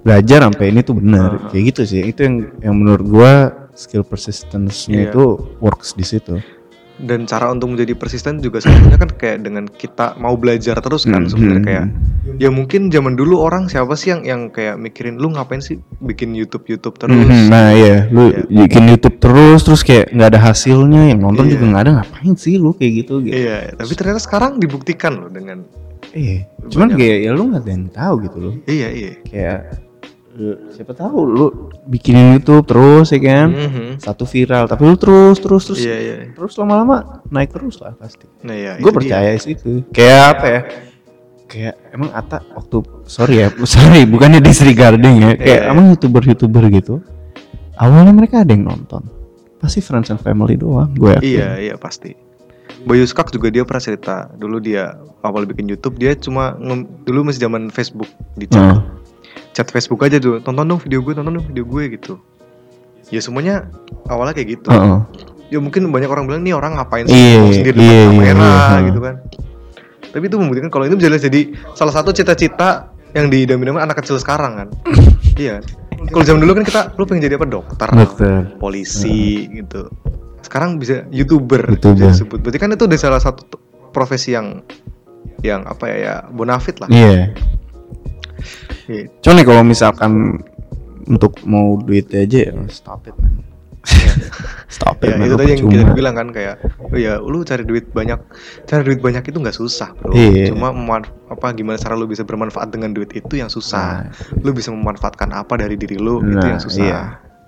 belajar 0.00 0.46
sampai 0.46 0.70
ini 0.70 0.80
tuh 0.80 0.96
bener 0.96 1.30
Ah. 1.36 1.48
kayak 1.50 1.64
gitu 1.70 1.82
sih 1.84 2.00
itu 2.00 2.20
yang 2.22 2.34
yang 2.62 2.74
menurut 2.74 3.04
gua 3.04 3.32
skill 3.76 4.00
persistence-nya 4.00 4.96
Iya. 4.96 5.08
itu 5.10 5.24
works 5.58 5.92
di 5.92 6.04
situ 6.06 6.40
Dan 6.96 7.24
cara 7.24 7.48
untuk 7.48 7.68
menjadi 7.68 7.92
persisten 7.92 8.40
juga 8.40 8.56
sebetulnya 8.56 8.96
kan 8.96 9.10
kayak 9.10 9.38
dengan 9.40 9.64
kita 9.66 10.16
mau 10.16 10.32
belajar 10.32 10.80
terus 10.80 11.04
kan 11.04 11.22
Hmm, 11.22 11.28
sebenarnya 11.28 11.60
hmm, 11.60 11.68
kayak 11.68 11.86
ya 12.36 12.48
mungkin 12.48 12.88
zaman 12.88 13.14
dulu 13.14 13.38
orang 13.38 13.68
siapa 13.68 13.92
sih 13.94 14.10
yang 14.10 14.22
yang 14.22 14.40
kayak 14.48 14.76
mikirin 14.76 15.14
lu 15.14 15.28
ngapain 15.28 15.60
sih 15.60 15.76
bikin 15.98 16.32
YouTube 16.32 16.64
YouTube 16.66 16.96
terus? 16.96 17.12
Mhm, 17.12 17.46
nah 17.46 17.70
iya. 17.70 18.08
Lu 18.08 18.28
Iya. 18.28 18.64
bikin 18.64 18.88
YouTube 18.88 19.16
terus 19.18 19.60
terus 19.60 19.80
kayak 19.80 20.08
nggak 20.10 20.28
ada 20.30 20.40
hasilnya 20.42 21.02
yang 21.06 21.20
nonton 21.20 21.44
Iya. 21.44 21.52
juga 21.52 21.64
nggak 21.66 21.82
ada 21.82 21.92
ngapain 21.96 22.32
sih 22.34 22.56
lu? 22.56 22.72
kayak 22.72 22.92
gitu 22.96 23.14
gitu. 23.20 23.36
Iya, 23.36 23.56
tapi 23.72 23.92
ternyata 23.92 24.18
sekarang 24.18 24.56
dibuktikan 24.56 25.12
loh 25.16 25.28
dengan 25.28 25.68
iya 26.12 26.48
cuman 26.66 26.96
kayak 26.96 27.18
ya 27.22 27.30
lu 27.30 27.42
nggak 27.46 27.60
ada 27.60 27.70
yang 27.70 27.86
tahu 27.90 28.14
gitu 28.24 28.38
loh. 28.40 28.54
Iya 28.64 28.88
iya. 28.90 29.12
kayak 29.22 29.58
siapa 30.68 30.92
tahu 30.92 31.18
lu 31.22 31.46
bikinin 31.84 32.36
YouTube 32.36 32.64
terus 32.64 33.08
ya 33.08 33.18
kan 33.18 33.48
Mhm. 33.48 33.86
satu 33.98 34.24
viral 34.24 34.66
tapi 34.66 34.82
lu 34.82 34.94
terus 34.94 35.36
terus 35.36 35.62
terus 35.64 35.80
Iya 35.80 35.96
iya. 35.96 36.16
terus 36.30 36.52
lama-lama 36.56 36.96
naik 37.26 37.50
terus 37.50 37.78
lah 37.78 37.92
pasti 37.92 38.28
Nah 38.42 38.52
ya. 38.52 38.72
gue 38.76 38.86
dia. 38.86 38.96
percaya 38.96 39.30
sih 39.36 39.52
itu 39.52 39.80
kayak 39.90 40.22
apa 40.32 40.46
ya 40.46 40.60
kayak 41.46 41.74
emang 41.90 42.10
Ata 42.10 42.42
waktu 42.52 42.76
sorry 43.04 43.34
ya 43.38 43.48
sorry 43.66 44.04
bukannya 44.04 44.38
disregarding 44.38 45.14
ya 45.18 45.30
kayak 45.34 45.62
iya. 45.62 45.70
emang 45.70 45.90
youtuber 45.90 46.20
youtuber 46.20 46.64
gitu 46.68 47.00
awalnya 47.74 48.10
mereka 48.10 48.40
ada 48.40 48.50
yang 48.50 48.66
nonton 48.66 49.04
pasti 49.56 49.80
friends 49.80 50.08
and 50.08 50.18
family 50.18 50.54
doang 50.54 50.92
gue 50.92 51.12
yakin 51.12 51.24
Iya 51.24 51.48
iya 51.62 51.74
pasti. 51.76 52.12
Bayu 52.82 53.02
Skak 53.02 53.30
juga 53.30 53.48
dia 53.48 53.62
pernah 53.62 53.80
cerita 53.80 54.30
dulu 54.32 54.58
dia 54.58 54.94
awal 55.20 55.42
bikin 55.42 55.66
YouTube 55.66 55.96
dia 55.96 56.14
cuma 56.14 56.54
dulu 57.02 57.24
masih 57.24 57.42
zaman 57.42 57.66
Facebook 57.66 58.06
di 58.34 58.46
chat, 58.46 58.62
Heeh. 58.62 58.78
Chat 59.56 59.72
Facebook 59.72 60.04
aja 60.04 60.20
tuh 60.20 60.44
tonton 60.44 60.68
dong 60.68 60.80
video 60.84 61.00
gue 61.00 61.16
tonton 61.16 61.32
dong 61.40 61.46
video 61.48 61.64
gue 61.64 61.96
gitu. 61.96 62.20
Ya 63.08 63.24
semuanya 63.24 63.72
awalnya 64.04 64.36
kayak 64.36 64.60
gitu. 64.60 64.68
Heeh. 64.68 65.00
Ya 65.48 65.58
mungkin 65.64 65.88
banyak 65.88 66.12
orang 66.12 66.28
bilang 66.28 66.44
nih 66.44 66.52
orang 66.52 66.76
ngapain 66.76 67.08
sih 67.08 67.16
Iya, 67.16 67.38
ngomong 67.40 67.56
sendiri 67.56 67.76
iya, 67.80 67.88
depan 67.88 68.12
iya, 68.12 68.34
kamera 68.36 68.52
iya. 68.52 68.86
gitu 68.92 69.00
kan. 69.00 69.14
Tapi 70.12 70.24
itu 70.28 70.36
membuktikan 70.36 70.68
kalau 70.68 70.84
ini 70.84 70.94
bisa 71.00 71.08
jadi 71.16 71.40
salah 71.72 71.94
satu 71.96 72.12
cita-cita 72.12 72.92
yang 73.16 73.32
diidam-idamkan 73.32 73.88
anak 73.88 74.04
kecil 74.04 74.20
sekarang 74.20 74.52
kan. 74.60 74.68
iya. 75.40 75.64
Kalau 76.12 76.24
zaman 76.28 76.44
dulu 76.44 76.52
kan 76.60 76.64
kita 76.68 76.80
lu 77.00 77.08
pengen 77.08 77.24
jadi 77.24 77.40
apa 77.40 77.48
dokter, 77.48 77.88
Dokter. 77.88 78.60
polisi 78.60 79.48
gitu. 79.56 79.88
Sekarang 80.44 80.76
bisa 80.76 81.08
youtuber, 81.08 81.64
YouTuber. 81.64 81.96
bisa 81.96 82.12
disebut. 82.12 82.38
Berarti 82.44 82.58
kan 82.60 82.68
itu 82.76 82.84
udah 82.84 82.98
salah 83.00 83.20
satu 83.24 83.56
profesi 83.96 84.36
yang 84.36 84.60
yang 85.40 85.64
apa 85.64 85.88
ya 85.88 85.96
ya 85.96 86.14
bonafit 86.28 86.76
lah. 86.82 86.88
iya 86.92 87.32
Gitu. 88.86 89.10
cuman 89.22 89.40
ya 89.40 89.44
kalau 89.44 89.62
misalkan 89.62 90.12
untuk 91.06 91.38
mau 91.46 91.78
duit 91.78 92.10
aja 92.12 92.50
ya 92.50 92.52
stop 92.68 93.06
it 93.06 93.16
man. 93.18 93.42
Stop 94.66 94.98
it 95.06 95.14
Ya, 95.14 95.18
man 95.18 95.30
itu 95.30 95.36
tadi 95.38 95.50
yang 95.54 95.70
kita 95.70 95.94
bilang 95.94 96.14
kan 96.18 96.28
kayak 96.34 96.58
oh 96.82 96.98
ya 96.98 97.22
lu 97.22 97.46
cari 97.46 97.62
duit 97.62 97.86
banyak 97.94 98.18
cari 98.66 98.82
duit 98.82 98.98
banyak 98.98 99.22
itu 99.22 99.38
nggak 99.38 99.54
susah 99.54 99.94
bro. 99.94 100.10
Iya. 100.10 100.50
cuma 100.50 100.74
apa 101.30 101.46
gimana 101.54 101.78
cara 101.78 101.94
lu 101.94 102.10
bisa 102.10 102.26
bermanfaat 102.26 102.74
dengan 102.74 102.90
duit 102.90 103.14
itu 103.14 103.38
yang 103.38 103.46
susah. 103.46 104.10
Nah, 104.10 104.42
lu 104.42 104.50
bisa 104.50 104.74
memanfaatkan 104.74 105.30
apa 105.30 105.54
dari 105.54 105.78
diri 105.78 106.02
lu 106.02 106.18
itu 106.18 106.34
Nah, 106.34 106.50
yang 106.50 106.62
susah 106.62 106.82
iya. 106.82 107.02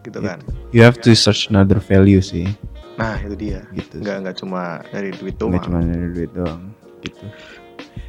gitu 0.07 0.23
kan. 0.23 0.39
You 0.71 0.87
have 0.87 1.03
to 1.03 1.11
search 1.19 1.51
another 1.51 1.83
value 1.83 2.23
sih. 2.23 2.47
Nah 2.95 3.19
itu 3.19 3.35
dia. 3.35 3.67
Gitu 3.75 3.99
nggak 3.99 4.17
nggak 4.23 4.37
cuma 4.39 4.83
dari 4.95 5.11
duit 5.19 5.35
doang. 5.43 5.59
nggak 5.59 5.65
cuma 5.67 5.79
dari 5.83 6.09
duit 6.15 6.31
doang 6.39 6.61
gitu. 7.03 7.25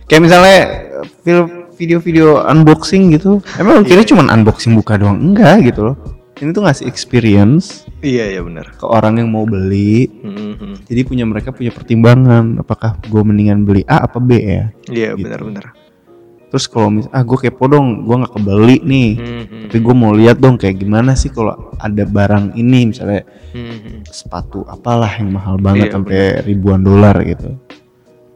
Kayak 0.05 0.21
misalnya 0.21 0.57
eh, 1.01 1.05
fil- 1.25 1.68
video-video 1.79 2.43
unboxing 2.43 3.15
gitu. 3.15 3.39
Emang 3.55 3.81
kira 3.81 4.03
cuma 4.03 4.27
unboxing 4.27 4.75
buka 4.75 4.99
doang? 4.99 5.15
Enggak 5.17 5.63
gitu 5.63 5.87
loh. 5.87 5.97
Ini 6.35 6.51
tuh 6.51 6.63
ngasih 6.63 6.87
experience 6.87 7.83
Iya 7.99 8.31
iya 8.31 8.39
benar. 8.39 8.71
ke 8.71 8.83
orang 8.83 9.19
yang 9.19 9.27
mau 9.27 9.43
beli. 9.43 10.07
Mhm. 10.07 10.87
Jadi 10.87 11.01
punya 11.03 11.23
mereka 11.23 11.51
punya 11.51 11.67
pertimbangan. 11.69 12.59
Apakah 12.59 12.95
gue 13.01 13.21
mendingan 13.21 13.63
beli 13.63 13.83
A 13.83 14.03
apa 14.03 14.19
B 14.19 14.39
ya? 14.39 14.71
Iya 14.87 15.15
Gitu. 15.15 15.23
benar-benar. 15.23 15.75
Terus 16.49 16.65
kalau 16.65 16.89
mis 16.89 17.05
ah 17.11 17.21
gue 17.21 17.37
kepo 17.37 17.67
dong, 17.67 18.07
gue 18.07 18.15
nggak 18.17 18.33
kebeli 18.33 18.77
nih. 18.81 19.11
Mhm. 19.15 19.59
Tapi 19.67 19.77
gue 19.79 19.93
mau 19.93 20.11
lihat 20.11 20.39
dong 20.39 20.55
kayak 20.55 20.79
gimana 20.79 21.11
sih 21.13 21.27
kalau 21.27 21.53
ada 21.75 22.03
barang 22.03 22.55
ini 22.55 22.87
misalnya 22.87 23.27
Mhm. 23.51 24.07
sepatu 24.07 24.63
apalah 24.63 25.11
yang 25.13 25.29
mahal 25.29 25.59
banget 25.59 25.91
Iya, 25.91 25.93
sampai 25.93 26.19
ribuan 26.41 26.81
dolar 26.81 27.19
gitu. 27.21 27.51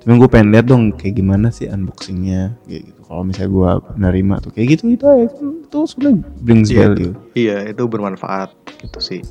Tapi 0.04 0.14
gue 0.14 0.28
pengen 0.28 0.52
lihat 0.52 0.66
dong 0.66 0.92
kayak 0.92 1.16
gimana 1.16 1.48
sih 1.48 1.66
unboxingnya 1.66 2.60
kayak 2.64 2.82
gitu. 2.86 3.00
Kalau 3.04 3.24
misalnya 3.24 3.50
gue 3.50 3.72
nerima 3.98 4.36
tuh 4.38 4.52
kayak 4.52 4.68
gitu 4.74 4.84
itu 4.92 5.06
aja 5.06 5.28
itu 5.32 5.80
sebenarnya 5.86 6.18
brings 6.38 6.68
Iya. 6.68 6.80
value. 6.82 7.14
Iya 7.34 7.58
itu 7.70 7.84
bermanfaat 7.86 8.50
gitu 8.80 9.00
sih. 9.00 9.22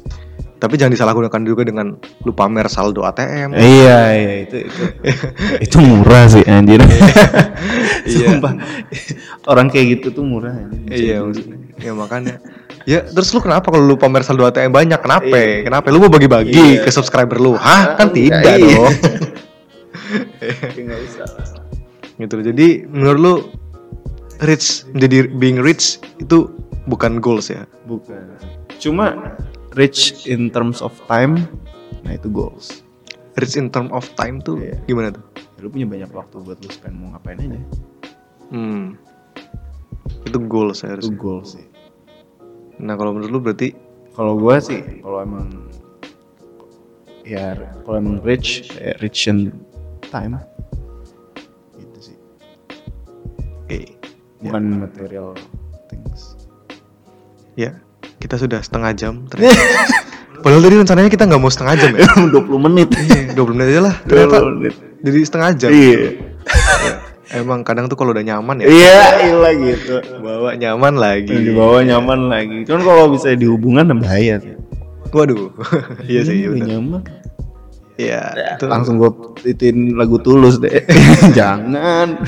Tapi 0.56 0.78
jangan 0.78 0.94
disalahgunakan 0.94 1.42
juga 1.42 1.62
dengan 1.62 1.98
lu 2.22 2.32
pamer 2.32 2.70
saldo 2.70 3.02
ATM. 3.02 3.50
Eh, 3.52 3.60
iya 3.60 3.98
iya 4.16 4.32
itu 4.42 4.56
itu 4.62 4.82
itu 5.60 5.76
murah 5.78 6.24
sih 6.26 6.44
anjir. 6.46 6.80
Iya. 6.80 7.02
Sumpah. 8.32 8.54
Orang 9.44 9.68
kayak 9.68 9.98
gitu 9.98 10.14
tuh 10.14 10.24
murah 10.24 10.54
anjir. 10.54 10.88
Iya 10.88 11.16
maksudnya. 11.20 11.58
Ya 11.76 11.92
makanya. 11.92 12.34
Ya 12.82 12.98
terus 13.04 13.30
lu 13.30 13.38
kenapa 13.38 13.70
kalau 13.70 13.84
lu 13.84 13.94
pamer 13.94 14.22
saldo 14.22 14.42
ATM 14.42 14.70
banyak? 14.70 14.98
Kenapa? 14.98 15.26
Iya. 15.28 15.66
Kenapa? 15.66 15.86
Lu 15.90 15.98
mau 15.98 16.08
bagi-bagi 16.08 16.54
Iya. 16.54 16.82
ke 16.82 16.90
subscriber 16.90 17.36
lu? 17.36 17.54
Hah? 17.54 17.94
Kan 17.94 18.10
Enggak, 18.10 18.42
tidak 18.42 18.54
iya. 18.56 18.74
dong. 18.78 18.94
Nggak 20.74 20.98
lah. 21.18 21.46
gitu. 22.18 22.34
Jadi 22.40 22.68
menurut 22.86 23.18
lu 23.18 23.34
rich 24.42 24.82
menjadi 24.90 25.30
being 25.32 25.58
rich 25.58 25.98
itu 26.18 26.50
bukan 26.86 27.18
goals 27.18 27.48
ya? 27.48 27.62
Bukan. 27.86 28.36
Cuma 28.76 29.38
rich 29.74 30.26
in 30.26 30.50
terms 30.50 30.82
of 30.82 30.92
time, 31.06 31.46
nah 32.02 32.12
itu 32.12 32.26
goals. 32.26 32.82
Rich 33.34 33.56
in 33.56 33.70
term 33.70 33.88
of 33.90 34.04
time 34.14 34.38
tuh 34.38 34.60
Iya. 34.60 34.76
gimana 34.84 35.08
tuh? 35.10 35.24
Lu 35.58 35.70
punya 35.70 35.86
banyak 35.86 36.10
waktu 36.10 36.36
buat 36.38 36.58
lu 36.58 36.68
spend 36.68 36.98
mau 36.98 37.14
ngapain 37.14 37.38
aja. 37.38 37.60
Hmm. 38.50 38.98
Itu 40.26 40.38
goals 40.44 40.82
ya 40.82 40.92
Itu 40.92 41.08
harusnya. 41.08 41.16
goals 41.16 41.48
sih. 41.56 41.66
Nah 42.76 42.94
kalau 42.94 43.14
menurut 43.14 43.30
lu 43.30 43.40
berarti 43.40 43.72
Kalau 44.12 44.36
gua 44.36 44.60
sih, 44.60 45.00
kalau 45.00 45.24
emang 45.24 45.48
ya 47.24 47.56
kalau 47.80 47.96
emang 47.96 48.20
rich, 48.20 48.68
ya 48.76 48.92
rich 49.00 49.24
in 49.24 49.54
time, 50.12 50.36
gitu 51.74 52.12
sih. 52.12 52.16
oke. 53.64 53.78
Bukan 54.42 54.62
material 54.84 55.32
things. 55.88 56.36
Ya, 57.54 57.80
kita 58.18 58.36
sudah 58.36 58.60
setengah 58.60 58.92
jam 58.92 59.24
ternyata. 59.26 59.56
Padahal 60.42 60.58
tadi 60.60 60.74
rencananya 60.74 61.06
kita 61.06 61.24
nggak 61.24 61.38
mau 61.38 61.48
setengah 61.48 61.74
jam 61.78 61.92
ya. 61.94 62.06
20 62.34 62.66
menit. 62.66 62.88
Iya, 62.92 63.32
20 63.32 63.54
menit 63.54 63.66
aja 63.72 63.80
lah. 63.88 63.94
Ternyata 64.04 64.36
20 64.42 64.58
menit. 64.58 64.74
jadi 65.00 65.18
setengah 65.22 65.50
jam. 65.54 65.70
Iya. 65.70 65.98
Emang 67.32 67.64
kadang 67.64 67.88
tuh 67.88 67.96
kalau 67.96 68.12
udah 68.12 68.20
nyaman 68.20 68.60
ya, 68.60 68.66
Iya, 68.68 69.00
iya 69.24 69.50
gitu. 69.56 70.04
bawa 70.20 70.52
nyaman 70.52 70.94
lagi. 71.00 71.32
Di 71.32 71.52
bawah 71.56 71.80
nyaman 71.80 72.28
lagi. 72.28 72.58
Cuman 72.68 72.82
kalau 72.84 73.04
bisa 73.08 73.32
di 73.32 73.48
hubungan 73.48 73.88
bahaya. 73.96 74.36
Waduh. 75.14 75.48
iya 76.10 76.20
sih, 76.26 76.44
udah 76.44 76.60
benar. 76.60 76.68
nyaman. 76.76 77.02
Iya, 78.02 78.22
itu 78.56 78.64
Langsung 78.66 78.96
gue 78.96 79.10
ituin 79.44 79.94
lagu 79.94 80.18
tulus 80.18 80.58
deh. 80.58 80.70
Jangan. 81.38 82.18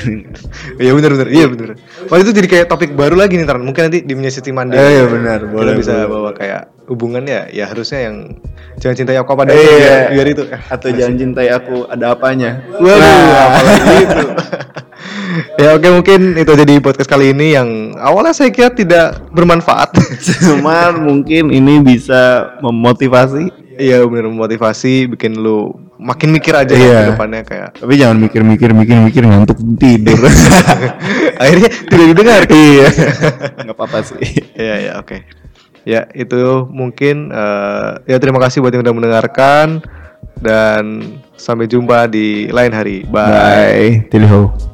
Iya 0.76 0.92
benar 0.92 1.10
benar. 1.12 1.28
Iya 1.28 1.46
benar. 1.48 1.68
Wah 2.06 2.18
itu 2.18 2.30
jadi 2.30 2.46
kayak 2.46 2.66
topik 2.68 2.92
baru 2.92 3.14
lagi 3.14 3.34
nih 3.34 3.44
Taran. 3.44 3.62
Mungkin 3.62 3.88
nanti 3.88 4.00
di 4.00 4.14
Menyesiti 4.14 4.50
Mandi. 4.50 4.74
Eh, 4.74 5.00
iya, 5.00 5.04
benar. 5.04 5.40
Kita 5.42 5.52
Boleh, 5.52 5.72
bisa 5.74 5.92
boleh. 5.94 6.08
bawa 6.08 6.30
kayak 6.32 6.62
hubungan 6.84 7.24
ya, 7.24 7.48
ya 7.48 7.64
harusnya 7.64 8.06
yang 8.06 8.36
jangan 8.76 8.96
cintai 8.98 9.16
aku 9.16 9.32
pada 9.32 9.50
Iya. 9.50 9.64
biar, 9.64 10.00
biar 10.12 10.26
itu. 10.30 10.42
Atau 10.68 10.88
jangan 10.90 11.14
cintai 11.16 11.48
aku 11.48 11.86
ada 11.86 12.12
apanya. 12.12 12.60
Waduh, 12.76 13.00
Nah. 13.00 13.46
apalagi 13.50 13.96
itu. 14.04 14.26
ya 15.62 15.74
oke 15.74 15.88
mungkin 15.90 16.20
itu 16.36 16.52
jadi 16.54 16.74
podcast 16.78 17.08
kali 17.08 17.34
ini 17.34 17.54
yang 17.54 17.68
awalnya 17.98 18.30
saya 18.30 18.50
kira 18.50 18.70
tidak 18.70 19.18
bermanfaat. 19.30 19.96
Cuman 20.44 21.02
mungkin 21.02 21.50
ini 21.50 21.80
bisa 21.80 22.54
memotivasi. 22.60 23.63
Iya 23.74 24.06
benar 24.06 24.30
memotivasi, 24.30 25.10
bikin 25.10 25.38
lu 25.38 25.72
makin 25.98 26.30
mikir 26.34 26.54
aja 26.54 26.74
Iya. 26.74 26.84
ya 26.84 26.98
ke 27.00 27.10
depannya 27.16 27.40
kayak. 27.42 27.70
Tapi 27.80 27.94
jangan 27.96 28.16
mikir-mikir 28.20 28.70
mikir-mikir 28.74 29.22
ngantuk 29.24 29.58
tidur. 29.78 30.20
Akhirnya 31.42 31.68
tidak 31.90 32.06
didengar. 32.14 32.40
iya. 32.54 32.88
Nggak 33.62 33.76
apa-apa 33.76 33.98
sih. 34.04 34.18
Iya 34.54 34.74
ya 34.90 34.92
oke. 35.00 35.16
Ya 35.84 36.08
itu 36.16 36.64
mungkin 36.72 37.28
eh, 37.34 37.90
ya 38.08 38.16
terima 38.16 38.40
kasih 38.40 38.64
buat 38.64 38.72
yang 38.72 38.84
udah 38.84 38.96
mendengarkan 38.96 39.84
dan 40.40 41.14
sampai 41.36 41.68
jumpa 41.68 42.08
di 42.08 42.48
lain 42.48 42.72
hari. 42.72 43.04
Bye. 43.08 44.08
Bye. 44.10 44.73